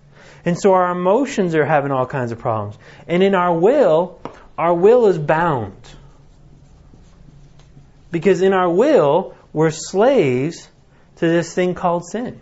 And 0.44 0.58
so 0.58 0.72
our 0.72 0.90
emotions 0.90 1.54
are 1.54 1.64
having 1.64 1.92
all 1.92 2.06
kinds 2.06 2.32
of 2.32 2.38
problems. 2.38 2.76
And 3.06 3.22
in 3.22 3.34
our 3.34 3.56
will, 3.56 4.20
our 4.58 4.74
will 4.74 5.06
is 5.06 5.18
bound 5.18 5.76
Because 8.12 8.42
in 8.42 8.52
our 8.52 8.70
will, 8.70 9.34
we're 9.52 9.72
slaves 9.72 10.68
to 11.16 11.26
this 11.26 11.52
thing 11.52 11.74
called 11.74 12.04
sin. 12.06 12.40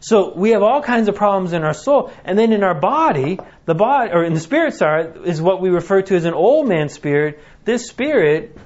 So 0.00 0.34
we 0.34 0.50
have 0.50 0.62
all 0.62 0.82
kinds 0.82 1.08
of 1.08 1.14
problems 1.14 1.52
in 1.52 1.62
our 1.62 1.74
soul, 1.74 2.10
and 2.24 2.38
then 2.38 2.52
in 2.52 2.64
our 2.64 2.78
body, 2.78 3.38
the 3.66 3.74
body 3.74 4.10
or 4.12 4.24
in 4.24 4.34
the 4.34 4.40
spirit 4.40 4.74
side 4.74 5.18
is 5.24 5.40
what 5.40 5.60
we 5.60 5.68
refer 5.68 6.02
to 6.02 6.16
as 6.16 6.24
an 6.24 6.34
old 6.34 6.66
man 6.66 6.88
spirit. 6.88 7.38
This 7.64 7.88
spirit 7.88 8.56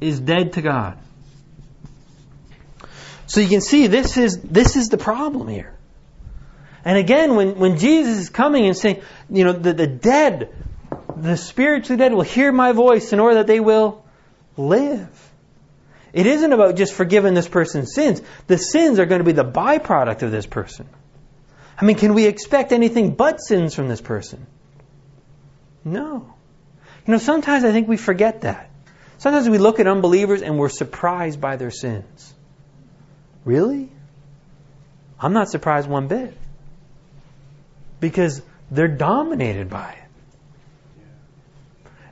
is 0.00 0.20
dead 0.20 0.54
to 0.54 0.62
God. 0.62 0.98
So 3.26 3.40
you 3.40 3.48
can 3.48 3.62
see 3.62 3.86
this 3.86 4.18
is 4.18 4.40
this 4.42 4.76
is 4.76 4.88
the 4.88 4.98
problem 4.98 5.48
here. 5.48 5.74
And 6.84 6.98
again, 6.98 7.34
when, 7.34 7.58
when 7.58 7.78
Jesus 7.78 8.18
is 8.18 8.28
coming 8.28 8.66
and 8.66 8.76
saying, 8.76 9.00
you 9.30 9.44
know, 9.44 9.54
the, 9.54 9.72
the 9.72 9.86
dead, 9.86 10.54
the 11.16 11.38
spiritually 11.38 11.98
dead 11.98 12.12
will 12.12 12.22
hear 12.22 12.52
my 12.52 12.72
voice 12.72 13.14
in 13.14 13.20
order 13.20 13.36
that 13.36 13.46
they 13.46 13.58
will 13.58 14.03
live. 14.56 15.30
It 16.12 16.26
isn't 16.26 16.52
about 16.52 16.76
just 16.76 16.94
forgiving 16.94 17.34
this 17.34 17.48
person's 17.48 17.92
sins. 17.92 18.22
The 18.46 18.56
sins 18.56 18.98
are 18.98 19.06
going 19.06 19.18
to 19.18 19.24
be 19.24 19.32
the 19.32 19.44
byproduct 19.44 20.22
of 20.22 20.30
this 20.30 20.46
person. 20.46 20.88
I 21.76 21.84
mean, 21.84 21.96
can 21.96 22.14
we 22.14 22.26
expect 22.26 22.70
anything 22.70 23.14
but 23.14 23.40
sins 23.40 23.74
from 23.74 23.88
this 23.88 24.00
person? 24.00 24.46
No. 25.84 26.34
You 27.06 27.12
know, 27.12 27.18
sometimes 27.18 27.64
I 27.64 27.72
think 27.72 27.88
we 27.88 27.96
forget 27.96 28.42
that. 28.42 28.70
Sometimes 29.18 29.48
we 29.48 29.58
look 29.58 29.80
at 29.80 29.86
unbelievers 29.86 30.42
and 30.42 30.58
we're 30.58 30.68
surprised 30.68 31.40
by 31.40 31.56
their 31.56 31.70
sins. 31.70 32.32
Really? 33.44 33.90
I'm 35.18 35.32
not 35.32 35.48
surprised 35.48 35.88
one 35.88 36.08
bit. 36.08 36.36
Because 38.00 38.40
they're 38.70 38.88
dominated 38.88 39.68
by 39.68 39.92
it. 39.92 40.03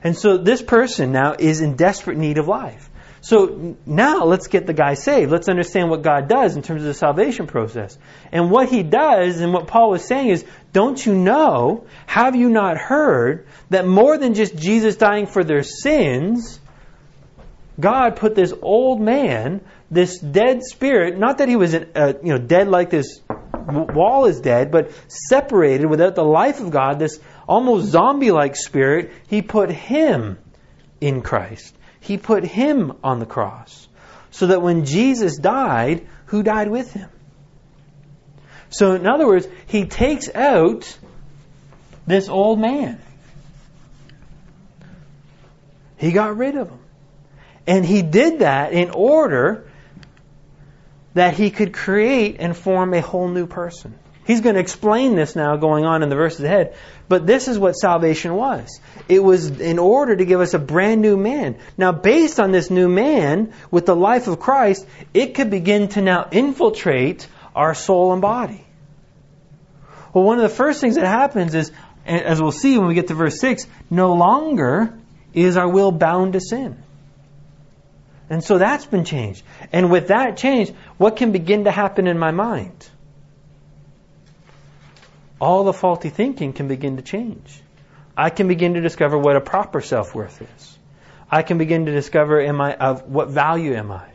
And 0.03 0.17
so 0.17 0.37
this 0.37 0.61
person 0.61 1.11
now 1.11 1.35
is 1.37 1.61
in 1.61 1.75
desperate 1.75 2.17
need 2.17 2.37
of 2.37 2.47
life. 2.47 2.89
So 3.21 3.77
now 3.85 4.25
let's 4.25 4.47
get 4.47 4.67
the 4.67 4.73
guy 4.73 4.95
saved. 4.95 5.31
Let's 5.31 5.47
understand 5.47 5.89
what 5.89 6.01
God 6.01 6.27
does 6.27 6.57
in 6.57 6.61
terms 6.61 6.81
of 6.81 6.87
the 6.87 6.93
salvation 6.93 7.47
process. 7.47 7.97
And 8.33 8.51
what 8.51 8.67
he 8.67 8.83
does, 8.83 9.39
and 9.39 9.53
what 9.53 9.67
Paul 9.67 9.91
was 9.91 10.05
saying 10.05 10.27
is, 10.27 10.43
don't 10.73 11.03
you 11.05 11.15
know, 11.15 11.85
have 12.05 12.35
you 12.35 12.49
not 12.49 12.77
heard 12.77 13.47
that 13.69 13.87
more 13.87 14.17
than 14.17 14.33
just 14.33 14.57
Jesus 14.57 14.97
dying 14.97 15.25
for 15.25 15.45
their 15.45 15.63
sins, 15.63 16.59
God 17.79 18.17
put 18.17 18.35
this 18.35 18.53
old 18.61 18.99
man, 18.99 19.61
this 19.89 20.19
dead 20.19 20.61
spirit, 20.63 21.17
not 21.17 21.37
that 21.37 21.47
he 21.47 21.55
was 21.55 21.73
uh, 21.73 22.13
you 22.21 22.33
know 22.33 22.37
dead 22.37 22.67
like 22.67 22.89
this 22.89 23.21
wall 23.67 24.25
is 24.25 24.41
dead, 24.41 24.71
but 24.71 24.91
separated 25.07 25.87
without 25.87 26.15
the 26.15 26.23
life 26.23 26.59
of 26.59 26.71
God, 26.71 26.99
this 26.99 27.19
almost 27.47 27.87
zombie-like 27.87 28.55
spirit, 28.55 29.11
he 29.27 29.41
put 29.41 29.71
him 29.71 30.37
in 31.01 31.21
Christ. 31.21 31.75
He 31.99 32.17
put 32.17 32.43
him 32.43 32.93
on 33.03 33.19
the 33.19 33.25
cross. 33.25 33.87
So 34.31 34.47
that 34.47 34.61
when 34.61 34.85
Jesus 34.85 35.37
died, 35.37 36.07
who 36.25 36.43
died 36.43 36.69
with 36.69 36.91
him? 36.93 37.09
So 38.69 38.93
in 38.93 39.05
other 39.05 39.27
words, 39.27 39.47
he 39.67 39.85
takes 39.85 40.33
out 40.33 40.97
this 42.07 42.27
old 42.27 42.59
man. 42.59 42.99
He 45.97 46.11
got 46.11 46.35
rid 46.35 46.55
of 46.55 46.69
him. 46.69 46.79
And 47.65 47.85
he 47.85 48.01
did 48.01 48.39
that 48.39 48.73
in 48.73 48.89
order 48.89 49.69
that 51.13 51.35
he 51.35 51.51
could 51.51 51.73
create 51.73 52.37
and 52.39 52.57
form 52.57 52.93
a 52.93 53.01
whole 53.01 53.27
new 53.27 53.47
person. 53.47 53.93
He's 54.25 54.41
going 54.41 54.55
to 54.55 54.61
explain 54.61 55.15
this 55.15 55.35
now 55.35 55.57
going 55.57 55.85
on 55.85 56.03
in 56.03 56.09
the 56.09 56.15
verses 56.15 56.43
ahead. 56.45 56.75
But 57.09 57.27
this 57.27 57.47
is 57.47 57.59
what 57.59 57.73
salvation 57.73 58.33
was. 58.35 58.79
It 59.09 59.21
was 59.21 59.59
in 59.59 59.79
order 59.79 60.15
to 60.15 60.25
give 60.25 60.39
us 60.39 60.53
a 60.53 60.59
brand 60.59 61.01
new 61.01 61.17
man. 61.17 61.57
Now, 61.77 61.91
based 61.91 62.39
on 62.39 62.51
this 62.51 62.69
new 62.69 62.87
man, 62.87 63.53
with 63.69 63.85
the 63.85 63.95
life 63.95 64.27
of 64.27 64.39
Christ, 64.39 64.87
it 65.13 65.35
could 65.35 65.49
begin 65.49 65.89
to 65.89 66.01
now 66.01 66.29
infiltrate 66.31 67.27
our 67.53 67.75
soul 67.75 68.13
and 68.13 68.21
body. 68.21 68.65
Well, 70.13 70.23
one 70.23 70.37
of 70.37 70.43
the 70.43 70.55
first 70.55 70.79
things 70.79 70.95
that 70.95 71.05
happens 71.05 71.53
is, 71.55 71.71
as 72.05 72.41
we'll 72.41 72.51
see 72.51 72.77
when 72.77 72.87
we 72.87 72.93
get 72.93 73.07
to 73.07 73.15
verse 73.15 73.39
6, 73.39 73.67
no 73.89 74.13
longer 74.13 74.97
is 75.33 75.57
our 75.57 75.67
will 75.67 75.91
bound 75.91 76.33
to 76.33 76.39
sin. 76.39 76.81
And 78.29 78.43
so 78.43 78.57
that's 78.57 78.85
been 78.85 79.05
changed. 79.05 79.43
And 79.71 79.91
with 79.91 80.07
that 80.07 80.37
change, 80.37 80.71
what 80.97 81.17
can 81.17 81.31
begin 81.31 81.65
to 81.65 81.71
happen 81.71 82.07
in 82.07 82.17
my 82.17 82.31
mind? 82.31 82.87
All 85.43 85.65
the 85.65 85.73
faulty 85.73 86.07
thinking 86.07 86.53
can 86.53 86.69
begin 86.69 86.95
to 86.95 87.01
change. 87.01 87.61
I 88.15 88.29
can 88.29 88.47
begin 88.47 88.75
to 88.75 88.81
discover 88.81 89.17
what 89.17 89.35
a 89.35 89.41
proper 89.41 89.81
self 89.81 90.15
worth 90.15 90.41
is. 90.41 90.77
I 91.29 91.41
can 91.41 91.57
begin 91.57 91.87
to 91.87 91.91
discover 91.91 92.39
am 92.39 92.61
I 92.61 92.73
of 92.75 93.09
what 93.09 93.29
value 93.29 93.73
am 93.73 93.91
I? 93.91 94.07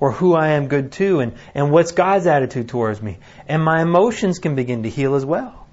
Or 0.00 0.10
who 0.10 0.34
I 0.34 0.48
am 0.54 0.66
good 0.66 0.90
to 0.92 1.20
and, 1.20 1.34
and 1.54 1.70
what's 1.70 1.92
God's 1.92 2.26
attitude 2.26 2.68
towards 2.68 3.00
me. 3.00 3.18
And 3.46 3.62
my 3.62 3.80
emotions 3.80 4.40
can 4.40 4.56
begin 4.56 4.82
to 4.82 4.90
heal 4.90 5.14
as 5.14 5.24
well. 5.24 5.68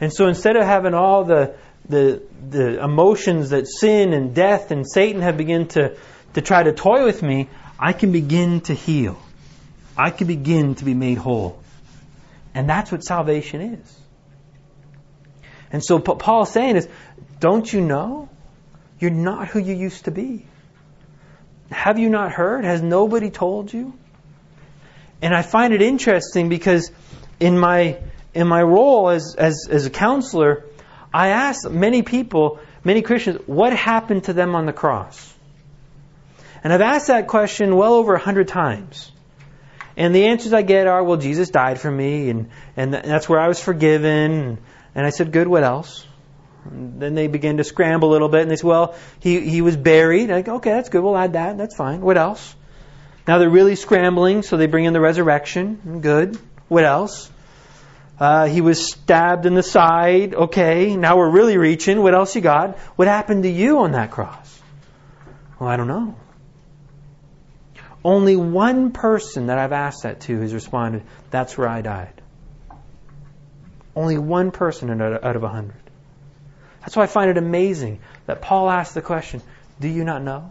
And 0.00 0.12
so 0.12 0.28
instead 0.28 0.56
of 0.56 0.62
having 0.62 0.94
all 0.94 1.24
the 1.24 1.56
the 1.88 2.22
the 2.48 2.80
emotions 2.80 3.50
that 3.50 3.66
sin 3.66 4.12
and 4.12 4.36
death 4.36 4.70
and 4.70 4.88
Satan 4.88 5.20
have 5.20 5.36
begun 5.36 5.66
to 5.70 5.96
to 6.34 6.40
try 6.42 6.62
to 6.62 6.72
toy 6.72 7.04
with 7.04 7.24
me, 7.24 7.48
I 7.76 7.92
can 7.92 8.12
begin 8.12 8.60
to 8.70 8.72
heal. 8.72 9.18
I 9.98 10.10
can 10.10 10.28
begin 10.28 10.76
to 10.76 10.84
be 10.84 10.94
made 10.94 11.18
whole. 11.18 11.61
And 12.54 12.68
that's 12.68 12.92
what 12.92 13.02
salvation 13.02 13.60
is. 13.60 14.00
And 15.70 15.82
so 15.82 15.98
what 15.98 16.18
Paul's 16.18 16.50
saying 16.50 16.76
is, 16.76 16.88
don't 17.40 17.70
you 17.72 17.80
know? 17.80 18.28
You're 18.98 19.10
not 19.10 19.48
who 19.48 19.58
you 19.58 19.74
used 19.74 20.04
to 20.04 20.10
be. 20.10 20.46
Have 21.70 21.98
you 21.98 22.10
not 22.10 22.32
heard? 22.32 22.64
Has 22.64 22.82
nobody 22.82 23.30
told 23.30 23.72
you? 23.72 23.94
And 25.22 25.34
I 25.34 25.42
find 25.42 25.72
it 25.72 25.80
interesting 25.80 26.48
because 26.48 26.92
in 27.40 27.58
my 27.58 27.98
in 28.34 28.46
my 28.46 28.62
role 28.62 29.10
as, 29.10 29.34
as, 29.36 29.68
as 29.70 29.86
a 29.86 29.90
counselor, 29.90 30.64
I 31.12 31.28
ask 31.28 31.68
many 31.68 32.02
people, 32.02 32.60
many 32.82 33.02
Christians, 33.02 33.40
what 33.46 33.74
happened 33.74 34.24
to 34.24 34.32
them 34.32 34.54
on 34.54 34.66
the 34.66 34.72
cross? 34.72 35.34
And 36.64 36.72
I've 36.72 36.80
asked 36.80 37.08
that 37.08 37.28
question 37.28 37.76
well 37.76 37.94
over 37.94 38.14
a 38.14 38.18
hundred 38.18 38.48
times. 38.48 39.12
And 39.96 40.14
the 40.14 40.26
answers 40.26 40.52
I 40.52 40.62
get 40.62 40.86
are, 40.86 41.02
well, 41.02 41.18
Jesus 41.18 41.50
died 41.50 41.80
for 41.80 41.90
me, 41.90 42.30
and, 42.30 42.50
and 42.76 42.94
that's 42.94 43.28
where 43.28 43.40
I 43.40 43.48
was 43.48 43.60
forgiven. 43.60 44.58
And 44.94 45.06
I 45.06 45.10
said, 45.10 45.32
good, 45.32 45.46
what 45.48 45.64
else? 45.64 46.06
And 46.64 47.00
then 47.00 47.14
they 47.14 47.26
begin 47.26 47.56
to 47.58 47.64
scramble 47.64 48.10
a 48.10 48.12
little 48.12 48.28
bit, 48.28 48.42
and 48.42 48.50
they 48.50 48.56
say, 48.56 48.66
well, 48.66 48.94
he, 49.20 49.40
he 49.40 49.60
was 49.62 49.76
buried. 49.76 50.30
I 50.30 50.42
go, 50.42 50.56
okay, 50.56 50.70
that's 50.70 50.88
good, 50.88 51.02
we'll 51.02 51.16
add 51.16 51.34
that, 51.34 51.58
that's 51.58 51.74
fine. 51.74 52.00
What 52.00 52.16
else? 52.16 52.54
Now 53.26 53.38
they're 53.38 53.50
really 53.50 53.76
scrambling, 53.76 54.42
so 54.42 54.56
they 54.56 54.66
bring 54.66 54.84
in 54.84 54.92
the 54.92 55.00
resurrection. 55.00 56.00
Good. 56.00 56.38
What 56.68 56.84
else? 56.84 57.30
Uh, 58.18 58.46
he 58.46 58.60
was 58.60 58.92
stabbed 58.92 59.46
in 59.46 59.54
the 59.54 59.62
side. 59.62 60.34
Okay, 60.34 60.96
now 60.96 61.16
we're 61.16 61.30
really 61.30 61.56
reaching. 61.56 62.02
What 62.02 62.14
else 62.14 62.34
you 62.34 62.40
got? 62.40 62.78
What 62.96 63.08
happened 63.08 63.42
to 63.42 63.50
you 63.50 63.78
on 63.80 63.92
that 63.92 64.10
cross? 64.10 64.60
Well, 65.58 65.68
I 65.68 65.76
don't 65.76 65.88
know. 65.88 66.16
Only 68.04 68.36
one 68.36 68.90
person 68.90 69.46
that 69.46 69.58
I've 69.58 69.72
asked 69.72 70.02
that 70.02 70.20
to 70.22 70.40
has 70.40 70.52
responded, 70.52 71.02
that's 71.30 71.56
where 71.56 71.68
I 71.68 71.82
died. 71.82 72.20
Only 73.94 74.18
one 74.18 74.50
person 74.50 75.00
out 75.00 75.36
of 75.36 75.42
a 75.42 75.48
hundred. 75.48 75.76
That's 76.80 76.96
why 76.96 77.04
I 77.04 77.06
find 77.06 77.30
it 77.30 77.38
amazing 77.38 78.00
that 78.26 78.42
Paul 78.42 78.68
asked 78.68 78.94
the 78.94 79.02
question, 79.02 79.40
do 79.80 79.88
you 79.88 80.04
not 80.04 80.22
know? 80.22 80.50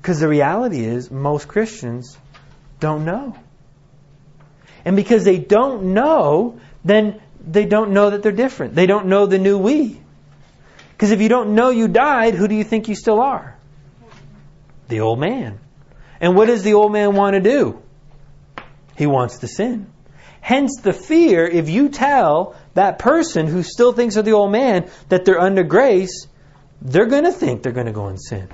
Because 0.00 0.20
the 0.20 0.28
reality 0.28 0.84
is, 0.84 1.10
most 1.10 1.48
Christians 1.48 2.18
don't 2.80 3.04
know. 3.04 3.36
And 4.84 4.96
because 4.96 5.24
they 5.24 5.38
don't 5.38 5.94
know, 5.94 6.60
then 6.84 7.22
they 7.46 7.64
don't 7.64 7.92
know 7.92 8.10
that 8.10 8.22
they're 8.22 8.32
different. 8.32 8.74
They 8.74 8.86
don't 8.86 9.06
know 9.06 9.26
the 9.26 9.38
new 9.38 9.56
we. 9.56 10.00
Because 10.92 11.10
if 11.10 11.20
you 11.20 11.28
don't 11.28 11.54
know 11.54 11.70
you 11.70 11.88
died, 11.88 12.34
who 12.34 12.48
do 12.48 12.54
you 12.54 12.64
think 12.64 12.88
you 12.88 12.94
still 12.94 13.20
are? 13.20 13.53
The 14.88 15.00
old 15.00 15.18
man. 15.18 15.60
And 16.20 16.36
what 16.36 16.46
does 16.46 16.62
the 16.62 16.74
old 16.74 16.92
man 16.92 17.14
want 17.14 17.34
to 17.34 17.40
do? 17.40 17.82
He 18.96 19.06
wants 19.06 19.38
to 19.38 19.48
sin. 19.48 19.90
Hence 20.40 20.80
the 20.82 20.92
fear, 20.92 21.46
if 21.46 21.68
you 21.70 21.88
tell 21.88 22.54
that 22.74 22.98
person 22.98 23.46
who 23.46 23.62
still 23.62 23.92
thinks 23.92 24.16
of 24.16 24.24
the 24.24 24.32
old 24.32 24.52
man 24.52 24.90
that 25.08 25.24
they're 25.24 25.40
under 25.40 25.62
grace, 25.62 26.28
they're 26.82 27.06
going 27.06 27.24
to 27.24 27.32
think 27.32 27.62
they're 27.62 27.72
going 27.72 27.86
to 27.86 27.92
go 27.92 28.06
and 28.06 28.20
sin. 28.20 28.48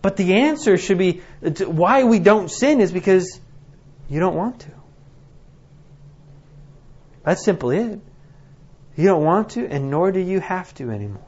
But 0.00 0.16
the 0.16 0.34
answer 0.34 0.78
should 0.78 0.98
be 0.98 1.22
why 1.66 2.04
we 2.04 2.18
don't 2.20 2.50
sin 2.50 2.80
is 2.80 2.92
because 2.92 3.40
you 4.08 4.20
don't 4.20 4.34
want 4.34 4.60
to. 4.60 4.70
That's 7.24 7.44
simply 7.44 7.78
it. 7.78 8.00
You 8.96 9.04
don't 9.04 9.24
want 9.24 9.50
to, 9.50 9.66
and 9.66 9.90
nor 9.90 10.10
do 10.10 10.20
you 10.20 10.40
have 10.40 10.72
to 10.74 10.90
anymore. 10.90 11.22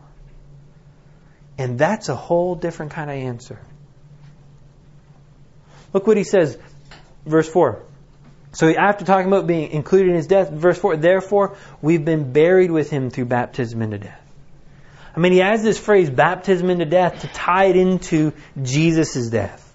And 1.59 1.79
that's 1.79 2.09
a 2.09 2.17
whole 2.17 2.55
different 2.55 2.93
kind 2.93 3.11
of 3.11 3.17
answer. 3.17 3.61
Look 5.93 6.07
what 6.07 6.17
he 6.17 6.25
says, 6.25 6.59
verse 7.27 7.49
4. 7.49 7.83
So 8.53 8.69
after 8.69 9.05
talking 9.05 9.29
about 9.29 9.47
being 9.47 9.71
included 9.71 10.09
in 10.11 10.17
his 10.17 10.27
death, 10.27 10.51
verse 10.51 10.79
4, 10.79 10.97
therefore 10.97 11.57
we've 11.81 12.05
been 12.05 12.33
buried 12.33 12.71
with 12.71 12.91
him 12.91 13.11
through 13.11 13.27
baptism 13.27 13.83
into 13.83 13.99
death. 13.99 14.21
I 15.15 15.21
mean, 15.21 15.33
he 15.33 15.39
has 15.39 15.63
this 15.63 15.79
phrase, 15.79 16.09
baptism 16.09 16.71
into 16.71 16.85
death, 16.85 17.21
to 17.23 17.27
tie 17.29 17.67
it 17.67 17.77
into 17.77 18.33
Jesus' 18.61 19.29
death. 19.29 19.67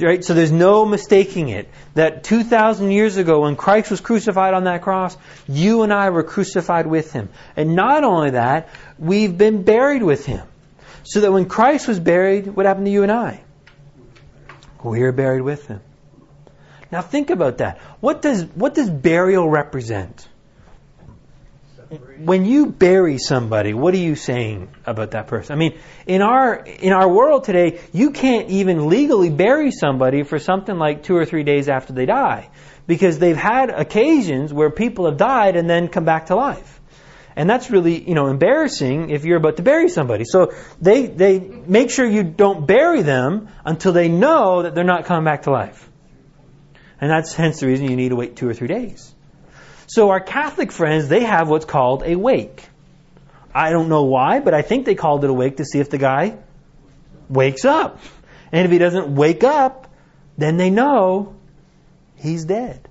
Right? 0.00 0.24
So 0.24 0.34
there's 0.34 0.52
no 0.52 0.84
mistaking 0.84 1.48
it. 1.50 1.68
That 1.94 2.24
2,000 2.24 2.90
years 2.90 3.16
ago, 3.16 3.42
when 3.42 3.54
Christ 3.54 3.90
was 3.90 4.00
crucified 4.00 4.54
on 4.54 4.64
that 4.64 4.82
cross, 4.82 5.16
you 5.46 5.82
and 5.82 5.92
I 5.92 6.10
were 6.10 6.24
crucified 6.24 6.86
with 6.86 7.12
him. 7.12 7.28
And 7.56 7.76
not 7.76 8.02
only 8.02 8.30
that, 8.30 8.70
we've 8.98 9.36
been 9.36 9.62
buried 9.62 10.02
with 10.02 10.26
him. 10.26 10.46
So 11.04 11.20
that 11.20 11.32
when 11.32 11.46
Christ 11.46 11.86
was 11.86 12.00
buried, 12.00 12.46
what 12.48 12.66
happened 12.66 12.86
to 12.86 12.92
you 12.92 13.02
and 13.04 13.12
I? 13.12 13.44
We 14.84 15.02
are 15.02 15.12
buried 15.12 15.42
with 15.42 15.66
him. 15.66 15.80
Now 16.92 17.00
think 17.00 17.30
about 17.30 17.58
that. 17.58 17.78
What 18.00 18.22
does, 18.22 18.44
what 18.44 18.74
does 18.74 18.88
burial 18.88 19.48
represent? 19.48 20.28
When 22.18 22.44
you 22.44 22.66
bury 22.66 23.18
somebody, 23.18 23.72
what 23.72 23.94
are 23.94 23.98
you 23.98 24.14
saying 24.14 24.68
about 24.84 25.12
that 25.12 25.26
person? 25.26 25.54
I 25.54 25.58
mean, 25.58 25.78
in 26.06 26.22
our 26.22 26.56
in 26.56 26.92
our 26.92 27.08
world 27.08 27.44
today, 27.44 27.80
you 27.92 28.10
can't 28.10 28.48
even 28.50 28.88
legally 28.88 29.30
bury 29.30 29.70
somebody 29.70 30.22
for 30.22 30.38
something 30.38 30.76
like 30.76 31.04
two 31.04 31.14
or 31.14 31.24
three 31.24 31.44
days 31.44 31.68
after 31.68 31.92
they 31.92 32.06
die, 32.06 32.48
because 32.86 33.18
they've 33.18 33.36
had 33.36 33.70
occasions 33.70 34.52
where 34.52 34.70
people 34.70 35.04
have 35.04 35.18
died 35.18 35.56
and 35.56 35.68
then 35.70 35.88
come 35.88 36.04
back 36.04 36.26
to 36.26 36.34
life, 36.34 36.73
and 37.36 37.48
that's 37.48 37.70
really 37.70 38.06
you 38.08 38.14
know 38.14 38.26
embarrassing 38.26 39.10
if 39.10 39.24
you're 39.24 39.36
about 39.36 39.56
to 39.56 39.62
bury 39.62 39.88
somebody. 39.88 40.24
So 40.24 40.52
they 40.80 41.06
they 41.06 41.38
make 41.38 41.90
sure 41.90 42.06
you 42.06 42.22
don't 42.22 42.66
bury 42.66 43.02
them 43.02 43.48
until 43.64 43.92
they 43.92 44.08
know 44.08 44.62
that 44.62 44.74
they're 44.74 44.84
not 44.84 45.04
coming 45.04 45.24
back 45.24 45.42
to 45.42 45.50
life, 45.50 45.88
and 47.00 47.10
that's 47.10 47.32
hence 47.32 47.60
the 47.60 47.66
reason 47.66 47.90
you 47.90 47.96
need 47.96 48.10
to 48.10 48.16
wait 48.16 48.36
two 48.36 48.48
or 48.48 48.54
three 48.54 48.68
days. 48.68 49.14
So 49.86 50.10
our 50.10 50.20
Catholic 50.20 50.72
friends, 50.72 51.08
they 51.08 51.24
have 51.24 51.48
what's 51.48 51.66
called 51.66 52.02
a 52.04 52.16
wake. 52.16 52.64
I 53.54 53.70
don't 53.70 53.88
know 53.88 54.04
why, 54.04 54.40
but 54.40 54.54
I 54.54 54.62
think 54.62 54.84
they 54.86 54.94
called 54.94 55.22
it 55.24 55.30
a 55.30 55.32
wake 55.32 55.58
to 55.58 55.64
see 55.64 55.78
if 55.78 55.90
the 55.90 55.98
guy 55.98 56.38
wakes 57.28 57.64
up. 57.64 58.00
And 58.50 58.64
if 58.64 58.70
he 58.70 58.78
doesn't 58.78 59.14
wake 59.14 59.44
up, 59.44 59.92
then 60.36 60.56
they 60.56 60.70
know 60.70 61.36
he's 62.16 62.44
dead. 62.44 62.88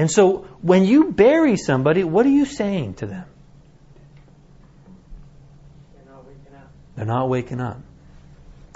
And 0.00 0.10
so 0.10 0.48
when 0.62 0.86
you 0.86 1.12
bury 1.12 1.58
somebody, 1.58 2.04
what 2.04 2.24
are 2.24 2.30
you 2.30 2.46
saying 2.46 2.94
to 2.94 3.06
them? 3.06 3.26
They're 5.94 6.06
not 6.06 6.24
waking 6.24 6.54
up. 6.54 6.72
They're 6.96 7.04
not 7.04 7.28
waking 7.28 7.60
up. 7.60 7.80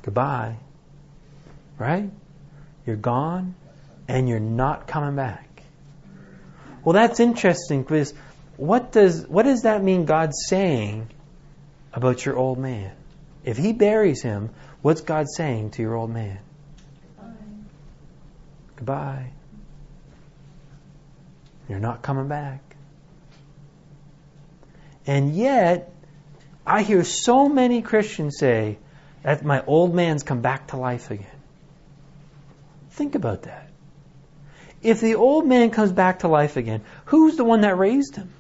Goodbye. 0.03 0.59
Right? 1.79 2.11
You're 2.85 2.97
gone 2.97 3.55
and 4.07 4.29
you're 4.29 4.39
not 4.39 4.87
coming 4.87 5.17
back. 5.17 5.63
Well, 6.85 6.93
that's 6.93 7.21
interesting 7.21 7.85
because 7.85 8.13
what 8.59 8.93
does 8.93 9.27
what 9.27 9.45
does 9.45 9.63
that 9.63 9.83
mean 9.83 10.05
God's 10.05 10.45
saying 10.47 11.09
about 11.95 12.23
your 12.27 12.37
old 12.37 12.59
man? 12.59 12.95
If 13.45 13.57
he 13.57 13.73
buries 13.73 14.21
him, 14.21 14.51
what's 14.83 15.01
God 15.01 15.25
saying 15.35 15.71
to 15.71 15.81
your 15.81 15.95
old 15.95 16.11
man? 16.11 16.41
Goodbye. 18.77 19.31
You're 21.69 21.81
not 21.81 22.03
coming 22.03 22.29
back. 22.29 22.61
And 25.07 25.35
yet, 25.35 25.93
I 26.67 26.83
hear 26.83 27.05
so 27.05 27.49
many 27.49 27.83
Christians 27.83 28.39
say 28.39 28.79
that 29.23 29.45
my 29.45 29.65
old 29.65 29.95
man's 29.95 30.23
come 30.23 30.41
back 30.41 30.69
to 30.69 30.77
life 30.77 31.11
again. 31.11 31.27
Think 32.91 33.15
about 33.15 33.43
that. 33.43 33.71
If 34.83 35.01
the 35.01 35.15
old 35.15 35.47
man 35.47 35.71
comes 35.71 35.93
back 35.93 36.21
to 36.21 36.29
life 36.29 36.57
again, 36.57 36.83
who's 37.07 37.37
the 37.37 37.45
one 37.45 37.63
that 37.63 37.77
raised 37.79 38.17
him? 38.17 38.31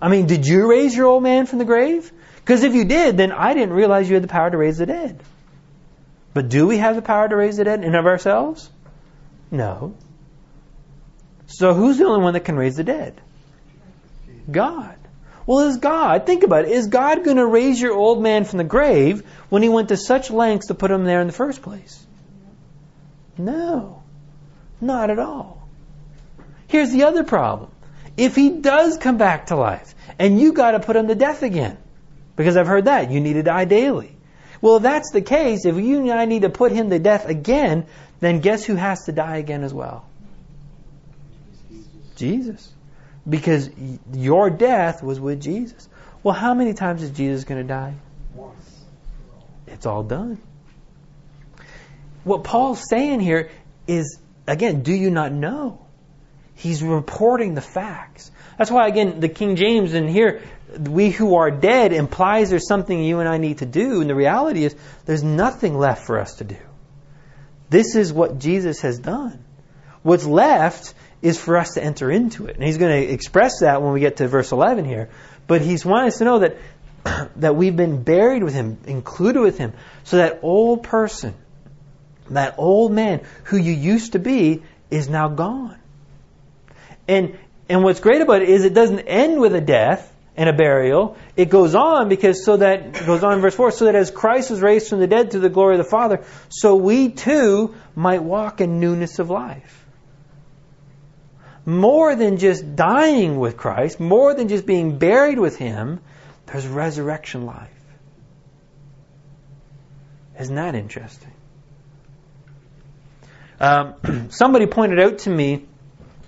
I 0.00 0.08
mean, 0.08 0.26
did 0.26 0.46
you 0.46 0.68
raise 0.68 0.96
your 0.96 1.06
old 1.06 1.22
man 1.22 1.46
from 1.46 1.58
the 1.58 1.64
grave? 1.64 2.10
Because 2.36 2.64
if 2.64 2.74
you 2.74 2.84
did, 2.84 3.16
then 3.16 3.32
I 3.32 3.54
didn't 3.54 3.74
realize 3.74 4.08
you 4.08 4.14
had 4.14 4.24
the 4.24 4.28
power 4.28 4.50
to 4.50 4.56
raise 4.56 4.78
the 4.78 4.86
dead. 4.86 5.22
But 6.34 6.48
do 6.48 6.66
we 6.66 6.78
have 6.78 6.96
the 6.96 7.02
power 7.02 7.28
to 7.28 7.36
raise 7.36 7.56
the 7.56 7.64
dead 7.64 7.84
in 7.84 7.94
of 7.94 8.06
ourselves? 8.06 8.68
No. 9.50 9.94
So 11.50 11.74
who's 11.74 11.98
the 11.98 12.04
only 12.06 12.22
one 12.22 12.34
that 12.34 12.44
can 12.44 12.56
raise 12.56 12.76
the 12.76 12.84
dead? 12.84 13.20
God. 14.50 14.96
Well, 15.46 15.68
is 15.68 15.78
God, 15.78 16.26
think 16.26 16.44
about 16.44 16.64
it, 16.64 16.70
is 16.70 16.86
God 16.86 17.24
going 17.24 17.38
to 17.38 17.46
raise 17.46 17.80
your 17.80 17.92
old 17.92 18.22
man 18.22 18.44
from 18.44 18.58
the 18.58 18.64
grave 18.64 19.24
when 19.48 19.62
he 19.62 19.68
went 19.68 19.88
to 19.88 19.96
such 19.96 20.30
lengths 20.30 20.68
to 20.68 20.74
put 20.74 20.92
him 20.92 21.04
there 21.04 21.20
in 21.20 21.26
the 21.26 21.32
first 21.32 21.60
place? 21.60 22.06
No. 23.36 24.02
Not 24.80 25.10
at 25.10 25.18
all. 25.18 25.66
Here's 26.68 26.92
the 26.92 27.02
other 27.02 27.24
problem. 27.24 27.70
If 28.16 28.36
he 28.36 28.50
does 28.50 28.96
come 28.96 29.18
back 29.18 29.46
to 29.46 29.56
life, 29.56 29.94
and 30.20 30.40
you 30.40 30.52
got 30.52 30.72
to 30.72 30.80
put 30.80 30.94
him 30.94 31.08
to 31.08 31.16
death 31.16 31.42
again, 31.42 31.78
because 32.36 32.56
I've 32.56 32.68
heard 32.68 32.84
that, 32.84 33.10
you 33.10 33.20
need 33.20 33.34
to 33.34 33.42
die 33.42 33.64
daily. 33.64 34.16
Well, 34.60 34.76
if 34.76 34.82
that's 34.84 35.10
the 35.10 35.22
case, 35.22 35.64
if 35.64 35.76
you 35.76 36.00
and 36.00 36.12
I 36.12 36.26
need 36.26 36.42
to 36.42 36.50
put 36.50 36.70
him 36.70 36.90
to 36.90 37.00
death 37.00 37.26
again, 37.26 37.86
then 38.20 38.38
guess 38.40 38.64
who 38.64 38.76
has 38.76 39.06
to 39.06 39.12
die 39.12 39.38
again 39.38 39.64
as 39.64 39.74
well? 39.74 40.04
Jesus. 42.20 42.72
Because 43.28 43.68
your 44.12 44.48
death 44.48 45.02
was 45.02 45.18
with 45.18 45.40
Jesus. 45.40 45.88
Well, 46.22 46.34
how 46.34 46.54
many 46.54 46.74
times 46.74 47.02
is 47.02 47.10
Jesus 47.10 47.44
going 47.44 47.60
to 47.60 47.66
die? 47.66 47.94
Once. 48.34 48.80
It's 49.66 49.86
all 49.86 50.02
done. 50.02 50.40
What 52.24 52.44
Paul's 52.44 52.88
saying 52.88 53.20
here 53.20 53.50
is, 53.86 54.18
again, 54.46 54.82
do 54.82 54.92
you 54.92 55.10
not 55.10 55.32
know? 55.32 55.84
He's 56.54 56.82
reporting 56.82 57.54
the 57.54 57.62
facts. 57.62 58.30
That's 58.58 58.70
why, 58.70 58.86
again, 58.86 59.20
the 59.20 59.28
King 59.28 59.56
James 59.56 59.94
in 59.94 60.06
here, 60.06 60.42
we 60.78 61.10
who 61.10 61.36
are 61.36 61.50
dead 61.50 61.92
implies 61.92 62.50
there's 62.50 62.68
something 62.68 63.02
you 63.02 63.20
and 63.20 63.28
I 63.28 63.38
need 63.38 63.58
to 63.58 63.66
do. 63.66 64.02
And 64.02 64.10
the 64.10 64.14
reality 64.14 64.64
is, 64.64 64.76
there's 65.06 65.22
nothing 65.22 65.78
left 65.78 66.04
for 66.04 66.20
us 66.20 66.34
to 66.36 66.44
do. 66.44 66.58
This 67.70 67.96
is 67.96 68.12
what 68.12 68.38
Jesus 68.38 68.82
has 68.82 68.98
done. 68.98 69.42
What's 70.02 70.26
left 70.26 70.94
is 71.22 71.38
for 71.38 71.56
us 71.56 71.74
to 71.74 71.82
enter 71.82 72.10
into 72.10 72.46
it. 72.46 72.56
And 72.56 72.64
he's 72.64 72.78
going 72.78 73.06
to 73.06 73.12
express 73.12 73.60
that 73.60 73.82
when 73.82 73.92
we 73.92 74.00
get 74.00 74.16
to 74.16 74.28
verse 74.28 74.52
11 74.52 74.84
here. 74.84 75.10
But 75.46 75.60
he's 75.60 75.84
wanting 75.84 76.08
us 76.08 76.18
to 76.18 76.24
know 76.24 76.38
that, 76.38 76.56
that 77.36 77.56
we've 77.56 77.76
been 77.76 78.02
buried 78.02 78.42
with 78.42 78.54
him, 78.54 78.78
included 78.86 79.40
with 79.40 79.58
him. 79.58 79.74
So 80.04 80.16
that 80.16 80.40
old 80.42 80.82
person, 80.82 81.34
that 82.30 82.54
old 82.58 82.92
man 82.92 83.22
who 83.44 83.56
you 83.58 83.72
used 83.72 84.12
to 84.12 84.18
be, 84.18 84.62
is 84.90 85.08
now 85.08 85.28
gone. 85.28 85.78
And, 87.06 87.38
and 87.68 87.84
what's 87.84 88.00
great 88.00 88.22
about 88.22 88.42
it 88.42 88.48
is 88.48 88.64
it 88.64 88.74
doesn't 88.74 89.00
end 89.00 89.40
with 89.40 89.54
a 89.54 89.60
death 89.60 90.06
and 90.36 90.48
a 90.48 90.52
burial. 90.52 91.16
It 91.36 91.50
goes 91.50 91.74
on 91.74 92.08
because 92.08 92.44
so 92.44 92.56
that, 92.56 93.04
goes 93.04 93.22
on 93.22 93.34
in 93.34 93.40
verse 93.40 93.54
4, 93.54 93.72
so 93.72 93.84
that 93.84 93.94
as 93.94 94.10
Christ 94.10 94.50
was 94.50 94.60
raised 94.60 94.88
from 94.88 95.00
the 95.00 95.06
dead 95.06 95.32
to 95.32 95.38
the 95.38 95.50
glory 95.50 95.74
of 95.74 95.84
the 95.84 95.90
Father, 95.90 96.24
so 96.48 96.76
we 96.76 97.10
too 97.10 97.74
might 97.94 98.22
walk 98.22 98.60
in 98.60 98.80
newness 98.80 99.18
of 99.18 99.28
life 99.28 99.79
more 101.70 102.16
than 102.16 102.36
just 102.36 102.76
dying 102.76 103.38
with 103.38 103.56
Christ, 103.56 104.00
more 104.00 104.34
than 104.34 104.48
just 104.48 104.66
being 104.66 104.98
buried 104.98 105.38
with 105.38 105.56
Him, 105.56 106.00
there's 106.46 106.66
resurrection 106.66 107.46
life. 107.46 107.68
Isn't 110.38 110.56
that 110.56 110.74
interesting? 110.74 111.32
Um, 113.60 114.28
somebody 114.30 114.66
pointed 114.66 114.98
out 115.00 115.18
to 115.20 115.30
me 115.30 115.66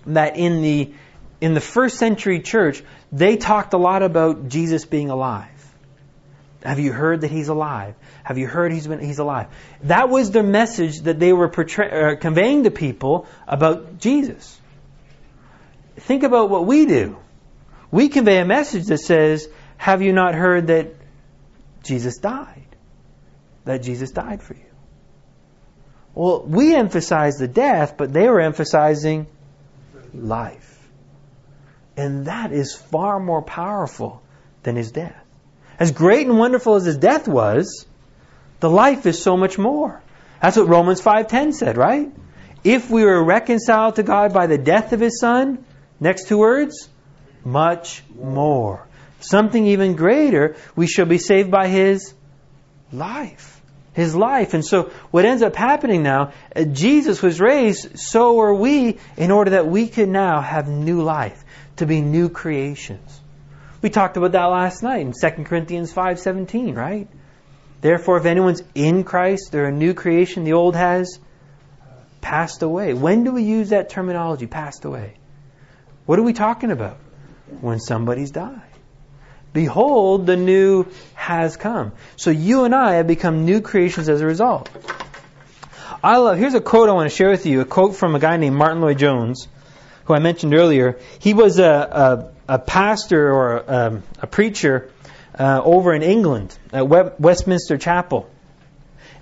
that 0.07 0.37
in 0.37 0.63
the 0.63 0.93
in 1.41 1.55
the 1.55 1.61
first 1.61 1.99
century 1.99 2.41
church, 2.41 2.85
they 3.11 3.37
talked 3.37 3.75
a 3.75 3.79
lot 3.79 4.05
about 4.05 4.49
Jesus 4.49 4.85
being 4.85 5.11
alive. 5.11 5.49
Have 6.63 6.79
you 6.79 6.93
heard 6.93 7.23
that 7.23 7.31
he's 7.33 7.49
alive? 7.49 7.97
Have 8.23 8.39
you 8.39 8.47
heard 8.47 8.71
he's 8.71 8.87
been 8.87 9.01
he's 9.01 9.19
alive? 9.19 9.49
That 9.83 10.09
was 10.09 10.31
the 10.31 10.45
message 10.45 11.01
that 11.01 11.19
they 11.19 11.33
were 11.33 11.49
portray, 11.49 11.91
uh, 11.91 12.17
conveying 12.17 12.63
to 12.65 12.71
people 12.71 13.27
about 13.49 13.99
Jesus 13.99 14.61
think 16.03 16.23
about 16.23 16.51
what 16.51 16.67
we 16.67 16.87
do. 16.87 17.19
We 17.91 18.09
convey 18.09 18.39
a 18.39 18.45
message 18.45 18.87
that 18.87 18.99
says, 18.99 19.49
Have 19.77 20.03
you 20.03 20.13
not 20.13 20.35
heard 20.35 20.69
that 20.69 20.95
Jesus 21.83 22.19
died? 22.19 22.77
That 23.65 23.83
Jesus 23.83 24.11
died 24.11 24.43
for 24.43 24.55
you. 24.55 24.73
Well, 26.15 26.43
we 26.43 26.75
emphasize 26.75 27.37
the 27.37 27.49
death, 27.49 27.97
but 27.97 28.13
they 28.13 28.29
were 28.29 28.41
emphasizing 28.41 29.27
life. 30.15 30.69
And 31.97 32.27
that 32.27 32.53
is 32.53 32.75
far 32.75 33.21
more 33.21 33.43
powerful 33.43 34.23
than 34.63 34.77
his 34.77 34.93
death. 34.93 35.17
As 35.79 35.93
great 35.93 36.27
and 36.27 36.39
wonderful 36.39 36.75
as 36.75 36.85
his 36.85 36.97
death 36.97 37.29
was, 37.29 37.87
the 38.61 38.71
life 38.71 39.07
is 39.07 39.23
so 39.23 39.37
much 39.37 39.59
more. 39.59 40.03
That's 40.41 40.57
what 40.57 40.69
Romans 40.69 41.01
5:10 41.01 41.53
said, 41.53 41.77
right? 41.77 42.11
If 42.65 42.91
we 42.91 43.05
were 43.05 43.23
reconciled 43.23 43.97
to 43.97 44.03
God 44.03 44.33
by 44.33 44.47
the 44.47 44.59
death 44.59 44.93
of 44.93 45.01
his 45.01 45.19
son, 45.19 45.65
Next 46.03 46.27
two 46.27 46.39
words, 46.39 46.89
much 47.45 48.03
more. 48.21 48.89
Something 49.21 49.69
even 49.69 49.95
greater, 49.95 50.57
we 50.75 50.89
shall 50.89 51.07
be 51.07 51.19
saved 51.19 51.49
by 51.49 51.69
his 51.69 52.13
life. 52.93 53.63
His 53.93 54.13
life. 54.13 54.53
And 54.53 54.65
so 54.65 54.91
what 55.13 55.25
ends 55.25 55.45
up 55.45 55.55
happening 55.55 56.03
now, 56.03 56.33
uh, 56.57 56.65
Jesus 56.65 57.23
was 57.23 57.41
raised, 57.41 58.01
so 58.01 58.41
are 58.41 58.53
we, 58.53 58.99
in 59.17 59.31
order 59.31 59.53
that 59.53 59.69
we 59.69 59.87
can 59.87 60.11
now 60.11 60.41
have 60.41 60.67
new 60.67 61.03
life, 61.03 61.45
to 61.77 61.87
be 61.87 62.01
new 62.01 62.29
creations. 62.29 63.21
We 63.81 63.89
talked 63.89 64.17
about 64.17 64.33
that 64.33 64.47
last 64.47 64.83
night 64.83 65.03
in 65.03 65.13
2 65.13 65.45
Corinthians 65.45 65.93
5:17, 65.93 66.75
right? 66.75 67.07
Therefore 67.81 68.17
if 68.17 68.27
anyone's 68.27 68.65
in 68.75 69.05
Christ, 69.05 69.53
they're 69.53 69.67
a 69.67 69.79
new 69.87 69.95
creation, 69.95 70.43
the 70.43 70.55
old 70.55 70.75
has 70.75 71.21
passed 72.21 72.65
away. 72.65 72.93
When 72.93 73.23
do 73.23 73.31
we 73.31 73.45
use 73.45 73.69
that 73.69 73.89
terminology, 73.89 74.49
passed 74.49 74.85
away? 74.85 75.15
What 76.07 76.19
are 76.19 76.23
we 76.23 76.33
talking 76.33 76.71
about? 76.71 76.97
When 77.61 77.79
somebody's 77.81 78.31
died. 78.31 78.61
Behold, 79.53 80.27
the 80.27 80.37
new 80.37 80.87
has 81.15 81.57
come. 81.57 81.93
So 82.17 82.31
you 82.31 82.65
and 82.65 82.75
I 82.75 82.95
have 82.95 83.07
become 83.07 83.45
new 83.45 83.61
creations 83.61 84.09
as 84.09 84.21
a 84.21 84.27
result. 84.27 84.71
I 86.03 86.17
love, 86.17 86.39
here's 86.39 86.55
a 86.55 86.61
quote 86.61 86.89
I 86.89 86.93
want 86.93 87.11
to 87.11 87.15
share 87.15 87.31
with 87.31 87.47
you, 87.47 87.61
a 87.61 87.65
quote 87.65 87.95
from 87.95 88.15
a 88.15 88.19
guy 88.19 88.37
named 88.37 88.57
Martyn 88.57 88.81
Lloyd-Jones, 88.81 89.47
who 90.07 90.15
I 90.15 90.19
mentioned 90.19 90.55
earlier. 90.55 90.99
He 91.19 91.35
was 91.35 91.59
a, 91.59 92.33
a, 92.49 92.55
a 92.55 92.59
pastor 92.59 93.31
or 93.31 93.59
a, 93.59 93.65
um, 93.69 94.03
a 94.19 94.27
preacher 94.27 94.91
uh, 95.39 95.61
over 95.63 95.95
in 95.95 96.03
England 96.03 96.59
at 96.73 96.89
Westminster 96.89 97.77
Chapel. 97.79 98.29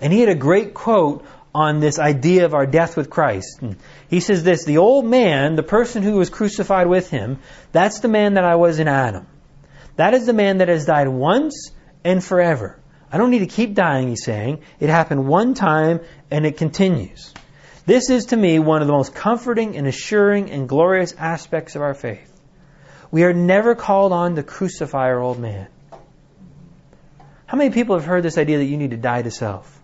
And 0.00 0.12
he 0.12 0.20
had 0.20 0.30
a 0.30 0.34
great 0.34 0.72
quote 0.72 1.26
on 1.54 1.80
this 1.80 1.98
idea 1.98 2.44
of 2.44 2.54
our 2.54 2.66
death 2.66 2.96
with 2.96 3.10
Christ. 3.10 3.60
And 3.60 3.76
he 4.08 4.20
says 4.20 4.44
this, 4.44 4.64
the 4.64 4.78
old 4.78 5.04
man, 5.04 5.56
the 5.56 5.62
person 5.62 6.02
who 6.02 6.14
was 6.14 6.30
crucified 6.30 6.86
with 6.86 7.10
him, 7.10 7.38
that's 7.72 8.00
the 8.00 8.08
man 8.08 8.34
that 8.34 8.44
I 8.44 8.56
was 8.56 8.78
in 8.78 8.88
Adam. 8.88 9.26
That 9.96 10.14
is 10.14 10.26
the 10.26 10.32
man 10.32 10.58
that 10.58 10.68
has 10.68 10.86
died 10.86 11.08
once 11.08 11.72
and 12.04 12.22
forever. 12.22 12.78
I 13.12 13.18
don't 13.18 13.30
need 13.30 13.40
to 13.40 13.46
keep 13.46 13.74
dying, 13.74 14.08
he's 14.08 14.24
saying. 14.24 14.62
It 14.78 14.88
happened 14.88 15.26
one 15.26 15.54
time 15.54 16.00
and 16.30 16.46
it 16.46 16.56
continues. 16.56 17.34
This 17.84 18.08
is 18.08 18.26
to 18.26 18.36
me 18.36 18.60
one 18.60 18.82
of 18.82 18.86
the 18.86 18.92
most 18.92 19.14
comforting 19.14 19.76
and 19.76 19.88
assuring 19.88 20.50
and 20.50 20.68
glorious 20.68 21.12
aspects 21.18 21.74
of 21.74 21.82
our 21.82 21.94
faith. 21.94 22.30
We 23.10 23.24
are 23.24 23.32
never 23.32 23.74
called 23.74 24.12
on 24.12 24.36
to 24.36 24.44
crucify 24.44 25.08
our 25.08 25.18
old 25.18 25.40
man. 25.40 25.66
How 27.46 27.58
many 27.58 27.70
people 27.70 27.96
have 27.96 28.04
heard 28.04 28.22
this 28.22 28.38
idea 28.38 28.58
that 28.58 28.66
you 28.66 28.76
need 28.76 28.90
to 28.90 28.96
die 28.96 29.22
to 29.22 29.30
self? 29.32 29.79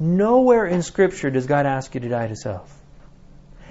Nowhere 0.00 0.66
in 0.66 0.82
Scripture 0.82 1.30
does 1.30 1.46
God 1.46 1.66
ask 1.66 1.94
you 1.94 2.00
to 2.00 2.08
die 2.08 2.26
to 2.26 2.34
self. 2.34 2.74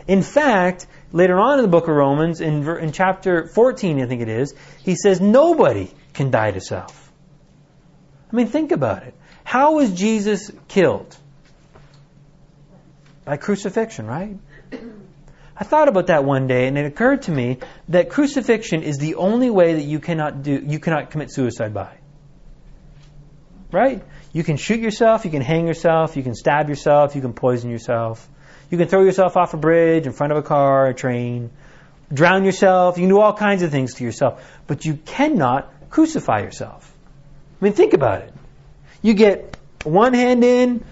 In 0.08 0.22
fact, 0.22 0.86
later 1.12 1.40
on 1.40 1.58
in 1.58 1.64
the 1.64 1.70
book 1.70 1.88
of 1.88 1.96
Romans, 1.96 2.40
in, 2.40 2.68
in 2.68 2.92
chapter 2.92 3.48
14, 3.48 4.02
I 4.02 4.06
think 4.06 4.22
it 4.22 4.30
is, 4.30 4.54
he 4.84 4.96
says 4.96 5.20
nobody 5.20 5.92
can 6.14 6.30
die 6.30 6.52
to 6.52 6.62
self. 6.62 7.12
I 8.32 8.36
mean, 8.36 8.48
think 8.48 8.72
about 8.72 9.04
it. 9.04 9.16
How 9.44 9.74
was 9.76 9.92
Jesus 9.92 10.52
killed? 10.68 11.18
By 13.26 13.38
crucifixion, 13.38 14.06
right? 14.06 14.38
I 15.58 15.64
thought 15.64 15.88
about 15.88 16.08
that 16.08 16.24
one 16.24 16.48
day 16.48 16.68
and 16.68 16.78
it 16.78 16.86
occurred 16.86 17.24
to 17.24 17.32
me 17.32 17.58
that 17.90 18.10
crucifixion 18.10 18.84
is 18.84 18.98
the 18.98 19.16
only 19.16 19.50
way 19.50 19.74
that 19.74 19.84
you 19.84 20.00
cannot 20.00 20.42
do 20.42 20.64
you 20.66 20.80
cannot 20.80 21.12
commit 21.12 21.34
suicide 21.34 21.74
by. 21.74 21.98
Right? 23.72 24.02
You 24.32 24.44
can 24.44 24.58
shoot 24.58 24.80
yourself, 24.80 25.26
you 25.26 25.32
can 25.32 25.42
hang 25.42 25.68
yourself, 25.68 26.16
you 26.16 26.24
can 26.24 26.36
stab 26.36 26.70
yourself, 26.70 27.16
you 27.16 27.22
can 27.22 27.34
poison 27.34 27.70
yourself. 27.70 28.28
You 28.70 28.78
can 28.78 28.88
throw 28.88 29.04
yourself 29.04 29.36
off 29.38 29.54
a 29.54 29.58
bridge, 29.58 30.06
in 30.06 30.14
front 30.14 30.32
of 30.32 30.38
a 30.38 30.44
car, 30.44 30.88
a 30.88 30.94
train, 30.94 31.50
drown 32.14 32.44
yourself, 32.44 32.98
you 32.98 33.04
can 33.04 33.10
do 33.10 33.20
all 33.20 33.34
kinds 33.34 33.64
of 33.64 33.72
things 33.72 33.96
to 33.96 34.04
yourself, 34.04 34.44
but 34.68 34.86
you 34.86 34.96
cannot 34.96 35.72
crucify 35.90 36.42
yourself. 36.42 36.92
I 37.60 37.66
mean, 37.66 37.74
think 37.74 37.94
about 37.94 38.22
it. 38.22 38.34
You 39.02 39.14
get 39.14 39.58
one 39.84 40.14
hand 40.14 40.44
in, 40.44 40.84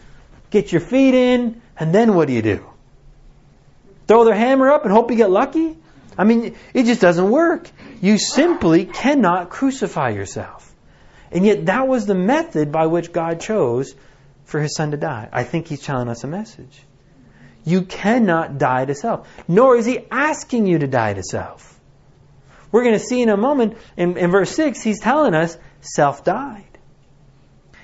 get 0.49 0.71
your 0.71 0.81
feet 0.81 1.13
in, 1.13 1.61
and 1.77 1.93
then 1.93 2.15
what 2.15 2.27
do 2.27 2.33
you 2.33 2.41
do? 2.41 2.65
Throw 4.07 4.23
their 4.23 4.35
hammer 4.35 4.69
up 4.69 4.83
and 4.83 4.91
hope 4.91 5.11
you 5.11 5.17
get 5.17 5.29
lucky? 5.29 5.75
I 6.17 6.23
mean, 6.23 6.55
it 6.73 6.83
just 6.83 7.01
doesn't 7.01 7.29
work. 7.29 7.69
You 8.01 8.17
simply 8.17 8.85
cannot 8.85 9.49
crucify 9.49 10.09
yourself. 10.09 10.66
And 11.31 11.45
yet 11.45 11.65
that 11.65 11.87
was 11.87 12.05
the 12.05 12.15
method 12.15 12.71
by 12.71 12.87
which 12.87 13.11
God 13.11 13.41
chose 13.41 13.95
for 14.45 14.61
his 14.61 14.75
son 14.75 14.91
to 14.91 14.97
die. 14.97 15.29
I 15.31 15.43
think 15.43 15.67
he's 15.67 15.81
telling 15.81 16.07
us 16.07 16.23
a 16.23 16.27
message. 16.27 16.81
You 17.65 17.81
cannot 17.81 18.57
die 18.57 18.85
to 18.85 18.95
self. 18.95 19.27
Nor 19.47 19.75
is 19.75 19.85
he 19.85 20.05
asking 20.09 20.67
you 20.67 20.79
to 20.79 20.87
die 20.87 21.13
to 21.13 21.23
self. 21.23 21.77
We're 22.71 22.83
going 22.83 22.95
to 22.95 22.99
see 22.99 23.21
in 23.21 23.29
a 23.29 23.37
moment, 23.37 23.77
in, 23.95 24.17
in 24.17 24.31
verse 24.31 24.51
6, 24.51 24.81
he's 24.81 24.99
telling 24.99 25.33
us 25.33 25.57
self 25.81 26.23
died. 26.23 26.63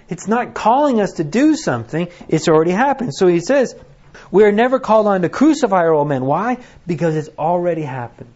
It's 0.10 0.28
not 0.28 0.54
calling 0.54 1.02
us 1.02 1.14
to 1.14 1.24
do 1.24 1.56
something, 1.56 2.08
it's 2.28 2.48
already 2.48 2.72
happened. 2.72 3.16
So 3.16 3.28
he 3.28 3.40
says, 3.40 3.76
we 4.32 4.44
are 4.44 4.52
never 4.52 4.80
called 4.80 5.08
on 5.08 5.22
to 5.22 5.30
crucify 5.30 5.78
our 5.78 5.94
old 5.94 6.08
men. 6.08 6.26
Why? 6.26 6.60
Because 6.86 7.16
it's 7.16 7.30
already 7.38 7.84
happened. 7.84 8.34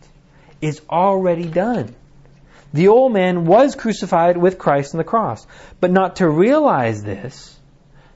It's 0.62 0.82
already 0.90 1.46
done. 1.46 1.96
The 2.74 2.90
old 2.90 3.14
man 3.14 3.46
was 3.46 3.76
crucified 3.76 4.38
with 4.38 4.58
Christ 4.58 4.94
on 4.94 4.98
the 4.98 5.04
cross. 5.04 5.46
But 5.80 5.92
not 5.92 6.18
to 6.18 6.30
realize 6.30 7.04
this, 7.04 7.58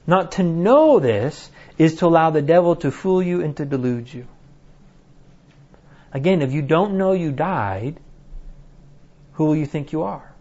not 0.06 0.34
to 0.34 0.44
know 0.44 1.00
this, 1.00 1.50
is 1.78 1.96
to 1.96 2.08
allow 2.08 2.30
the 2.30 2.42
devil 2.42 2.76
to 2.78 2.92
fool 2.92 3.24
you 3.24 3.42
and 3.42 3.56
to 3.58 3.66
delude 3.66 4.14
you. 4.14 4.28
Again, 6.14 6.42
if 6.42 6.52
you 6.52 6.62
don't 6.62 6.98
know 6.98 7.14
you 7.14 7.32
died, 7.32 8.00
who 9.34 9.46
will 9.46 9.56
you 9.56 9.66
think 9.66 9.94
you 9.94 10.04
are? 10.04 10.34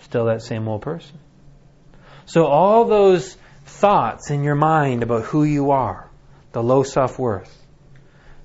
Still 0.00 0.26
that 0.26 0.42
same 0.42 0.68
old 0.68 0.82
person. 0.82 1.18
So 2.26 2.46
all 2.46 2.84
those 2.84 3.36
thoughts 3.64 4.30
in 4.30 4.44
your 4.44 4.54
mind 4.54 5.02
about 5.02 5.24
who 5.24 5.44
you 5.44 5.70
are, 5.70 6.10
the 6.52 6.62
low 6.62 6.82
self 6.82 7.18
worth, 7.18 7.54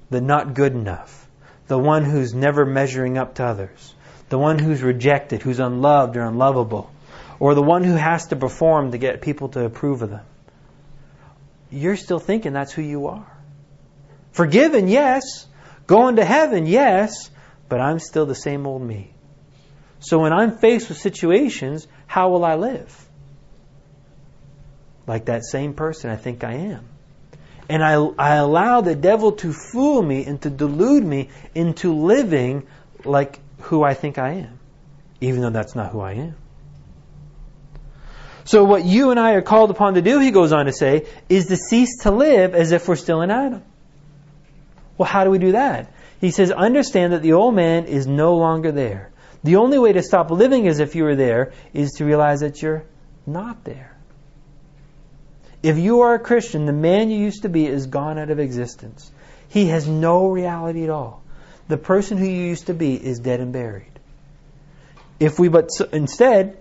the 0.09 0.21
not 0.21 0.53
good 0.53 0.73
enough, 0.73 1.28
the 1.69 1.77
one 1.77 2.03
who's 2.03 2.33
never 2.33 2.65
measuring 2.65 3.17
up 3.17 3.35
to 3.35 3.45
others, 3.45 3.93
the 4.29 4.39
one 4.39 4.57
who's 4.57 4.81
rejected, 4.81 5.43
who's 5.43 5.59
unloved 5.59 6.17
or 6.17 6.23
unlovable, 6.23 6.91
or 7.39 7.53
the 7.53 7.61
one 7.61 7.83
who 7.83 7.93
has 7.93 8.27
to 8.27 8.35
perform 8.35 8.91
to 8.91 8.97
get 8.97 9.21
people 9.21 9.49
to 9.49 9.63
approve 9.63 10.01
of 10.01 10.09
them. 10.09 10.25
You're 11.69 11.95
still 11.95 12.17
thinking 12.17 12.53
that's 12.53 12.73
who 12.73 12.81
you 12.81 13.07
are. 13.07 13.31
Forgiven, 14.31 14.87
yes. 14.87 15.45
Going 15.85 16.15
to 16.15 16.25
heaven, 16.25 16.65
yes. 16.65 17.29
But 17.69 17.81
I'm 17.81 17.99
still 17.99 18.25
the 18.25 18.35
same 18.35 18.65
old 18.65 18.81
me. 18.81 19.13
So 19.99 20.17
when 20.19 20.33
I'm 20.33 20.57
faced 20.57 20.89
with 20.89 20.97
situations, 20.97 21.87
how 22.07 22.29
will 22.29 22.43
I 22.43 22.55
live? 22.55 23.07
Like 25.05 25.25
that 25.25 25.45
same 25.45 25.75
person 25.75 26.09
I 26.09 26.15
think 26.15 26.43
I 26.43 26.53
am. 26.53 26.89
And 27.69 27.83
I, 27.83 27.93
I 28.17 28.35
allow 28.35 28.81
the 28.81 28.95
devil 28.95 29.33
to 29.33 29.53
fool 29.53 30.01
me 30.01 30.25
and 30.25 30.41
to 30.41 30.49
delude 30.49 31.05
me 31.05 31.29
into 31.53 31.93
living 31.93 32.67
like 33.05 33.39
who 33.61 33.83
I 33.83 33.93
think 33.93 34.17
I 34.17 34.31
am, 34.31 34.59
even 35.21 35.41
though 35.41 35.51
that's 35.51 35.75
not 35.75 35.91
who 35.91 35.99
I 35.99 36.13
am. 36.13 36.35
So 38.45 38.63
what 38.63 38.83
you 38.83 39.11
and 39.11 39.19
I 39.19 39.33
are 39.33 39.43
called 39.43 39.69
upon 39.69 39.93
to 39.93 40.01
do, 40.01 40.19
he 40.19 40.31
goes 40.31 40.51
on 40.51 40.65
to 40.65 40.73
say, 40.73 41.05
is 41.29 41.45
to 41.47 41.55
cease 41.55 41.99
to 41.99 42.11
live 42.11 42.55
as 42.55 42.71
if 42.71 42.87
we're 42.87 42.95
still 42.95 43.21
in 43.21 43.29
Adam. 43.29 43.61
Well, 44.97 45.07
how 45.07 45.23
do 45.23 45.29
we 45.29 45.37
do 45.37 45.51
that? 45.51 45.93
He 46.19 46.31
says, 46.31 46.49
understand 46.51 47.13
that 47.13 47.21
the 47.21 47.33
old 47.33 47.53
man 47.53 47.85
is 47.85 48.07
no 48.07 48.37
longer 48.37 48.71
there. 48.71 49.11
The 49.43 49.57
only 49.57 49.77
way 49.77 49.93
to 49.93 50.01
stop 50.01 50.31
living 50.31 50.67
as 50.67 50.79
if 50.79 50.95
you 50.95 51.03
were 51.03 51.15
there 51.15 51.53
is 51.73 51.91
to 51.97 52.05
realize 52.05 52.39
that 52.39 52.61
you're 52.61 52.83
not 53.27 53.63
there. 53.63 53.95
If 55.61 55.77
you 55.77 56.01
are 56.01 56.13
a 56.13 56.19
Christian, 56.19 56.65
the 56.65 56.73
man 56.73 57.09
you 57.11 57.17
used 57.19 57.41
to 57.41 57.49
be 57.49 57.65
is 57.65 57.87
gone 57.87 58.17
out 58.17 58.29
of 58.29 58.39
existence. 58.39 59.11
He 59.49 59.67
has 59.67 59.87
no 59.87 60.27
reality 60.29 60.83
at 60.83 60.89
all. 60.89 61.21
The 61.67 61.77
person 61.77 62.17
who 62.17 62.25
you 62.25 62.43
used 62.45 62.67
to 62.67 62.73
be 62.73 62.95
is 62.95 63.19
dead 63.19 63.39
and 63.39 63.51
buried. 63.51 63.91
If 65.19 65.37
we 65.37 65.49
but 65.49 65.69
instead, 65.91 66.57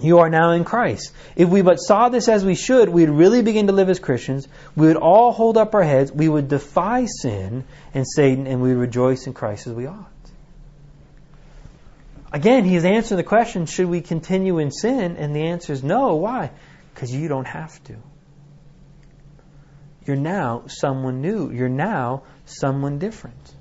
you 0.00 0.18
are 0.20 0.30
now 0.30 0.52
in 0.52 0.64
Christ. 0.64 1.12
If 1.36 1.48
we 1.48 1.62
but 1.62 1.76
saw 1.76 2.08
this 2.08 2.28
as 2.28 2.44
we 2.44 2.54
should, 2.54 2.88
we'd 2.88 3.10
really 3.10 3.42
begin 3.42 3.66
to 3.68 3.72
live 3.72 3.90
as 3.90 3.98
Christians. 4.00 4.48
We 4.74 4.88
would 4.88 4.96
all 4.96 5.32
hold 5.32 5.56
up 5.56 5.74
our 5.74 5.82
heads. 5.82 6.10
We 6.10 6.28
would 6.28 6.48
defy 6.48 7.04
sin 7.04 7.64
and 7.92 8.06
Satan, 8.08 8.46
and 8.46 8.60
we 8.62 8.70
would 8.70 8.78
rejoice 8.78 9.26
in 9.26 9.34
Christ 9.34 9.66
as 9.66 9.74
we 9.74 9.86
ought. 9.86 10.10
Again, 12.32 12.64
he's 12.64 12.84
answering 12.84 13.18
the 13.18 13.22
question, 13.22 13.66
should 13.66 13.86
we 13.86 14.00
continue 14.00 14.58
in 14.58 14.72
sin? 14.72 15.16
And 15.16 15.36
the 15.36 15.42
answer 15.42 15.72
is 15.72 15.84
no. 15.84 16.16
Why? 16.16 16.50
Because 16.92 17.14
you 17.14 17.28
don't 17.28 17.46
have 17.46 17.82
to. 17.84 17.96
You're 20.06 20.16
now 20.16 20.64
someone 20.66 21.20
new. 21.20 21.50
You're 21.50 21.68
now 21.68 22.22
someone 22.44 22.98
different. 22.98 23.54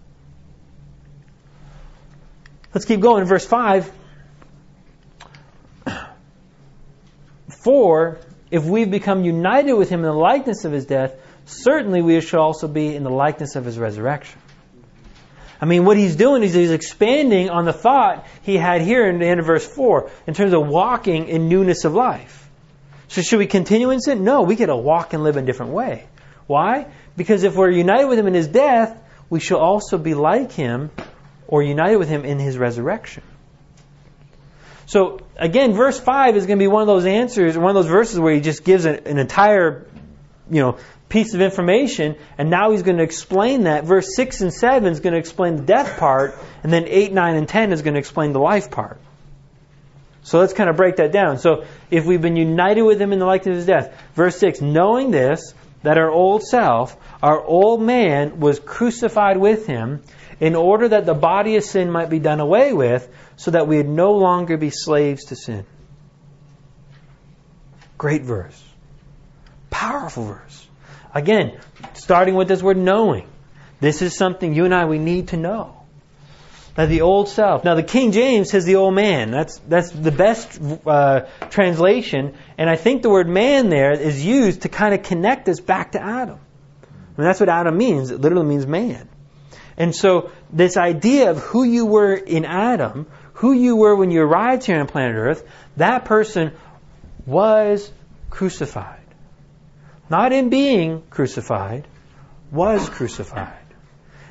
Let's 2.74 2.86
keep 2.86 3.00
going. 3.00 3.26
Verse 3.26 3.46
5. 3.46 3.92
For 7.48 8.20
if 8.52 8.66
we've 8.66 8.92
become 8.92 9.24
united 9.24 9.74
with 9.74 9.90
him 9.90 10.02
in 10.02 10.06
the 10.06 10.12
likeness 10.12 10.66
of 10.66 10.72
his 10.72 10.86
death, 10.86 11.16
certainly 11.46 12.02
we 12.02 12.20
shall 12.20 12.42
also 12.42 12.68
be 12.68 12.96
in 12.96 13.04
the 13.04 13.10
likeness 13.10 13.56
of 13.56 13.64
his 13.64 13.78
resurrection. 13.78 14.40
I 15.62 15.66
mean, 15.66 15.86
what 15.86 15.96
he's 15.96 16.18
doing 16.18 16.44
is 16.44 16.54
he's 16.54 16.72
expanding 16.72 17.50
on 17.50 17.64
the 17.64 17.72
thought 17.72 18.28
he 18.42 18.58
had 18.58 18.82
here 18.82 19.08
in 19.08 19.20
the 19.20 19.28
end 19.28 19.40
of 19.40 19.46
verse 19.46 19.66
4 19.66 20.12
in 20.28 20.34
terms 20.34 20.54
of 20.54 20.68
walking 20.68 21.30
in 21.30 21.48
newness 21.48 21.86
of 21.86 21.94
life. 21.94 22.50
So 23.08 23.22
should 23.22 23.40
we 23.40 23.48
continue 23.48 23.92
in 23.92 24.02
sin? 24.02 24.26
No, 24.26 24.42
we 24.42 24.56
get 24.56 24.66
to 24.66 24.76
walk 24.76 25.14
and 25.14 25.24
live 25.24 25.38
a 25.38 25.42
different 25.42 25.72
way. 25.72 26.06
Why? 26.54 26.86
Because 27.18 27.44
if 27.44 27.56
we're 27.56 27.72
united 27.72 28.06
with 28.06 28.20
him 28.20 28.28
in 28.28 28.36
his 28.36 28.48
death, 28.48 28.96
we 29.28 29.40
shall 29.40 29.58
also 29.58 29.98
be 29.98 30.14
like 30.14 30.52
him 30.52 30.92
or 31.48 31.64
united 31.64 31.98
with 31.98 32.10
him 32.10 32.26
in 32.26 32.38
his 32.38 32.60
resurrection. 32.60 33.24
So 34.86 35.22
again, 35.36 35.74
verse 35.74 36.00
5 36.00 36.38
is 36.38 36.46
going 36.46 36.60
to 36.60 36.64
be 36.64 36.68
one 36.68 36.84
of 36.84 36.88
those 36.88 37.06
answers, 37.06 37.58
one 37.58 37.72
of 37.72 37.74
those 37.74 37.92
verses 37.92 38.20
where 38.20 38.36
he 38.36 38.40
just 38.40 38.64
gives 38.64 38.86
an, 38.86 39.08
an 39.08 39.18
entire, 39.18 39.88
you 40.52 40.62
know, 40.62 40.78
piece 41.10 41.34
of 41.34 41.42
information, 41.42 42.18
and 42.38 42.52
now 42.52 42.70
he's 42.70 42.84
going 42.84 42.98
to 42.98 43.04
explain 43.04 43.64
that. 43.64 43.86
Verse 43.86 44.16
6 44.16 44.42
and 44.42 44.54
7 44.54 44.92
is 44.92 45.00
going 45.00 45.14
to 45.14 45.20
explain 45.20 45.56
the 45.56 45.64
death 45.64 45.98
part, 45.98 46.38
and 46.62 46.72
then 46.72 46.86
8, 46.88 47.14
9, 47.14 47.36
and 47.36 47.48
10 47.48 47.74
is 47.74 47.82
going 47.82 47.96
to 47.96 48.00
explain 48.00 48.32
the 48.32 48.40
life 48.40 48.70
part. 48.70 49.00
So 50.22 50.40
let's 50.40 50.54
kind 50.54 50.70
of 50.70 50.78
break 50.78 50.98
that 50.98 51.12
down. 51.12 51.40
So 51.40 51.66
if 51.90 52.06
we've 52.06 52.22
been 52.22 52.38
united 52.38 52.84
with 52.84 53.02
him 53.02 53.12
in 53.12 53.18
the 53.18 53.26
likeness 53.26 53.54
of 53.54 53.58
his 53.58 53.66
death, 53.66 54.04
verse 54.14 54.38
6, 54.38 54.62
knowing 54.62 55.10
this, 55.10 55.54
that 55.84 55.98
our 55.98 56.10
old 56.10 56.44
self, 56.44 56.98
our 57.22 57.42
old 57.44 57.82
man, 57.82 58.40
was 58.40 58.60
crucified 58.60 59.38
with 59.38 59.68
him 59.68 60.02
in 60.40 60.56
order 60.56 60.90
that 60.90 61.06
the 61.06 61.14
body 61.14 61.56
of 61.58 61.64
sin 61.64 61.92
might 61.92 62.10
be 62.10 62.20
done 62.20 62.40
away 62.40 62.74
with, 62.74 63.08
so 63.36 63.52
that 63.52 63.68
we 63.68 63.78
would 63.78 63.88
no 63.88 64.14
longer 64.14 64.58
be 64.58 64.70
slaves 64.70 65.26
to 65.26 65.36
sin. 65.36 65.66
Great 67.98 68.24
verse. 68.24 68.62
Powerful 69.70 70.26
verse. 70.26 70.68
Again, 71.14 71.60
starting 71.94 72.36
with 72.36 72.48
this 72.48 72.64
word 72.64 72.78
knowing. 72.78 73.28
This 73.80 74.02
is 74.02 74.16
something 74.16 74.54
you 74.54 74.66
and 74.66 74.74
I, 74.74 74.86
we 74.86 74.98
need 74.98 75.30
to 75.30 75.38
know. 75.38 75.83
That 76.76 76.90
the 76.90 77.02
old 77.02 77.30
self. 77.30 77.64
Now, 77.64 77.76
the 77.76 77.84
King 77.84 78.12
James 78.12 78.50
says 78.50 78.66
the 78.66 78.78
old 78.78 78.96
man. 78.96 79.30
That's, 79.30 79.60
that's 79.60 79.92
the 79.92 80.12
best 80.12 80.60
uh, 80.88 81.22
translation. 81.52 82.36
And 82.58 82.68
I 82.68 82.76
think 82.76 83.04
the 83.04 83.12
word 83.12 83.30
man 83.30 83.70
there 83.70 83.92
is 83.92 84.26
used 84.26 84.64
to 84.64 84.70
kind 84.70 84.96
of 84.96 85.04
connect 85.04 85.48
us 85.50 85.60
back 85.60 85.92
to 85.92 86.02
Adam. 86.02 86.40
I 86.82 87.22
mean, 87.22 87.28
that's 87.28 87.40
what 87.40 87.50
Adam 87.50 87.78
means. 87.78 88.10
It 88.10 88.22
literally 88.22 88.48
means 88.48 88.66
man. 88.66 89.08
And 89.78 89.96
so, 89.96 90.32
this 90.52 90.78
idea 90.78 91.32
of 91.32 91.40
who 91.40 91.64
you 91.64 91.86
were 91.86 92.14
in 92.14 92.46
Adam, 92.46 93.08
who 93.34 93.54
you 93.54 93.76
were 93.76 93.96
when 93.96 94.12
you 94.12 94.22
arrived 94.22 94.66
here 94.66 94.80
on 94.80 94.88
planet 94.88 95.16
Earth, 95.16 95.48
that 95.78 96.06
person 96.06 96.54
was 97.26 97.92
crucified. 98.30 99.00
Not 100.10 100.32
in 100.32 100.50
being 100.50 101.04
crucified, 101.10 101.88
was 102.52 102.88
crucified. 102.90 103.63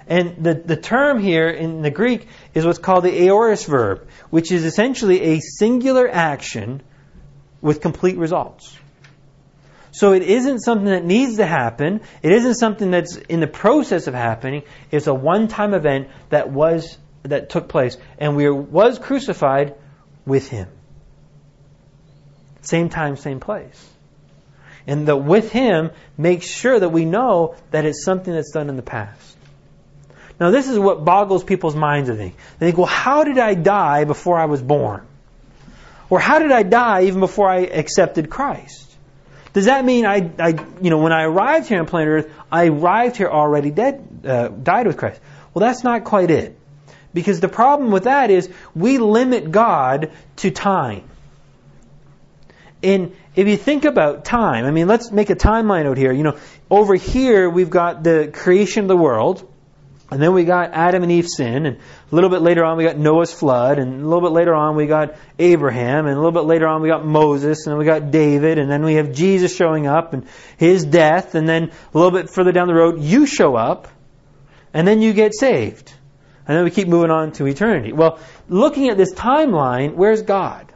And 0.06 0.42
the, 0.44 0.54
the 0.54 0.76
term 0.76 1.20
here 1.20 1.48
in 1.48 1.82
the 1.82 1.90
Greek 1.90 2.28
is 2.54 2.66
what's 2.66 2.78
called 2.78 3.04
the 3.04 3.28
aorist 3.28 3.66
verb, 3.66 4.08
which 4.30 4.50
is 4.50 4.64
essentially 4.64 5.20
a 5.20 5.40
singular 5.40 6.08
action 6.08 6.82
with 7.60 7.80
complete 7.80 8.16
results. 8.16 8.76
So 9.92 10.14
it 10.14 10.22
isn't 10.22 10.60
something 10.60 10.86
that 10.86 11.04
needs 11.04 11.36
to 11.36 11.46
happen. 11.46 12.00
It 12.22 12.32
isn't 12.32 12.54
something 12.54 12.90
that's 12.90 13.16
in 13.16 13.40
the 13.40 13.46
process 13.46 14.06
of 14.06 14.14
happening. 14.14 14.62
It's 14.90 15.06
a 15.06 15.14
one-time 15.14 15.74
event 15.74 16.08
that 16.30 16.50
was 16.50 16.96
that 17.24 17.50
took 17.50 17.68
place, 17.68 17.96
and 18.18 18.34
we 18.36 18.50
was 18.50 18.98
crucified 18.98 19.74
with 20.26 20.48
Him. 20.48 20.68
Same 22.62 22.88
time, 22.88 23.16
same 23.16 23.38
place. 23.38 23.88
And 24.86 25.06
the 25.06 25.16
with 25.16 25.52
Him 25.52 25.90
makes 26.16 26.46
sure 26.46 26.78
that 26.78 26.88
we 26.88 27.04
know 27.04 27.54
that 27.70 27.84
it's 27.84 28.04
something 28.04 28.32
that's 28.32 28.50
done 28.50 28.68
in 28.68 28.76
the 28.76 28.82
past. 28.82 29.31
Now, 30.40 30.50
this 30.50 30.68
is 30.68 30.78
what 30.78 31.04
boggles 31.04 31.44
people's 31.44 31.76
minds, 31.76 32.10
I 32.10 32.16
think. 32.16 32.36
They 32.58 32.66
think, 32.66 32.78
well, 32.78 32.86
how 32.86 33.24
did 33.24 33.38
I 33.38 33.54
die 33.54 34.04
before 34.04 34.38
I 34.38 34.46
was 34.46 34.62
born? 34.62 35.06
Or 36.10 36.18
how 36.20 36.38
did 36.38 36.52
I 36.52 36.62
die 36.62 37.04
even 37.04 37.20
before 37.20 37.48
I 37.48 37.60
accepted 37.60 38.28
Christ? 38.28 38.82
Does 39.52 39.66
that 39.66 39.84
mean 39.84 40.06
I, 40.06 40.30
I 40.38 40.48
you 40.80 40.90
know, 40.90 40.98
when 40.98 41.12
I 41.12 41.24
arrived 41.24 41.68
here 41.68 41.78
on 41.78 41.86
planet 41.86 42.08
Earth, 42.08 42.34
I 42.50 42.66
arrived 42.66 43.16
here 43.16 43.28
already 43.28 43.70
dead, 43.70 44.06
uh, 44.26 44.48
died 44.48 44.86
with 44.86 44.96
Christ? 44.96 45.20
Well, 45.52 45.60
that's 45.60 45.84
not 45.84 46.04
quite 46.04 46.30
it. 46.30 46.58
Because 47.14 47.40
the 47.40 47.48
problem 47.48 47.90
with 47.90 48.04
that 48.04 48.30
is 48.30 48.48
we 48.74 48.98
limit 48.98 49.50
God 49.50 50.12
to 50.36 50.50
time. 50.50 51.04
And 52.82 53.14
if 53.36 53.46
you 53.46 53.56
think 53.56 53.84
about 53.84 54.24
time, 54.24 54.64
I 54.64 54.70
mean, 54.70 54.88
let's 54.88 55.10
make 55.10 55.30
a 55.30 55.36
timeline 55.36 55.86
out 55.86 55.98
here. 55.98 56.12
You 56.12 56.22
know, 56.22 56.38
over 56.70 56.94
here 56.94 57.48
we've 57.48 57.70
got 57.70 58.02
the 58.02 58.30
creation 58.32 58.84
of 58.84 58.88
the 58.88 58.96
world, 58.96 59.48
and 60.12 60.20
then 60.20 60.34
we 60.34 60.44
got 60.44 60.72
Adam 60.74 61.02
and 61.02 61.10
Eve's 61.10 61.36
sin, 61.36 61.64
and 61.64 61.78
a 61.78 62.14
little 62.14 62.28
bit 62.28 62.42
later 62.42 62.64
on 62.66 62.76
we 62.76 62.84
got 62.84 62.98
Noah's 62.98 63.32
flood, 63.32 63.78
and 63.78 64.02
a 64.02 64.04
little 64.04 64.20
bit 64.20 64.32
later 64.32 64.54
on 64.54 64.76
we 64.76 64.86
got 64.86 65.14
Abraham, 65.38 66.04
and 66.04 66.14
a 66.14 66.16
little 66.16 66.32
bit 66.32 66.44
later 66.44 66.68
on 66.68 66.82
we 66.82 66.88
got 66.88 67.02
Moses, 67.02 67.64
and 67.64 67.72
then 67.72 67.78
we 67.78 67.86
got 67.86 68.10
David, 68.10 68.58
and 68.58 68.70
then 68.70 68.84
we 68.84 68.96
have 68.96 69.12
Jesus 69.12 69.56
showing 69.56 69.86
up 69.86 70.12
and 70.12 70.26
his 70.58 70.84
death, 70.84 71.34
and 71.34 71.48
then 71.48 71.70
a 71.94 71.98
little 71.98 72.10
bit 72.10 72.28
further 72.28 72.52
down 72.52 72.68
the 72.68 72.74
road 72.74 73.00
you 73.00 73.24
show 73.24 73.56
up, 73.56 73.88
and 74.74 74.86
then 74.86 75.00
you 75.00 75.14
get 75.14 75.34
saved. 75.34 75.94
And 76.46 76.58
then 76.58 76.64
we 76.64 76.70
keep 76.70 76.88
moving 76.88 77.10
on 77.10 77.32
to 77.32 77.46
eternity. 77.46 77.94
Well, 77.94 78.18
looking 78.50 78.90
at 78.90 78.98
this 78.98 79.14
timeline, 79.14 79.94
where's 79.94 80.20
God? 80.20 80.70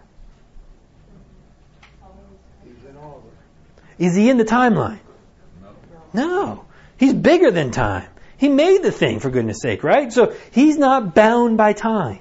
Is 3.98 4.16
he 4.16 4.30
in 4.30 4.38
the 4.38 4.44
timeline? 4.44 5.00
No. 6.14 6.64
He's 6.96 7.12
bigger 7.12 7.50
than 7.50 7.70
time. 7.70 8.08
He 8.38 8.48
made 8.48 8.82
the 8.82 8.92
thing, 8.92 9.20
for 9.20 9.30
goodness 9.30 9.60
sake, 9.60 9.82
right? 9.82 10.12
So 10.12 10.34
he's 10.50 10.76
not 10.76 11.14
bound 11.14 11.56
by 11.56 11.72
time. 11.72 12.20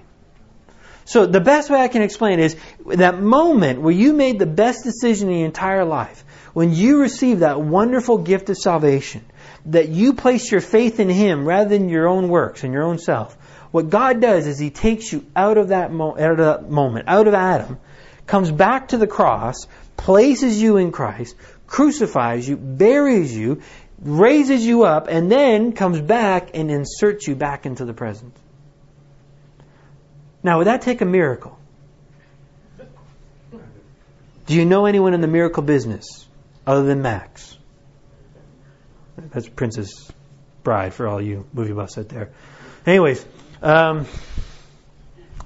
So 1.05 1.27
the 1.27 1.41
best 1.41 1.69
way 1.69 1.79
I 1.79 1.87
can 1.87 2.01
explain 2.01 2.39
is 2.39 2.55
that 2.85 3.21
moment 3.21 3.81
where 3.81 3.93
you 3.93 4.13
made 4.13 4.39
the 4.39 4.47
best 4.47 4.83
decision 4.83 5.29
in 5.29 5.37
your 5.37 5.45
entire 5.45 5.85
life, 5.85 6.23
when 6.53 6.73
you 6.73 7.01
received 7.01 7.41
that 7.41 7.61
wonderful 7.61 8.17
gift 8.17 8.49
of 8.49 8.57
salvation, 8.57 9.23
that 9.67 9.89
you 9.89 10.13
placed 10.13 10.51
your 10.51 10.61
faith 10.61 10.99
in 10.99 11.09
Him 11.09 11.45
rather 11.45 11.69
than 11.69 11.89
your 11.89 12.07
own 12.07 12.27
works 12.27 12.63
and 12.63 12.73
your 12.73 12.83
own 12.83 12.97
self. 12.97 13.35
What 13.71 13.89
God 13.89 14.19
does 14.19 14.47
is 14.47 14.57
He 14.57 14.71
takes 14.71 15.11
you 15.11 15.25
out 15.35 15.57
of 15.57 15.67
that, 15.67 15.91
mo- 15.91 16.17
out 16.17 16.31
of 16.31 16.37
that 16.37 16.69
moment, 16.71 17.07
out 17.07 17.27
of 17.27 17.33
Adam, 17.33 17.77
comes 18.25 18.51
back 18.51 18.87
to 18.87 18.97
the 18.97 19.05
cross, 19.05 19.67
places 19.97 20.59
you 20.59 20.77
in 20.77 20.91
Christ, 20.91 21.35
crucifies 21.67 22.47
you, 22.47 22.57
buries 22.57 23.35
you, 23.35 23.61
raises 24.05 24.63
you 24.63 24.83
up, 24.83 25.07
and 25.07 25.31
then 25.31 25.73
comes 25.73 25.99
back 25.99 26.51
and 26.53 26.69
inserts 26.69 27.27
you 27.27 27.35
back 27.35 27.65
into 27.65 27.85
the 27.85 27.93
present. 27.93 28.35
Now, 30.43 30.59
would 30.59 30.67
that 30.67 30.83
take 30.83 31.01
a 31.01 31.05
miracle? 31.05 31.57
Do 34.45 34.53
you 34.53 34.63
know 34.63 34.85
anyone 34.85 35.15
in 35.15 35.21
the 35.21 35.27
miracle 35.27 35.63
business 35.63 36.05
other 36.67 36.83
than 36.83 37.01
Max? 37.01 37.57
That's 39.17 39.49
Princess 39.49 40.11
Bride 40.63 40.93
for 40.93 41.07
all 41.07 41.19
you 41.19 41.47
movie 41.51 41.73
buffs 41.73 41.97
out 41.97 42.09
there. 42.09 42.29
Anyways, 42.85 43.25
um, 43.63 44.05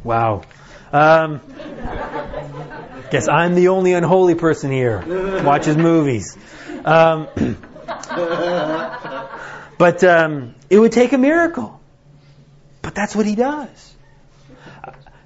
wow. 0.04 0.42
Um, 0.92 1.40
guess 3.10 3.30
I'm 3.30 3.56
the 3.56 3.70
only 3.70 3.94
unholy 3.94 4.36
person 4.36 4.70
here. 4.70 5.00
Who 5.00 5.44
watches 5.44 5.78
movies. 5.78 6.38
Um, 6.84 7.28
but 9.78 10.04
um, 10.04 10.56
it 10.70 10.78
would 10.80 10.92
take 10.92 11.14
a 11.14 11.18
miracle. 11.18 11.80
But 12.82 12.96
that's 12.96 13.16
what 13.16 13.26
he 13.26 13.36
does. 13.36 13.94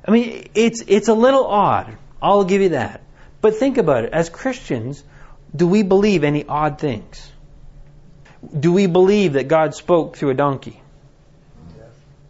I 0.05 0.11
mean, 0.11 0.49
it's 0.53 0.84
it's 0.88 1.07
a 1.07 1.14
little 1.14 1.45
odd. 1.45 1.97
I'll 2.22 2.43
give 2.43 2.61
you 2.61 2.70
that. 2.70 3.01
But 3.41 3.55
think 3.55 3.78
about 3.78 4.05
it. 4.05 4.14
As 4.14 4.30
Christians, 4.30 5.03
do 5.55 5.68
we 5.68 5.84
believe 5.84 6.24
any 6.24 6.45
odd 6.45 6.80
things? 6.80 7.32
Do 8.57 8.74
we 8.74 8.88
believe 8.88 9.34
that 9.34 9.47
God 9.47 9.76
spoke 9.76 10.18
through 10.18 10.32
a 10.32 10.34
donkey? 10.34 10.82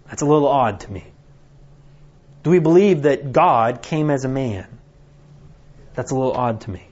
That's 0.07 0.21
a 0.21 0.25
little 0.25 0.47
odd 0.47 0.81
to 0.81 0.91
me. 0.91 1.05
Do 2.43 2.49
we 2.49 2.59
believe 2.59 3.03
that 3.03 3.31
God 3.31 3.81
came 3.81 4.09
as 4.09 4.25
a 4.25 4.27
man? 4.27 4.67
That's 5.95 6.11
a 6.11 6.15
little 6.15 6.33
odd 6.33 6.61
to 6.61 6.71
me. 6.71 6.85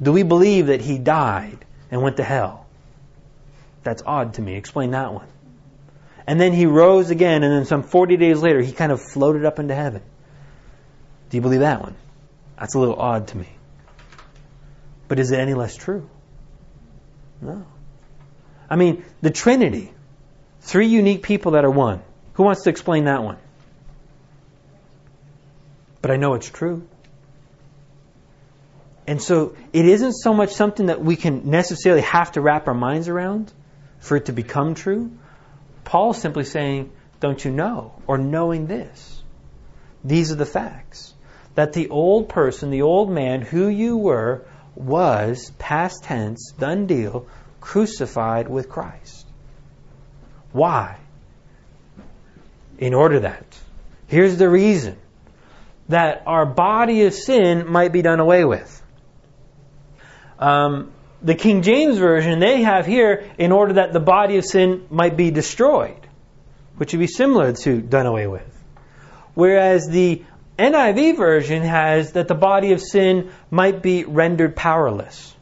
Do 0.00 0.12
we 0.12 0.22
believe 0.22 0.66
that 0.66 0.80
he 0.80 0.98
died 0.98 1.64
and 1.90 2.02
went 2.02 2.16
to 2.16 2.24
hell? 2.24 2.66
That's 3.82 4.02
odd 4.04 4.34
to 4.34 4.42
me. 4.42 4.54
Explain 4.56 4.90
that 4.90 5.12
one. 5.12 5.28
And 6.26 6.40
then 6.40 6.52
he 6.52 6.66
rose 6.66 7.10
again, 7.10 7.44
and 7.44 7.52
then 7.52 7.66
some 7.66 7.84
40 7.84 8.16
days 8.16 8.40
later, 8.40 8.60
he 8.60 8.72
kind 8.72 8.90
of 8.90 9.00
floated 9.00 9.44
up 9.44 9.58
into 9.58 9.74
heaven. 9.74 10.02
Do 11.30 11.36
you 11.36 11.40
believe 11.40 11.60
that 11.60 11.80
one? 11.82 11.94
That's 12.58 12.74
a 12.74 12.78
little 12.78 12.96
odd 12.96 13.28
to 13.28 13.36
me. 13.36 13.48
But 15.08 15.18
is 15.20 15.30
it 15.30 15.38
any 15.38 15.54
less 15.54 15.76
true? 15.76 16.08
No. 17.40 17.64
I 18.68 18.76
mean, 18.76 19.04
the 19.22 19.30
Trinity, 19.30 19.92
three 20.60 20.88
unique 20.88 21.22
people 21.22 21.52
that 21.52 21.64
are 21.64 21.70
one. 21.70 22.02
Who 22.34 22.42
wants 22.42 22.64
to 22.64 22.70
explain 22.70 23.04
that 23.04 23.22
one? 23.22 23.38
But 26.02 26.10
I 26.10 26.16
know 26.16 26.34
it's 26.34 26.50
true. 26.50 26.86
And 29.06 29.22
so 29.22 29.56
it 29.72 29.86
isn't 29.86 30.14
so 30.14 30.34
much 30.34 30.52
something 30.52 30.86
that 30.86 31.00
we 31.00 31.16
can 31.16 31.50
necessarily 31.50 32.02
have 32.02 32.32
to 32.32 32.40
wrap 32.40 32.66
our 32.66 32.74
minds 32.74 33.08
around 33.08 33.52
for 34.00 34.16
it 34.16 34.26
to 34.26 34.32
become 34.32 34.74
true. 34.74 35.12
Paul's 35.84 36.20
simply 36.20 36.44
saying, 36.44 36.90
Don't 37.20 37.44
you 37.44 37.50
know? 37.50 37.94
Or 38.06 38.18
knowing 38.18 38.66
this. 38.66 39.22
These 40.04 40.32
are 40.32 40.36
the 40.36 40.46
facts. 40.46 41.14
That 41.54 41.72
the 41.72 41.88
old 41.88 42.28
person, 42.28 42.70
the 42.70 42.82
old 42.82 43.10
man, 43.10 43.42
who 43.42 43.68
you 43.68 43.96
were, 43.96 44.44
was, 44.74 45.52
past 45.58 46.04
tense, 46.04 46.52
done 46.58 46.86
deal, 46.86 47.26
crucified 47.60 48.48
with 48.48 48.68
Christ. 48.68 49.26
Why? 50.52 50.98
in 52.78 52.94
order 52.94 53.20
that. 53.20 53.44
Here's 54.06 54.36
the 54.36 54.48
reason 54.48 54.96
that 55.88 56.22
our 56.26 56.46
body 56.46 57.04
of 57.04 57.14
sin 57.14 57.70
might 57.70 57.92
be 57.92 58.02
done 58.02 58.20
away 58.20 58.44
with. 58.44 58.82
Um, 60.38 60.92
the 61.22 61.34
King 61.34 61.62
James 61.62 61.98
Version, 61.98 62.38
they 62.38 62.62
have 62.62 62.86
here, 62.86 63.28
in 63.38 63.52
order 63.52 63.74
that 63.74 63.92
the 63.92 64.00
body 64.00 64.36
of 64.36 64.44
sin 64.44 64.86
might 64.90 65.16
be 65.16 65.30
destroyed, 65.30 66.06
which 66.76 66.92
would 66.92 67.00
be 67.00 67.06
similar 67.06 67.52
to 67.52 67.80
done 67.80 68.06
away 68.06 68.26
with. 68.26 68.52
Whereas 69.34 69.88
the 69.88 70.22
NIV 70.58 71.16
version 71.16 71.62
has 71.62 72.12
that 72.12 72.28
the 72.28 72.34
body 72.34 72.72
of 72.72 72.80
sin 72.80 73.30
might 73.50 73.82
be 73.82 74.04
rendered 74.04 74.56
powerless. 74.56 75.34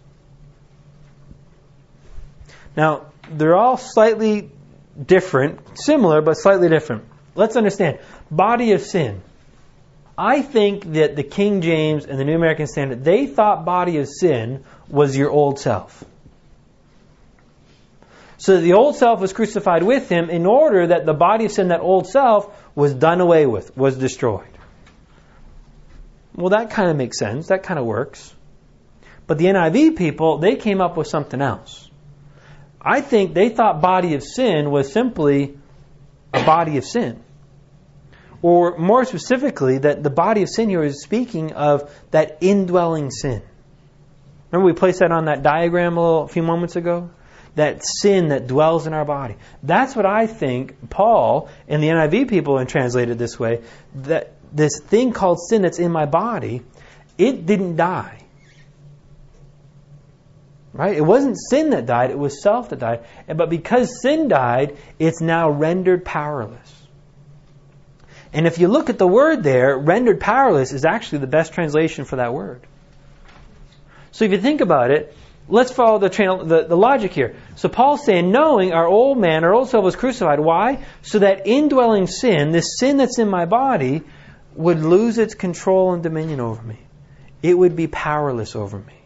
Now, 2.77 3.07
they're 3.31 3.57
all 3.57 3.77
slightly 3.77 4.51
different, 5.01 5.61
similar, 5.79 6.21
but 6.21 6.35
slightly 6.35 6.69
different. 6.69 7.05
Let's 7.35 7.57
understand. 7.57 7.99
Body 8.31 8.73
of 8.73 8.83
sin. 8.83 9.23
I 10.17 10.43
think 10.43 10.93
that 10.93 11.17
the 11.17 11.25
King 11.25 11.61
James 11.61 12.07
and 12.07 12.19
the 12.19 12.25
New 12.25 12.37
American 12.37 12.67
Standard, 12.67 13.05
they 13.05 13.27
thought 13.27 13.65
body 13.65 13.99
of 13.99 14.09
sin 14.09 14.65
was 14.89 15.17
your 15.17 15.31
old 15.31 15.59
self. 15.59 16.05
So 18.37 18.61
the 18.61 18.75
old 18.75 18.97
self 18.97 19.21
was 19.21 19.33
crucified 19.33 19.83
with 19.83 20.09
him 20.09 20.31
in 20.31 20.47
order 20.47 20.89
that 20.89 21.07
the 21.07 21.15
body 21.15 21.47
of 21.47 21.53
sin, 21.53 21.69
that 21.69 21.81
old 21.81 22.07
self, 22.07 22.55
was 22.75 22.95
done 22.95 23.21
away 23.21 23.47
with, 23.47 23.77
was 23.77 23.97
destroyed. 23.97 24.47
Well, 26.35 26.51
that 26.51 26.71
kind 26.71 26.91
of 26.91 26.97
makes 26.97 27.19
sense. 27.19 27.49
That 27.49 27.63
kind 27.63 27.79
of 27.79 27.87
works. 27.87 28.35
But 29.27 29.39
the 29.39 29.47
NIV 29.47 29.97
people, 29.97 30.39
they 30.39 30.57
came 30.57 30.81
up 30.81 30.97
with 30.97 31.07
something 31.07 31.41
else. 31.41 31.89
I 32.81 33.01
think 33.01 33.35
they 33.35 33.49
thought 33.49 33.81
body 33.81 34.15
of 34.15 34.23
sin 34.23 34.71
was 34.71 34.93
simply 34.93 35.57
a 36.33 36.45
body 36.45 36.77
of 36.77 36.85
sin. 36.85 37.23
Or 38.45 38.77
more 38.77 39.07
specifically, 39.07 39.79
that 39.79 40.03
the 40.03 40.11
body 40.11 40.43
of 40.43 40.51
sin 40.51 40.69
here 40.69 40.85
is 40.85 41.03
speaking 41.03 41.55
of 41.55 41.91
that 42.11 42.37
indwelling 42.43 43.11
sin. 43.11 43.41
Remember 44.51 44.67
we 44.67 44.75
placed 44.75 44.99
that 44.99 45.11
on 45.13 45.25
that 45.25 45.43
diagram 45.43 45.97
a, 45.97 46.01
little, 46.03 46.23
a 46.25 46.29
few 46.29 46.43
moments 46.43 46.77
ago? 46.77 47.09
That 47.55 47.83
sin 47.83 48.29
that 48.29 48.47
dwells 48.47 48.87
in 48.87 48.93
our 48.93 49.07
body. 49.07 49.37
That's 49.63 49.97
what 49.97 50.05
I 50.05 50.27
think 50.27 50.91
Paul 50.91 51.49
and 51.69 51.83
the 51.83 51.89
NIV 51.89 52.29
people 52.29 52.59
have 52.59 52.69
translated 52.69 53.19
this 53.19 53.39
way. 53.39 53.63
That 53.95 54.35
this 54.53 54.79
thing 54.79 55.15
called 55.15 55.39
sin 55.49 55.63
that's 55.63 55.79
in 55.79 55.91
my 55.91 56.05
body, 56.05 56.61
it 57.17 57.47
didn't 57.47 57.77
die. 57.77 58.25
Right? 60.75 60.99
It 60.99 61.07
wasn't 61.07 61.39
sin 61.49 61.71
that 61.71 61.87
died, 61.87 62.11
it 62.11 62.19
was 62.19 62.43
self 62.43 62.69
that 62.69 62.79
died. 62.81 63.07
But 63.27 63.49
because 63.49 64.03
sin 64.03 64.29
died, 64.29 64.77
it's 64.99 65.23
now 65.23 65.49
rendered 65.49 66.05
powerless. 66.05 66.84
And 68.35 68.49
if 68.49 68.59
you 68.59 68.67
look 68.67 68.91
at 68.91 68.99
the 68.99 69.07
word 69.07 69.45
there, 69.45 69.79
rendered 69.79 70.19
powerless 70.19 70.73
is 70.73 70.85
actually 70.85 71.19
the 71.19 71.29
best 71.29 71.53
translation 71.53 72.05
for 72.05 72.17
that 72.17 72.35
word. 72.35 72.67
So 74.11 74.25
if 74.25 74.33
you 74.33 74.39
think 74.39 74.61
about 74.61 74.91
it, 74.91 75.17
let's 75.49 75.71
follow 75.71 76.01
the, 76.01 76.09
the, 76.09 76.67
the, 76.69 76.77
logic 76.77 77.13
here. 77.13 77.37
So 77.55 77.69
Paul's 77.69 78.05
saying, 78.05 78.33
knowing 78.33 78.73
our 78.73 78.89
old 78.89 79.19
man, 79.19 79.45
our 79.45 79.55
old 79.55 79.69
self 79.69 79.85
was 79.85 79.95
crucified. 79.95 80.41
Why? 80.41 80.85
So 81.03 81.21
that 81.21 81.47
indwelling 81.47 82.09
sin, 82.09 82.51
this 82.51 82.77
sin 82.77 82.97
that's 82.97 83.21
in 83.21 83.29
my 83.29 83.47
body, 83.47 84.03
would 84.55 84.81
lose 84.81 85.19
its 85.19 85.35
control 85.35 85.95
and 85.95 86.03
dominion 86.03 86.41
over 86.41 86.63
me. 86.63 86.81
It 87.41 87.57
would 87.57 87.77
be 87.77 87.87
powerless 87.87 88.57
over 88.57 88.79
me. 88.79 88.99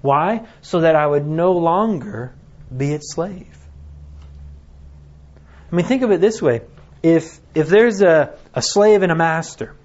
Why? 0.00 0.46
So 0.62 0.80
that 0.80 0.96
I 0.96 1.06
would 1.06 1.26
no 1.26 1.52
longer 1.52 2.34
be 2.74 2.92
its 2.92 3.12
slave. 3.12 3.58
I 5.70 5.76
mean, 5.76 5.84
think 5.84 6.02
of 6.02 6.10
it 6.12 6.22
this 6.22 6.40
way. 6.40 6.62
If, 7.04 7.38
if 7.54 7.68
there's 7.68 8.00
a, 8.00 8.34
a 8.54 8.62
slave 8.62 9.02
and 9.02 9.12
a 9.12 9.14
master, 9.14 9.76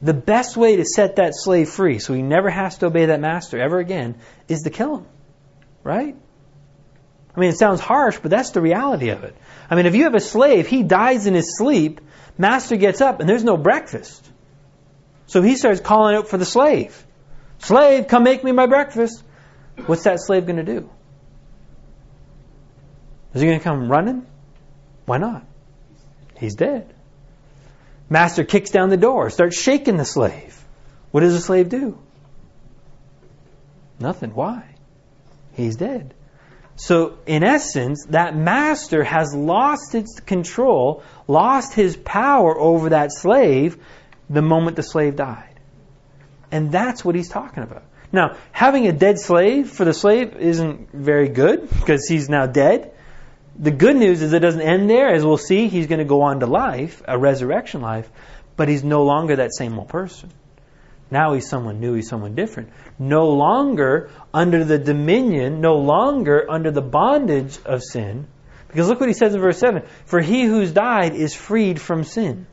the 0.00 0.14
best 0.14 0.56
way 0.56 0.76
to 0.76 0.84
set 0.84 1.16
that 1.16 1.34
slave 1.34 1.68
free 1.68 1.98
so 1.98 2.14
he 2.14 2.22
never 2.22 2.48
has 2.48 2.78
to 2.78 2.86
obey 2.86 3.06
that 3.06 3.18
master 3.18 3.58
ever 3.58 3.80
again 3.80 4.14
is 4.46 4.60
to 4.60 4.70
kill 4.70 4.98
him. 4.98 5.06
Right? 5.82 6.14
I 7.34 7.40
mean, 7.40 7.50
it 7.50 7.58
sounds 7.58 7.80
harsh, 7.80 8.16
but 8.22 8.30
that's 8.30 8.50
the 8.50 8.60
reality 8.60 9.08
of 9.08 9.24
it. 9.24 9.34
I 9.68 9.74
mean, 9.74 9.86
if 9.86 9.96
you 9.96 10.04
have 10.04 10.14
a 10.14 10.20
slave, 10.20 10.68
he 10.68 10.84
dies 10.84 11.26
in 11.26 11.34
his 11.34 11.58
sleep, 11.58 12.00
master 12.38 12.76
gets 12.76 13.00
up, 13.00 13.18
and 13.18 13.28
there's 13.28 13.42
no 13.42 13.56
breakfast. 13.56 14.24
So 15.26 15.42
he 15.42 15.56
starts 15.56 15.80
calling 15.80 16.14
out 16.14 16.28
for 16.28 16.38
the 16.38 16.44
slave. 16.44 17.04
Slave, 17.58 18.06
come 18.06 18.22
make 18.22 18.44
me 18.44 18.52
my 18.52 18.66
breakfast. 18.66 19.24
What's 19.86 20.04
that 20.04 20.20
slave 20.20 20.46
going 20.46 20.64
to 20.64 20.64
do? 20.64 20.88
Is 23.34 23.40
he 23.40 23.48
going 23.48 23.58
to 23.58 23.64
come 23.64 23.90
running? 23.90 24.26
Why 25.06 25.18
not? 25.18 25.44
He's 26.38 26.54
dead. 26.54 26.94
Master 28.08 28.44
kicks 28.44 28.70
down 28.70 28.88
the 28.88 28.96
door, 28.96 29.30
starts 29.30 29.60
shaking 29.60 29.96
the 29.96 30.04
slave. 30.04 30.64
What 31.10 31.20
does 31.20 31.34
the 31.34 31.40
slave 31.40 31.68
do? 31.68 31.98
Nothing. 34.00 34.34
Why? 34.34 34.64
He's 35.52 35.76
dead. 35.76 36.14
So, 36.76 37.18
in 37.26 37.42
essence, 37.42 38.06
that 38.10 38.36
master 38.36 39.02
has 39.02 39.34
lost 39.34 39.96
its 39.96 40.20
control, 40.20 41.02
lost 41.26 41.74
his 41.74 41.96
power 41.96 42.56
over 42.58 42.90
that 42.90 43.12
slave 43.12 43.76
the 44.30 44.42
moment 44.42 44.76
the 44.76 44.84
slave 44.84 45.16
died. 45.16 45.58
And 46.52 46.70
that's 46.70 47.04
what 47.04 47.16
he's 47.16 47.28
talking 47.28 47.64
about. 47.64 47.82
Now, 48.12 48.36
having 48.52 48.86
a 48.86 48.92
dead 48.92 49.18
slave 49.18 49.70
for 49.70 49.84
the 49.84 49.92
slave 49.92 50.36
isn't 50.36 50.92
very 50.92 51.28
good 51.28 51.68
because 51.68 52.06
he's 52.06 52.28
now 52.28 52.46
dead. 52.46 52.92
The 53.60 53.72
good 53.72 53.96
news 53.96 54.22
is 54.22 54.32
it 54.32 54.38
doesn't 54.38 54.60
end 54.60 54.88
there. 54.88 55.08
As 55.08 55.24
we'll 55.24 55.36
see, 55.36 55.68
he's 55.68 55.88
going 55.88 55.98
to 55.98 56.04
go 56.04 56.22
on 56.22 56.40
to 56.40 56.46
life, 56.46 57.02
a 57.06 57.18
resurrection 57.18 57.80
life, 57.80 58.08
but 58.56 58.68
he's 58.68 58.84
no 58.84 59.02
longer 59.04 59.36
that 59.36 59.52
same 59.52 59.78
old 59.78 59.88
person. 59.88 60.30
Now 61.10 61.32
he's 61.32 61.48
someone 61.48 61.80
new, 61.80 61.94
he's 61.94 62.08
someone 62.08 62.34
different. 62.34 62.70
No 62.98 63.30
longer 63.30 64.10
under 64.32 64.64
the 64.64 64.78
dominion, 64.78 65.60
no 65.60 65.76
longer 65.76 66.48
under 66.48 66.70
the 66.70 66.82
bondage 66.82 67.58
of 67.64 67.82
sin. 67.82 68.28
Because 68.68 68.88
look 68.88 69.00
what 69.00 69.08
he 69.08 69.14
says 69.14 69.34
in 69.34 69.40
verse 69.40 69.58
7 69.58 69.82
For 70.04 70.20
he 70.20 70.44
who's 70.44 70.70
died 70.70 71.14
is 71.14 71.34
freed 71.34 71.80
from 71.80 72.04
sin. 72.04 72.46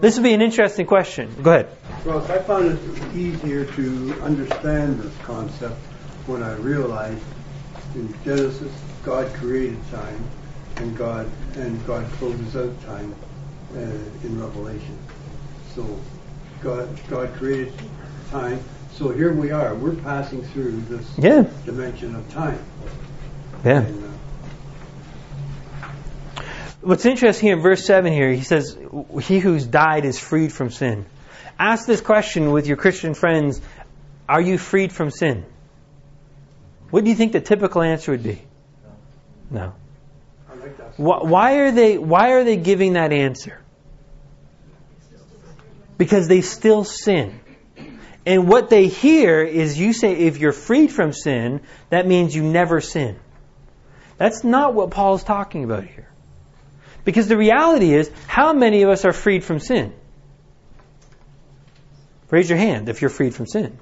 This 0.00 0.16
would 0.16 0.24
be 0.24 0.32
an 0.32 0.42
interesting 0.42 0.86
question. 0.86 1.42
Go 1.42 1.52
ahead. 1.52 1.68
I 2.06 2.38
found 2.40 2.78
it 2.78 3.14
easier 3.14 3.64
to 3.64 4.20
understand 4.22 5.00
this 5.00 5.16
concept 5.18 5.76
when 6.26 6.42
I 6.42 6.54
realized 6.56 7.22
in 7.94 8.12
Genesis 8.24 8.72
God 9.02 9.32
created 9.34 9.78
time 9.90 10.24
and 10.76 10.96
God 10.96 11.30
and 11.56 11.86
God 11.86 12.10
closes 12.12 12.56
out 12.56 12.82
time 12.82 13.14
uh, 13.74 13.78
in 13.78 14.40
Revelation. 14.40 14.98
So 15.74 15.98
God 16.62 16.88
God 17.08 17.32
created 17.34 17.72
time. 18.30 18.60
So 18.92 19.10
here 19.10 19.32
we 19.32 19.50
are. 19.50 19.74
We're 19.74 19.94
passing 19.94 20.42
through 20.42 20.80
this 20.82 21.18
yeah. 21.18 21.44
dimension 21.64 22.14
of 22.14 22.30
time. 22.30 22.62
Yeah. 23.64 23.80
And, 23.80 24.04
uh, 24.04 24.10
What's 26.82 27.04
interesting 27.04 27.48
here 27.48 27.56
in 27.56 27.62
verse 27.62 27.84
7 27.84 28.10
here, 28.10 28.32
he 28.32 28.42
says, 28.42 28.74
He 29.22 29.38
who's 29.38 29.66
died 29.66 30.06
is 30.06 30.18
freed 30.18 30.50
from 30.50 30.70
sin. 30.70 31.04
Ask 31.58 31.86
this 31.86 32.00
question 32.00 32.52
with 32.52 32.66
your 32.66 32.78
Christian 32.78 33.12
friends 33.12 33.60
Are 34.26 34.40
you 34.40 34.56
freed 34.56 34.90
from 34.92 35.10
sin? 35.10 35.44
What 36.88 37.04
do 37.04 37.10
you 37.10 37.16
think 37.16 37.32
the 37.32 37.40
typical 37.40 37.82
answer 37.82 38.12
would 38.12 38.22
be? 38.22 38.42
No. 39.50 39.74
Why 40.96 41.58
are 41.58 41.70
they 41.72 41.98
why 41.98 42.32
are 42.32 42.44
they 42.44 42.56
giving 42.56 42.94
that 42.94 43.12
answer? 43.12 43.58
Because 45.98 46.28
they 46.28 46.40
still 46.40 46.84
sin. 46.84 47.40
And 48.26 48.48
what 48.48 48.70
they 48.70 48.86
hear 48.86 49.42
is 49.42 49.78
you 49.78 49.92
say 49.92 50.12
if 50.12 50.38
you're 50.38 50.52
freed 50.52 50.92
from 50.92 51.12
sin, 51.12 51.62
that 51.88 52.06
means 52.06 52.34
you 52.34 52.42
never 52.42 52.80
sin. 52.80 53.18
That's 54.18 54.44
not 54.44 54.74
what 54.74 54.90
Paul's 54.90 55.24
talking 55.24 55.64
about 55.64 55.84
here. 55.84 56.08
Because 57.04 57.28
the 57.28 57.36
reality 57.36 57.94
is, 57.94 58.10
how 58.26 58.52
many 58.52 58.82
of 58.82 58.90
us 58.90 59.06
are 59.06 59.12
freed 59.12 59.42
from 59.42 59.58
sin? 59.58 59.94
Raise 62.30 62.48
your 62.48 62.58
hand 62.58 62.88
if 62.88 63.00
you're 63.00 63.10
freed 63.10 63.34
from 63.34 63.46
sin. 63.46 63.78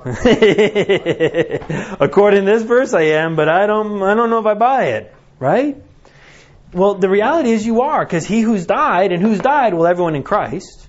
According 2.00 2.46
to 2.46 2.50
this 2.50 2.62
verse, 2.62 2.94
I 2.94 3.02
am, 3.02 3.36
but 3.36 3.48
I 3.48 3.66
don't, 3.66 4.02
I 4.02 4.14
don't 4.14 4.30
know 4.30 4.38
if 4.38 4.46
I 4.46 4.54
buy 4.54 4.84
it. 4.86 5.14
Right? 5.38 5.76
Well, 6.72 6.94
the 6.94 7.10
reality 7.10 7.50
is 7.50 7.66
you 7.66 7.82
are, 7.82 8.04
because 8.04 8.26
he 8.26 8.40
who's 8.40 8.64
died, 8.64 9.12
and 9.12 9.22
who's 9.22 9.40
died? 9.40 9.74
Well, 9.74 9.86
everyone 9.86 10.14
in 10.14 10.22
Christ. 10.22 10.88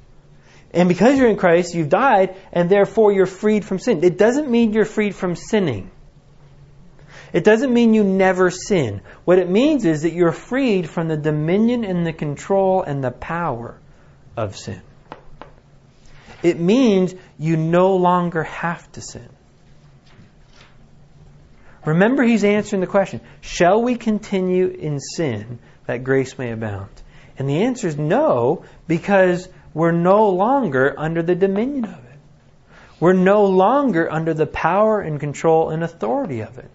And 0.74 0.88
because 0.88 1.18
you're 1.18 1.30
in 1.30 1.36
Christ, 1.36 1.76
you've 1.76 1.90
died, 1.90 2.38
and 2.54 2.70
therefore 2.70 3.12
you're 3.12 3.26
freed 3.26 3.66
from 3.66 3.80
sin. 3.80 4.04
It 4.04 4.18
doesn't 4.18 4.50
mean 4.50 4.72
you're 4.72 4.86
freed 4.86 5.16
from 5.16 5.36
sinning. 5.36 5.92
It 7.34 7.44
doesn't 7.44 7.74
mean 7.74 7.94
you 7.94 8.04
never 8.04 8.50
sin. 8.50 9.02
What 9.26 9.40
it 9.40 9.50
means 9.50 9.86
is 9.86 10.04
that 10.04 10.14
you're 10.14 10.32
freed 10.32 10.90
from 10.90 11.08
the 11.08 11.18
dominion 11.18 11.84
and 11.84 12.06
the 12.06 12.14
control 12.14 12.84
and 12.84 13.04
the 13.04 13.12
power 13.12 13.80
of 14.38 14.56
sin. 14.56 14.82
It 16.44 16.60
means 16.60 17.14
you 17.38 17.58
no 17.58 17.96
longer 17.96 18.44
have 18.44 18.92
to 18.94 19.02
sin. 19.02 19.30
Remember, 21.86 22.24
he's 22.24 22.44
answering 22.44 22.82
the 22.82 22.88
question 22.88 23.22
Shall 23.42 23.82
we 23.82 23.96
continue 23.96 24.68
in 24.68 25.00
sin 25.00 25.60
that 25.88 26.04
grace 26.04 26.38
may 26.38 26.52
abound? 26.52 26.90
And 27.38 27.50
the 27.50 27.64
answer 27.64 27.88
is 27.88 27.98
no, 27.98 28.66
because 28.88 29.48
we're 29.74 29.92
no 29.92 30.30
longer 30.30 30.94
under 30.98 31.24
the 31.24 31.36
dominion 31.36 31.86
of 31.86 31.92
it. 31.92 32.20
We're 33.00 33.14
no 33.14 33.46
longer 33.46 34.12
under 34.12 34.34
the 34.34 34.46
power 34.46 35.02
and 35.02 35.20
control 35.20 35.72
and 35.72 35.84
authority 35.84 36.42
of 36.42 36.60
it. 36.60 36.70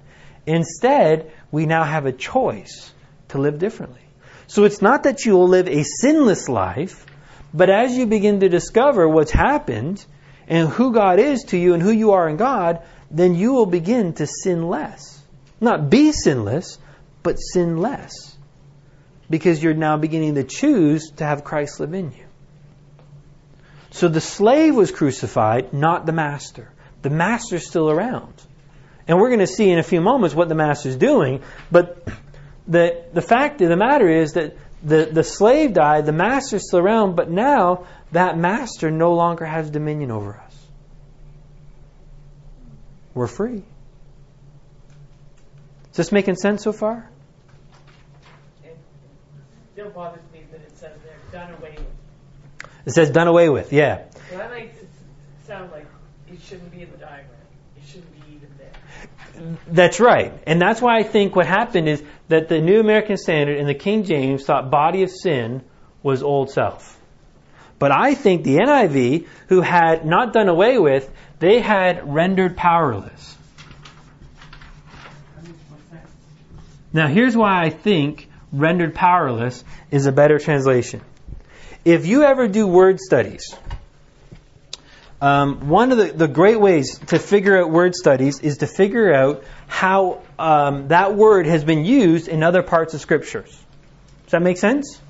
Instead, 0.45 1.31
we 1.53 1.67
now 1.67 1.85
have 1.85 2.07
a 2.07 2.13
choice 2.13 2.93
to 3.29 3.39
live 3.39 3.59
differently. 3.59 4.01
So 4.49 4.65
it's 4.65 4.83
not 4.83 5.05
that 5.05 5.25
you 5.25 5.35
will 5.35 5.49
live 5.49 5.69
a 5.69 5.85
sinless 5.85 6.49
life, 6.49 7.07
but 7.57 7.71
as 7.71 7.97
you 7.97 8.07
begin 8.07 8.41
to 8.41 8.51
discover 8.51 9.09
what's 9.09 9.31
happened 9.31 10.05
and 10.47 10.69
who 10.69 10.93
God 10.93 11.19
is 11.19 11.45
to 11.45 11.57
you 11.57 11.73
and 11.73 11.83
who 11.83 11.91
you 11.91 12.13
are 12.13 12.29
in 12.29 12.37
God, 12.37 12.83
then 13.11 13.35
you 13.35 13.55
will 13.55 13.67
begin 13.67 14.13
to 14.15 14.27
sin 14.27 14.69
less. 14.69 15.23
Not 15.59 15.89
be 15.89 16.13
sinless, 16.13 16.79
but 17.23 17.37
sin 17.37 17.79
less. 17.79 18.37
Because 19.31 19.63
you're 19.63 19.73
now 19.73 19.97
beginning 19.97 20.35
to 20.35 20.45
choose 20.45 21.11
to 21.17 21.25
have 21.25 21.45
Christ 21.45 21.81
live 21.81 21.95
in 21.95 22.13
you. 22.13 22.27
So 23.91 24.09
the 24.09 24.21
slave 24.21 24.75
was 24.75 24.91
crucified, 24.91 25.73
not 25.73 26.05
the 26.05 26.13
master. 26.13 26.71
The 27.01 27.09
master's 27.11 27.67
still 27.67 27.91
around. 27.91 28.35
And 29.09 29.19
we're 29.19 29.29
going 29.29 29.41
to 29.41 29.47
see 29.47 29.71
in 29.71 29.79
a 29.79 29.83
few 29.83 30.03
moments 30.03 30.35
what 30.35 30.51
the 30.51 30.55
master's 30.55 30.97
doing, 30.97 31.43
but 31.73 32.07
the, 32.69 33.05
the 33.15 33.23
fact 33.23 33.63
of 33.63 33.71
the 33.71 33.77
matter 33.77 34.11
is 34.11 34.33
that 34.33 34.57
the, 34.83 35.07
the 35.07 35.25
slave 35.25 35.73
died, 35.73 36.07
the 36.07 36.13
master's 36.13 36.69
still 36.69 36.81
around, 36.81 37.17
but 37.17 37.31
now 37.31 37.87
that 38.13 38.39
master 38.39 38.91
no 38.91 39.15
longer 39.15 39.45
has 39.45 39.71
dominion 39.71 40.11
over 40.11 40.37
us. 40.37 40.67
We're 43.15 43.27
free. 43.27 43.65
Is 45.91 45.97
this 45.97 46.13
making 46.13 46.37
sense 46.37 46.63
so 46.63 46.73
far? 46.73 47.09
It 48.63 48.77
still 49.73 49.89
bothers 49.91 50.21
me 50.33 50.43
that 50.53 50.61
it 50.61 50.77
says 50.77 50.93
they're 51.03 51.41
done 51.41 51.55
away 51.55 51.77
with. 51.79 52.69
It 52.85 52.93
says 52.93 53.11
done 53.11 53.27
away 53.27 53.49
with, 53.49 53.73
yeah. 53.73 54.05
So 54.31 54.37
that 54.37 54.51
makes 54.51 54.77
it 54.79 54.89
sound 55.47 55.73
like 55.73 55.87
it 56.31 56.41
shouldn't 56.43 56.71
be 56.71 56.83
in 56.83 56.91
the 56.91 56.99
diagram. 56.99 57.31
It 57.77 57.87
shouldn't 57.87 58.13
be 58.13 58.35
even 58.35 58.51
there. 58.59 59.36
That's 59.67 60.01
right. 60.01 60.33
And 60.47 60.61
that's 60.61 60.81
why 60.81 60.99
I 60.99 61.03
think 61.03 61.37
what 61.37 61.47
happened 61.47 61.89
is 61.89 62.03
that 62.29 62.49
the 62.49 62.61
New 62.61 62.81
American 62.81 63.17
Standard 63.17 63.59
and 63.59 63.69
the 63.69 63.75
King 63.75 64.05
James 64.05 64.45
thought 64.45 64.71
body 64.71 65.03
of 65.03 65.11
sin 65.11 65.63
was 66.03 66.23
old 66.23 66.51
self. 66.51 66.99
But 67.79 67.93
I 67.93 68.15
think 68.15 68.45
the 68.45 68.57
NIV, 68.57 69.27
who 69.49 69.61
had 69.61 70.07
not 70.07 70.33
done 70.33 70.49
away 70.49 70.79
with, 70.79 71.11
they 71.39 71.61
had 71.61 72.13
rendered 72.15 72.57
powerless. 72.57 73.37
Now, 76.93 77.09
here's 77.09 77.37
why 77.37 77.63
I 77.63 77.69
think 77.71 78.29
rendered 78.53 78.95
powerless 78.95 79.63
is 79.91 80.07
a 80.07 80.13
better 80.13 80.39
translation. 80.39 81.03
If 81.85 82.07
you 82.07 82.25
ever 82.25 82.49
do 82.49 82.67
word 82.67 82.99
studies, 83.01 83.55
um, 85.21 85.69
one 85.69 85.93
of 85.93 85.99
the, 85.99 86.13
the 86.13 86.29
great 86.29 86.61
ways 86.61 86.99
to 86.99 87.19
figure 87.19 87.59
out 87.59 87.71
word 87.71 87.95
studies 87.95 88.41
is 88.41 88.59
to 88.59 88.67
figure 88.67 89.13
out 89.13 89.45
how 89.67 90.23
um, 90.39 90.89
that 90.89 91.15
word 91.15 91.47
has 91.47 91.65
been 91.65 91.85
used 91.85 92.29
in 92.29 92.43
other 92.43 92.63
parts 92.63 92.93
of 92.95 93.01
scriptures. 93.01 93.51
Does 94.25 94.33
that 94.33 94.43
make 94.43 94.59
sense? 94.59 95.01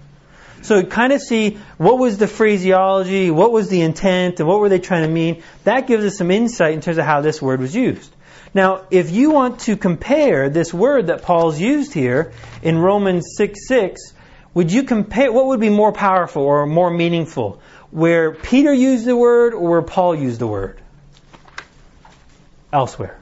So 0.63 0.83
kind 0.85 1.13
of 1.13 1.21
see 1.21 1.59
what 1.77 1.99
was 1.99 2.19
the 2.19 2.29
phraseology, 2.29 3.31
what 3.31 3.53
was 3.53 3.69
the 3.69 3.83
intent, 3.83 4.41
and 4.41 4.49
what 4.49 4.61
were 4.61 4.69
they 4.69 4.79
trying 4.79 5.03
to 5.07 5.13
mean. 5.13 5.43
That 5.65 5.87
gives 5.87 6.05
us 6.05 6.19
some 6.19 6.31
insight 6.31 6.75
in 6.75 6.81
terms 6.81 6.99
of 6.99 7.05
how 7.05 7.21
this 7.21 7.43
word 7.43 7.61
was 7.61 7.75
used. 7.75 8.13
Now, 8.55 8.87
if 8.91 9.11
you 9.11 9.31
want 9.31 9.61
to 9.61 9.77
compare 9.77 10.49
this 10.49 10.73
word 10.73 11.09
that 11.09 11.23
Paul's 11.23 11.61
used 11.61 11.93
here 11.93 12.33
in 12.63 12.79
Romans 12.79 13.35
6 13.37 13.69
6, 13.69 14.13
would 14.55 14.73
you 14.73 14.85
compare, 14.85 15.31
what 15.31 15.47
would 15.47 15.61
be 15.61 15.69
more 15.69 15.93
powerful 15.93 16.43
or 16.43 16.65
more 16.65 16.91
meaningful? 16.91 17.61
Where 17.97 18.33
Peter 18.33 18.75
used 18.75 19.07
the 19.07 19.17
word 19.17 19.55
or 19.55 19.71
where 19.71 19.81
Paul 19.81 20.15
used 20.15 20.39
the 20.39 20.47
word? 20.47 20.79
Elsewhere. 22.71 23.19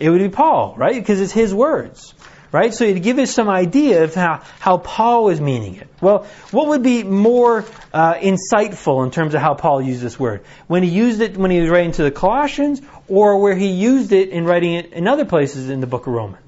It 0.00 0.08
would 0.08 0.20
be 0.20 0.30
Paul, 0.30 0.74
right? 0.74 0.94
Because 0.94 1.20
it's 1.20 1.34
his 1.34 1.52
words. 1.52 2.14
Right? 2.52 2.72
So 2.72 2.90
to 2.90 2.98
give 2.98 3.18
us 3.18 3.30
some 3.30 3.50
idea 3.50 4.04
of 4.04 4.14
how, 4.14 4.40
how 4.58 4.78
Paul 4.78 5.24
was 5.24 5.38
meaning 5.38 5.74
it. 5.74 5.88
Well, 6.00 6.26
what 6.50 6.68
would 6.68 6.82
be 6.82 7.02
more 7.02 7.66
uh, 7.92 8.14
insightful 8.14 9.04
in 9.04 9.10
terms 9.10 9.34
of 9.34 9.42
how 9.42 9.52
Paul 9.52 9.82
used 9.82 10.00
this 10.00 10.18
word? 10.18 10.42
When 10.66 10.82
he 10.82 10.88
used 10.88 11.20
it 11.20 11.36
when 11.36 11.50
he 11.50 11.60
was 11.60 11.68
writing 11.68 11.92
to 11.92 12.04
the 12.04 12.10
Colossians 12.10 12.80
or 13.06 13.38
where 13.38 13.54
he 13.54 13.66
used 13.66 14.12
it 14.12 14.30
in 14.30 14.46
writing 14.46 14.72
it 14.72 14.94
in 14.94 15.06
other 15.06 15.26
places 15.26 15.68
in 15.68 15.80
the 15.80 15.86
book 15.86 16.06
of 16.06 16.14
Romans? 16.14 16.45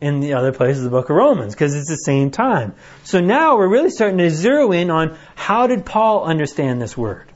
In 0.00 0.20
the 0.20 0.34
other 0.34 0.52
places 0.52 0.84
of 0.84 0.92
the 0.92 0.96
book 0.96 1.10
of 1.10 1.16
Romans, 1.16 1.54
because 1.54 1.74
it's 1.74 1.88
the 1.88 1.96
same 1.96 2.30
time. 2.30 2.74
So 3.02 3.20
now 3.20 3.56
we're 3.56 3.68
really 3.68 3.90
starting 3.90 4.18
to 4.18 4.30
zero 4.30 4.70
in 4.70 4.90
on 4.90 5.18
how 5.34 5.66
did 5.66 5.84
Paul 5.84 6.24
understand 6.24 6.80
this 6.80 6.96
word? 6.96 7.26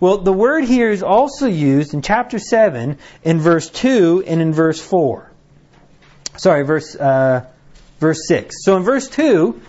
Well, 0.00 0.18
the 0.18 0.32
word 0.32 0.64
here 0.64 0.90
is 0.90 1.04
also 1.04 1.46
used 1.46 1.94
in 1.94 2.02
chapter 2.02 2.40
7 2.40 2.98
in 3.22 3.38
verse 3.38 3.70
2 3.70 4.24
and 4.26 4.42
in 4.42 4.52
verse 4.52 4.80
4 4.80 5.30
sorry, 6.36 6.64
verse 6.64 6.94
uh, 6.94 7.46
verse 8.00 8.26
six. 8.26 8.64
So 8.64 8.76
in 8.76 8.82
verse 8.82 9.08
two, 9.08 9.60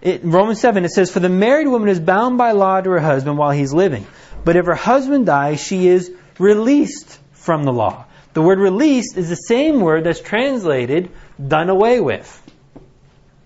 it, 0.00 0.20
Romans 0.24 0.60
seven, 0.60 0.84
it 0.84 0.90
says, 0.90 1.10
"For 1.10 1.20
the 1.20 1.28
married 1.28 1.68
woman 1.68 1.88
is 1.88 2.00
bound 2.00 2.38
by 2.38 2.52
law 2.52 2.80
to 2.80 2.90
her 2.90 3.00
husband 3.00 3.38
while 3.38 3.50
he's 3.50 3.72
living, 3.72 4.06
but 4.44 4.56
if 4.56 4.66
her 4.66 4.74
husband 4.74 5.26
dies, 5.26 5.60
she 5.62 5.88
is 5.88 6.12
released 6.38 7.18
from 7.32 7.64
the 7.64 7.72
law." 7.72 8.04
The 8.34 8.42
word 8.42 8.58
"released" 8.58 9.16
is 9.16 9.28
the 9.28 9.36
same 9.36 9.80
word 9.80 10.04
that's 10.04 10.20
translated 10.20 11.10
"done 11.40 11.68
away 11.68 12.00
with." 12.00 12.42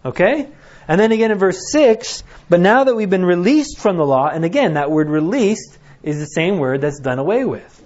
Okay. 0.05 0.49
And 0.89 1.01
then 1.01 1.11
again 1.11 1.33
in 1.33 1.39
verse 1.39 1.73
6, 1.73 2.23
but 2.49 2.61
now 2.61 2.85
that 2.85 2.95
we've 2.95 3.11
been 3.11 3.25
released 3.25 3.79
from 3.79 3.97
the 3.97 4.07
law, 4.07 4.29
and 4.29 4.45
again, 4.45 4.75
that 4.75 4.91
word 4.91 5.09
released 5.09 5.77
is 6.03 6.19
the 6.19 6.27
same 6.27 6.59
word 6.59 6.81
that's 6.81 7.01
done 7.01 7.19
away 7.19 7.45
with. 7.45 7.85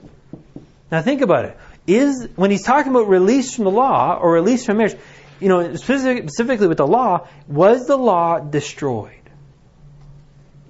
Now 0.92 1.00
think 1.00 1.22
about 1.22 1.46
it 1.46 1.56
is 1.86 2.28
when 2.36 2.50
he's 2.50 2.62
talking 2.62 2.92
about 2.92 3.08
release 3.08 3.54
from 3.54 3.64
the 3.64 3.70
law 3.70 4.18
or 4.20 4.32
release 4.32 4.66
from 4.66 4.78
marriage, 4.78 4.96
you 5.40 5.48
know, 5.48 5.74
specific, 5.76 6.24
specifically 6.24 6.68
with 6.68 6.78
the 6.78 6.86
law, 6.86 7.26
was 7.48 7.86
the 7.86 7.96
law 7.96 8.38
destroyed? 8.38 9.14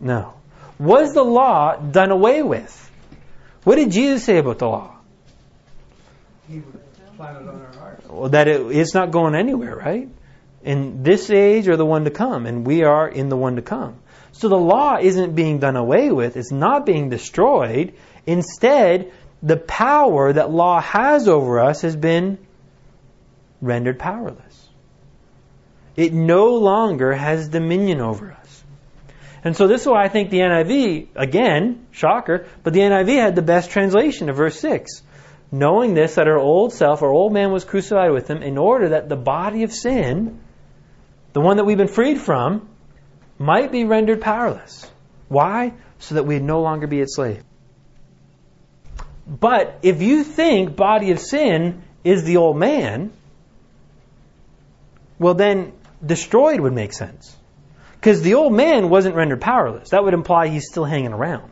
No. 0.01 0.35
Was 0.79 1.13
the 1.13 1.25
law 1.25 1.77
done 1.77 2.11
away 2.11 2.43
with? 2.43 2.77
What 3.65 3.77
did 3.77 3.91
Jesus 3.91 4.25
say 4.25 4.39
about 4.39 4.59
the 4.59 4.69
law? 4.69 4.97
He 6.49 6.63
planted 7.17 7.49
on 7.49 7.61
our. 7.61 7.80
Well, 8.09 8.31
that 8.31 8.49
it, 8.49 8.61
it's 8.77 8.95
not 8.95 9.11
going 9.11 9.35
anywhere, 9.35 9.77
right? 9.77 10.09
In 10.62 11.03
this 11.03 11.31
age 11.31 11.69
or 11.69 11.77
the 11.77 11.87
one 11.87 12.05
to 12.05 12.11
come, 12.11 12.47
and 12.47 12.67
we 12.67 12.85
are 12.85 13.09
in 13.09 13.29
the 13.29 13.37
one 13.37 13.57
to 13.57 13.62
come. 13.62 13.97
So 14.33 14.49
the 14.49 14.59
law 14.59 14.99
isn't 15.01 15.35
being 15.35 15.59
done 15.59 15.77
away 15.77 16.11
with, 16.11 16.37
it's 16.37 16.53
not 16.53 16.87
being 16.87 17.11
destroyed. 17.11 17.95
Instead, 18.27 19.12
the 19.43 19.57
power 19.57 20.33
that 20.33 20.51
law 20.51 20.81
has 20.81 21.29
over 21.29 21.61
us 21.61 21.83
has 21.83 21.97
been 21.97 22.39
rendered 23.61 23.99
powerless. 23.99 24.69
It 25.97 26.12
no 26.12 26.55
longer 26.57 27.12
has 27.12 27.49
dominion 27.49 28.01
over 28.01 28.33
us. 28.33 28.65
And 29.43 29.57
so 29.57 29.67
this 29.67 29.83
is 29.83 29.87
why 29.87 30.05
I 30.05 30.09
think 30.09 30.31
the 30.31 30.41
NIV, 30.41 31.09
again, 31.17 31.87
shocker, 31.91 32.47
but 32.62 32.73
the 32.73 32.81
NIV 32.81 33.17
had 33.17 33.37
the 33.37 33.43
best 33.43 33.71
translation 33.71 34.29
of 34.29 34.37
verse 34.37 34.59
6. 34.61 35.03
Knowing 35.53 35.95
this, 35.95 36.15
that 36.15 36.29
our 36.29 36.39
old 36.39 36.73
self, 36.73 37.03
our 37.03 37.11
old 37.11 37.33
man 37.33 37.51
was 37.51 37.65
crucified 37.65 38.13
with 38.13 38.29
him 38.29 38.43
in 38.43 38.57
order 38.57 38.91
that 38.91 39.09
the 39.09 39.17
body 39.17 39.65
of 39.65 39.73
sin, 39.73 40.39
the 41.33 41.41
one 41.41 41.57
that 41.57 41.65
we've 41.65 41.79
been 41.79 41.89
freed 41.89 42.21
from, 42.21 42.69
might 43.39 43.73
be 43.73 43.85
rendered 43.85 44.21
powerless. 44.21 44.89
Why? 45.29 45.73
So 45.99 46.15
that 46.15 46.25
we'd 46.25 46.43
no 46.43 46.61
longer 46.61 46.87
be 46.87 47.01
its 47.01 47.17
slave. 47.17 47.43
But 49.27 49.79
if 49.83 50.03
you 50.03 50.25
think 50.25 50.77
body 50.77 51.11
of 51.11 51.19
sin 51.19 51.83
is 52.05 52.25
the 52.25 52.37
old 52.37 52.57
man, 52.57 53.13
well 55.19 55.35
then 55.35 55.73
destroyed 56.05 56.61
would 56.61 56.73
make 56.73 56.93
sense. 56.93 57.37
Because 57.95 58.23
the 58.23 58.35
old 58.35 58.53
man 58.53 58.89
wasn't 58.89 59.15
rendered 59.15 59.41
powerless. 59.41 59.91
That 59.91 60.03
would 60.03 60.15
imply 60.15 60.49
he's 60.49 60.67
still 60.69 60.85
hanging 60.85 61.13
around. 61.13 61.50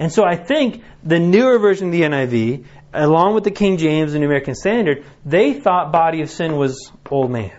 And 0.00 0.10
so 0.10 0.24
I 0.24 0.34
think 0.34 0.82
the 1.04 1.20
newer 1.20 1.58
version 1.58 1.88
of 1.88 1.92
the 1.92 2.00
NIV, 2.00 2.64
along 2.94 3.34
with 3.34 3.44
the 3.44 3.50
King 3.50 3.76
James 3.76 4.14
and 4.14 4.22
the 4.22 4.26
American 4.26 4.54
Standard, 4.54 5.04
they 5.26 5.52
thought 5.52 5.92
body 5.92 6.22
of 6.22 6.30
sin 6.30 6.56
was 6.56 6.90
old 7.10 7.30
man. 7.30 7.52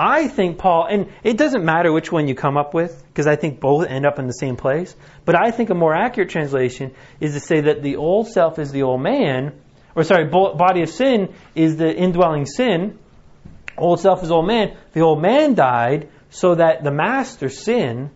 I 0.00 0.26
think 0.26 0.58
Paul, 0.58 0.86
and 0.90 1.12
it 1.22 1.36
doesn't 1.36 1.64
matter 1.64 1.92
which 1.92 2.10
one 2.10 2.26
you 2.26 2.34
come 2.34 2.56
up 2.56 2.74
with, 2.74 3.02
because 3.08 3.28
I 3.28 3.36
think 3.36 3.60
both 3.60 3.86
end 3.86 4.06
up 4.06 4.18
in 4.18 4.26
the 4.26 4.32
same 4.32 4.56
place, 4.56 4.94
but 5.24 5.36
I 5.36 5.52
think 5.52 5.70
a 5.70 5.74
more 5.74 5.94
accurate 5.94 6.30
translation 6.30 6.94
is 7.20 7.34
to 7.34 7.40
say 7.40 7.62
that 7.62 7.82
the 7.82 7.96
old 7.96 8.28
self 8.28 8.58
is 8.58 8.72
the 8.72 8.82
old 8.82 9.00
man, 9.00 9.52
or 9.94 10.02
sorry, 10.02 10.26
body 10.26 10.82
of 10.82 10.88
sin 10.88 11.32
is 11.54 11.76
the 11.76 11.92
indwelling 11.92 12.46
sin, 12.46 12.98
old 13.76 14.00
self 14.00 14.24
is 14.24 14.32
old 14.32 14.46
man. 14.46 14.76
The 14.92 15.00
old 15.02 15.22
man 15.22 15.54
died 15.54 16.08
so 16.30 16.56
that 16.56 16.82
the 16.82 16.92
master 16.92 17.48
sin 17.48 18.10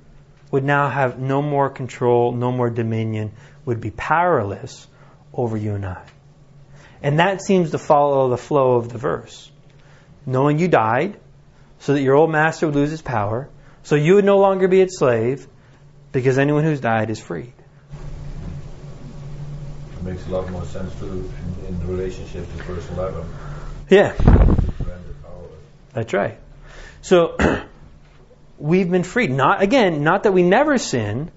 would 0.53 0.63
now 0.63 0.89
have 0.89 1.19
no 1.19 1.43
more 1.43 1.69
control, 1.71 2.31
no 2.31 2.53
more 2.53 2.71
dominion, 2.71 3.33
would 3.65 3.81
be 3.81 3.91
powerless 3.91 4.87
over 5.33 5.57
you 5.57 5.75
and 5.75 5.85
I. 5.85 6.05
And 7.03 7.19
that 7.19 7.43
seems 7.43 7.73
to 7.73 7.79
follow 7.79 8.29
the 8.29 8.37
flow 8.37 8.77
of 8.77 8.91
the 8.91 8.99
verse. 8.99 9.51
Knowing 10.27 10.61
you 10.61 10.69
died, 10.69 11.19
so 11.81 11.95
that 11.95 12.03
your 12.03 12.15
old 12.15 12.31
master 12.31 12.67
would 12.67 12.77
lose 12.77 12.91
his 12.91 13.03
power, 13.03 13.49
so 13.83 13.97
you 13.97 14.15
would 14.15 14.25
no 14.25 14.39
longer 14.39 14.69
be 14.69 14.81
its 14.81 14.99
slave, 14.99 15.49
because 16.13 16.39
anyone 16.39 16.63
who's 16.63 16.81
died 16.81 17.11
is 17.11 17.19
freed. 17.19 17.55
It 19.97 20.03
makes 20.05 20.27
a 20.27 20.31
lot 20.31 20.49
more 20.51 20.65
sense 20.67 20.95
to 21.01 21.07
in, 21.07 21.67
in 21.67 21.81
the 21.81 21.87
relationship 21.87 22.45
to 22.45 22.63
verse 22.65 22.89
11. 22.91 23.25
Yeah, 23.89 24.15
that's 25.93 26.13
right. 26.13 26.39
So 27.01 27.37
we've 28.63 28.91
been 28.91 29.03
freed. 29.03 29.31
Not 29.31 29.61
again, 29.61 30.05
not 30.05 30.23
that 30.23 30.33
we 30.33 30.43
never 30.43 30.79
sin, 30.79 31.31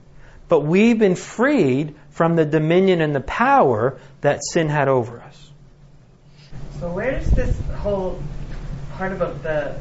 but 0.47 0.61
we've 0.61 0.97
been 0.97 1.15
freed 1.15 1.95
from 2.11 2.35
the 2.35 2.45
dominion 2.45 3.01
and 3.01 3.15
the 3.15 3.21
power 3.21 3.99
that 4.21 4.41
sin 4.43 4.69
had 4.69 4.87
over 4.87 5.21
us. 5.21 5.51
So 6.79 6.91
where 6.91 7.19
does 7.19 7.29
this 7.31 7.59
whole 7.77 8.21
part 8.93 9.11
about 9.11 9.41
the 9.41 9.79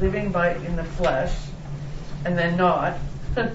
living 0.00 0.32
by 0.32 0.54
in 0.54 0.76
the 0.76 0.84
flesh 0.84 1.36
and 2.24 2.36
then 2.36 2.56
not 2.56 2.96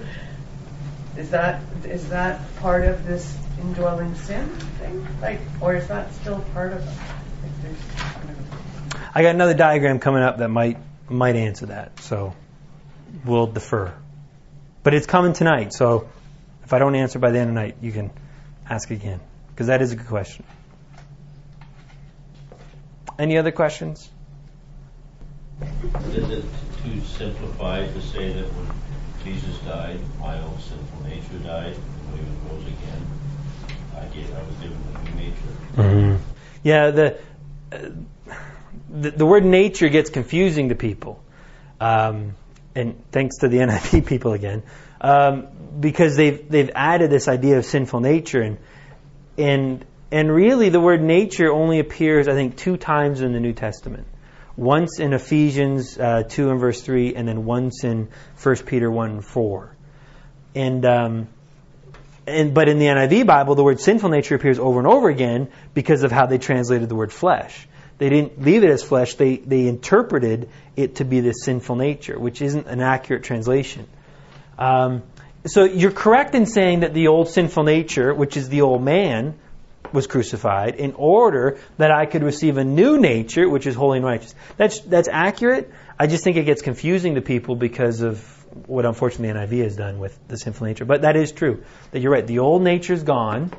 is 1.18 1.32
that 1.32 1.62
is 1.84 2.10
that 2.10 2.40
part 2.58 2.86
of 2.86 3.06
this 3.06 3.38
indwelling 3.60 4.14
sin 4.16 4.48
thing? 4.80 5.08
Like, 5.22 5.40
or 5.60 5.76
is 5.76 5.88
that 5.88 6.14
still 6.14 6.40
part 6.54 6.74
of 6.74 6.80
it? 6.80 6.94
I. 9.14 9.20
I 9.20 9.22
got 9.22 9.34
another 9.34 9.54
diagram 9.54 10.00
coming 10.00 10.22
up 10.22 10.38
that 10.38 10.50
might 10.50 10.78
might 11.10 11.36
answer 11.36 11.68
that. 11.68 12.00
So 12.02 12.36
we'll 13.24 13.48
defer. 13.48 13.94
But 14.84 14.94
it's 14.94 15.08
coming 15.08 15.34
tonight, 15.34 15.74
so 15.74 16.10
if 16.64 16.74
I 16.74 16.80
don't 16.80 16.96
answer 16.96 17.20
by 17.20 17.32
the 17.32 17.40
end 17.40 17.50
of 17.50 17.56
the 17.56 17.62
night, 17.62 17.78
you 17.82 17.92
can 17.92 18.12
ask 18.70 18.92
again 18.92 19.20
because 19.50 19.68
that 19.68 19.82
is 19.82 19.92
a 19.92 19.96
good 19.96 20.08
question. 20.08 20.44
Any 23.18 23.38
other 23.38 23.52
questions? 23.52 24.10
Is 26.10 26.30
it 26.30 26.46
too 26.84 27.00
simplified 27.02 27.94
to 27.94 28.02
say 28.02 28.34
that 28.34 28.46
when 28.46 28.68
Jesus 29.24 29.58
died, 29.60 30.00
my 30.20 30.42
old 30.42 30.60
sinful 30.62 31.04
nature 31.04 31.40
died, 31.44 31.74
and 31.76 32.12
when 32.12 32.26
he 32.26 32.34
rose 32.50 32.68
again, 32.68 33.06
I 33.96 34.06
gave, 34.14 34.36
I 34.36 34.44
was 34.44 34.56
given 34.58 34.78
a 34.94 35.00
new 35.04 36.12
nature? 36.12 36.20
Yeah, 36.64 36.92
the, 36.92 37.18
uh, 37.72 37.78
the 38.90 39.12
the 39.12 39.26
word 39.26 39.46
nature 39.46 39.88
gets 39.88 40.10
confusing 40.10 40.70
to 40.70 40.76
people, 40.76 41.24
um, 41.80 42.36
and 42.76 43.02
thanks 43.12 43.38
to 43.38 43.48
the 43.48 43.58
NIV 43.60 44.06
people 44.06 44.34
again, 44.34 44.64
um, 45.02 45.48
because 45.80 46.16
they've 46.16 46.50
they've 46.50 46.72
added 46.76 47.10
this 47.10 47.28
idea 47.28 47.58
of 47.58 47.66
sinful 47.66 48.02
nature, 48.02 48.42
and 48.42 48.58
and 49.38 49.86
and 50.12 50.32
really 50.32 50.70
the 50.70 50.80
word 50.80 51.02
nature 51.02 51.52
only 51.52 51.80
appears 51.80 52.28
I 52.28 52.34
think 52.34 52.58
two 52.58 52.78
times 52.78 53.22
in 53.22 53.34
the 53.34 53.40
New 53.40 53.54
Testament. 53.54 54.08
Once 54.58 55.00
in 55.00 55.12
Ephesians 55.12 55.98
uh, 55.98 56.24
two 56.24 56.50
and 56.50 56.60
verse 56.60 56.82
three, 56.82 57.14
and 57.16 57.28
then 57.28 57.44
once 57.46 57.84
in 57.84 58.08
1 58.42 58.56
Peter 58.66 58.90
one 58.90 59.12
and 59.12 59.26
four, 59.26 59.76
and 60.54 60.86
um, 60.86 61.28
and 62.28 62.54
but 62.54 62.70
in 62.70 62.80
the 62.80 62.86
NIV 62.86 63.26
Bible, 63.26 63.56
the 63.56 63.64
word 63.64 63.80
sinful 63.80 64.10
nature 64.10 64.36
appears 64.36 64.58
over 64.58 64.80
and 64.80 64.88
over 64.88 65.10
again 65.10 65.50
because 65.74 66.04
of 66.04 66.12
how 66.12 66.26
they 66.26 66.38
translated 66.38 66.90
the 66.90 66.96
word 66.96 67.12
flesh. 67.12 67.68
They 67.98 68.10
didn't 68.10 68.42
leave 68.42 68.64
it 68.64 68.70
as 68.70 68.84
flesh; 68.84 69.16
they 69.16 69.38
they 69.38 69.68
interpreted 69.68 70.50
it 70.76 70.96
to 70.96 71.06
be 71.06 71.22
this 71.22 71.44
sinful 71.44 71.76
nature, 71.76 72.20
which 72.20 72.42
isn't 72.42 72.68
an 72.68 72.82
accurate 72.82 73.24
translation. 73.24 73.88
Um, 74.58 75.04
so 75.46 75.64
you're 75.64 75.92
correct 75.92 76.36
in 76.36 76.46
saying 76.46 76.82
that 76.82 76.94
the 76.94 77.08
old 77.08 77.30
sinful 77.30 77.64
nature, 77.64 78.14
which 78.14 78.36
is 78.36 78.50
the 78.50 78.62
old 78.62 78.84
man, 78.84 79.36
was 79.94 80.08
crucified 80.08 80.76
in 80.76 80.94
order 80.94 81.58
that 81.78 81.92
I 81.92 82.06
could 82.06 82.24
receive 82.24 82.58
a 82.58 82.64
new 82.64 82.98
nature, 82.98 83.48
which 83.48 83.68
is 83.68 83.76
holy 83.76 83.98
and 83.98 84.06
righteous. 84.06 84.36
That's 84.58 84.80
that's 84.82 85.08
accurate. 85.08 85.72
I 85.98 86.08
just 86.08 86.24
think 86.24 86.38
it 86.38 86.44
gets 86.44 86.62
confusing 86.62 87.16
to 87.16 87.22
people 87.22 87.56
because 87.56 88.02
of 88.02 88.20
what 88.68 88.86
unfortunately 88.86 89.40
NIV 89.40 89.64
has 89.64 89.76
done 89.76 90.00
with 90.00 90.18
the 90.28 90.38
sinful 90.38 90.68
nature. 90.68 90.86
But 90.86 91.02
that 91.02 91.16
is 91.16 91.32
true. 91.32 91.64
That 91.92 92.02
you're 92.02 92.12
right. 92.12 92.26
The 92.26 92.40
old 92.40 92.62
nature's 92.62 93.04
gone 93.04 93.52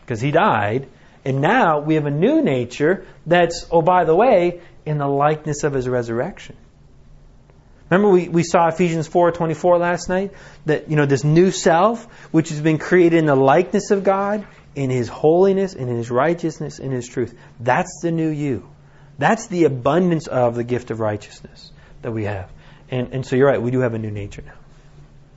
because 0.00 0.20
he 0.20 0.30
died, 0.30 0.88
and 1.24 1.40
now 1.40 1.80
we 1.80 1.94
have 1.94 2.06
a 2.06 2.10
new 2.10 2.42
nature 2.42 3.06
that's 3.26 3.66
oh 3.70 3.82
by 3.82 4.04
the 4.04 4.14
way 4.14 4.60
in 4.86 4.98
the 4.98 5.06
likeness 5.06 5.64
of 5.64 5.72
his 5.72 5.88
resurrection. 5.88 6.56
Remember 7.90 8.10
we, 8.10 8.28
we 8.28 8.42
saw 8.42 8.68
Ephesians 8.68 9.08
4:24 9.08 9.80
last 9.80 10.08
night 10.08 10.32
that 10.66 10.88
you 10.88 10.96
know 10.96 11.06
this 11.06 11.24
new 11.24 11.50
self 11.50 12.04
which 12.30 12.50
has 12.50 12.60
been 12.60 12.78
created 12.78 13.18
in 13.18 13.26
the 13.26 13.34
likeness 13.34 13.90
of 13.90 14.04
God 14.04 14.46
in 14.74 14.90
his 14.90 15.08
holiness 15.08 15.74
in 15.74 15.88
his 15.88 16.10
righteousness 16.10 16.78
in 16.78 16.92
his 16.92 17.08
truth. 17.08 17.36
That's 17.58 18.00
the 18.02 18.10
new 18.10 18.28
you. 18.28 18.68
That's 19.18 19.48
the 19.48 19.64
abundance 19.64 20.26
of 20.28 20.54
the 20.54 20.64
gift 20.64 20.90
of 20.90 21.00
righteousness 21.00 21.72
that 22.02 22.12
we 22.12 22.24
have. 22.24 22.50
And 22.90 23.12
and 23.12 23.26
so 23.26 23.36
you're 23.36 23.48
right, 23.48 23.60
we 23.60 23.70
do 23.70 23.80
have 23.80 23.94
a 23.94 23.98
new 23.98 24.10
nature 24.10 24.42
now. 24.46 24.59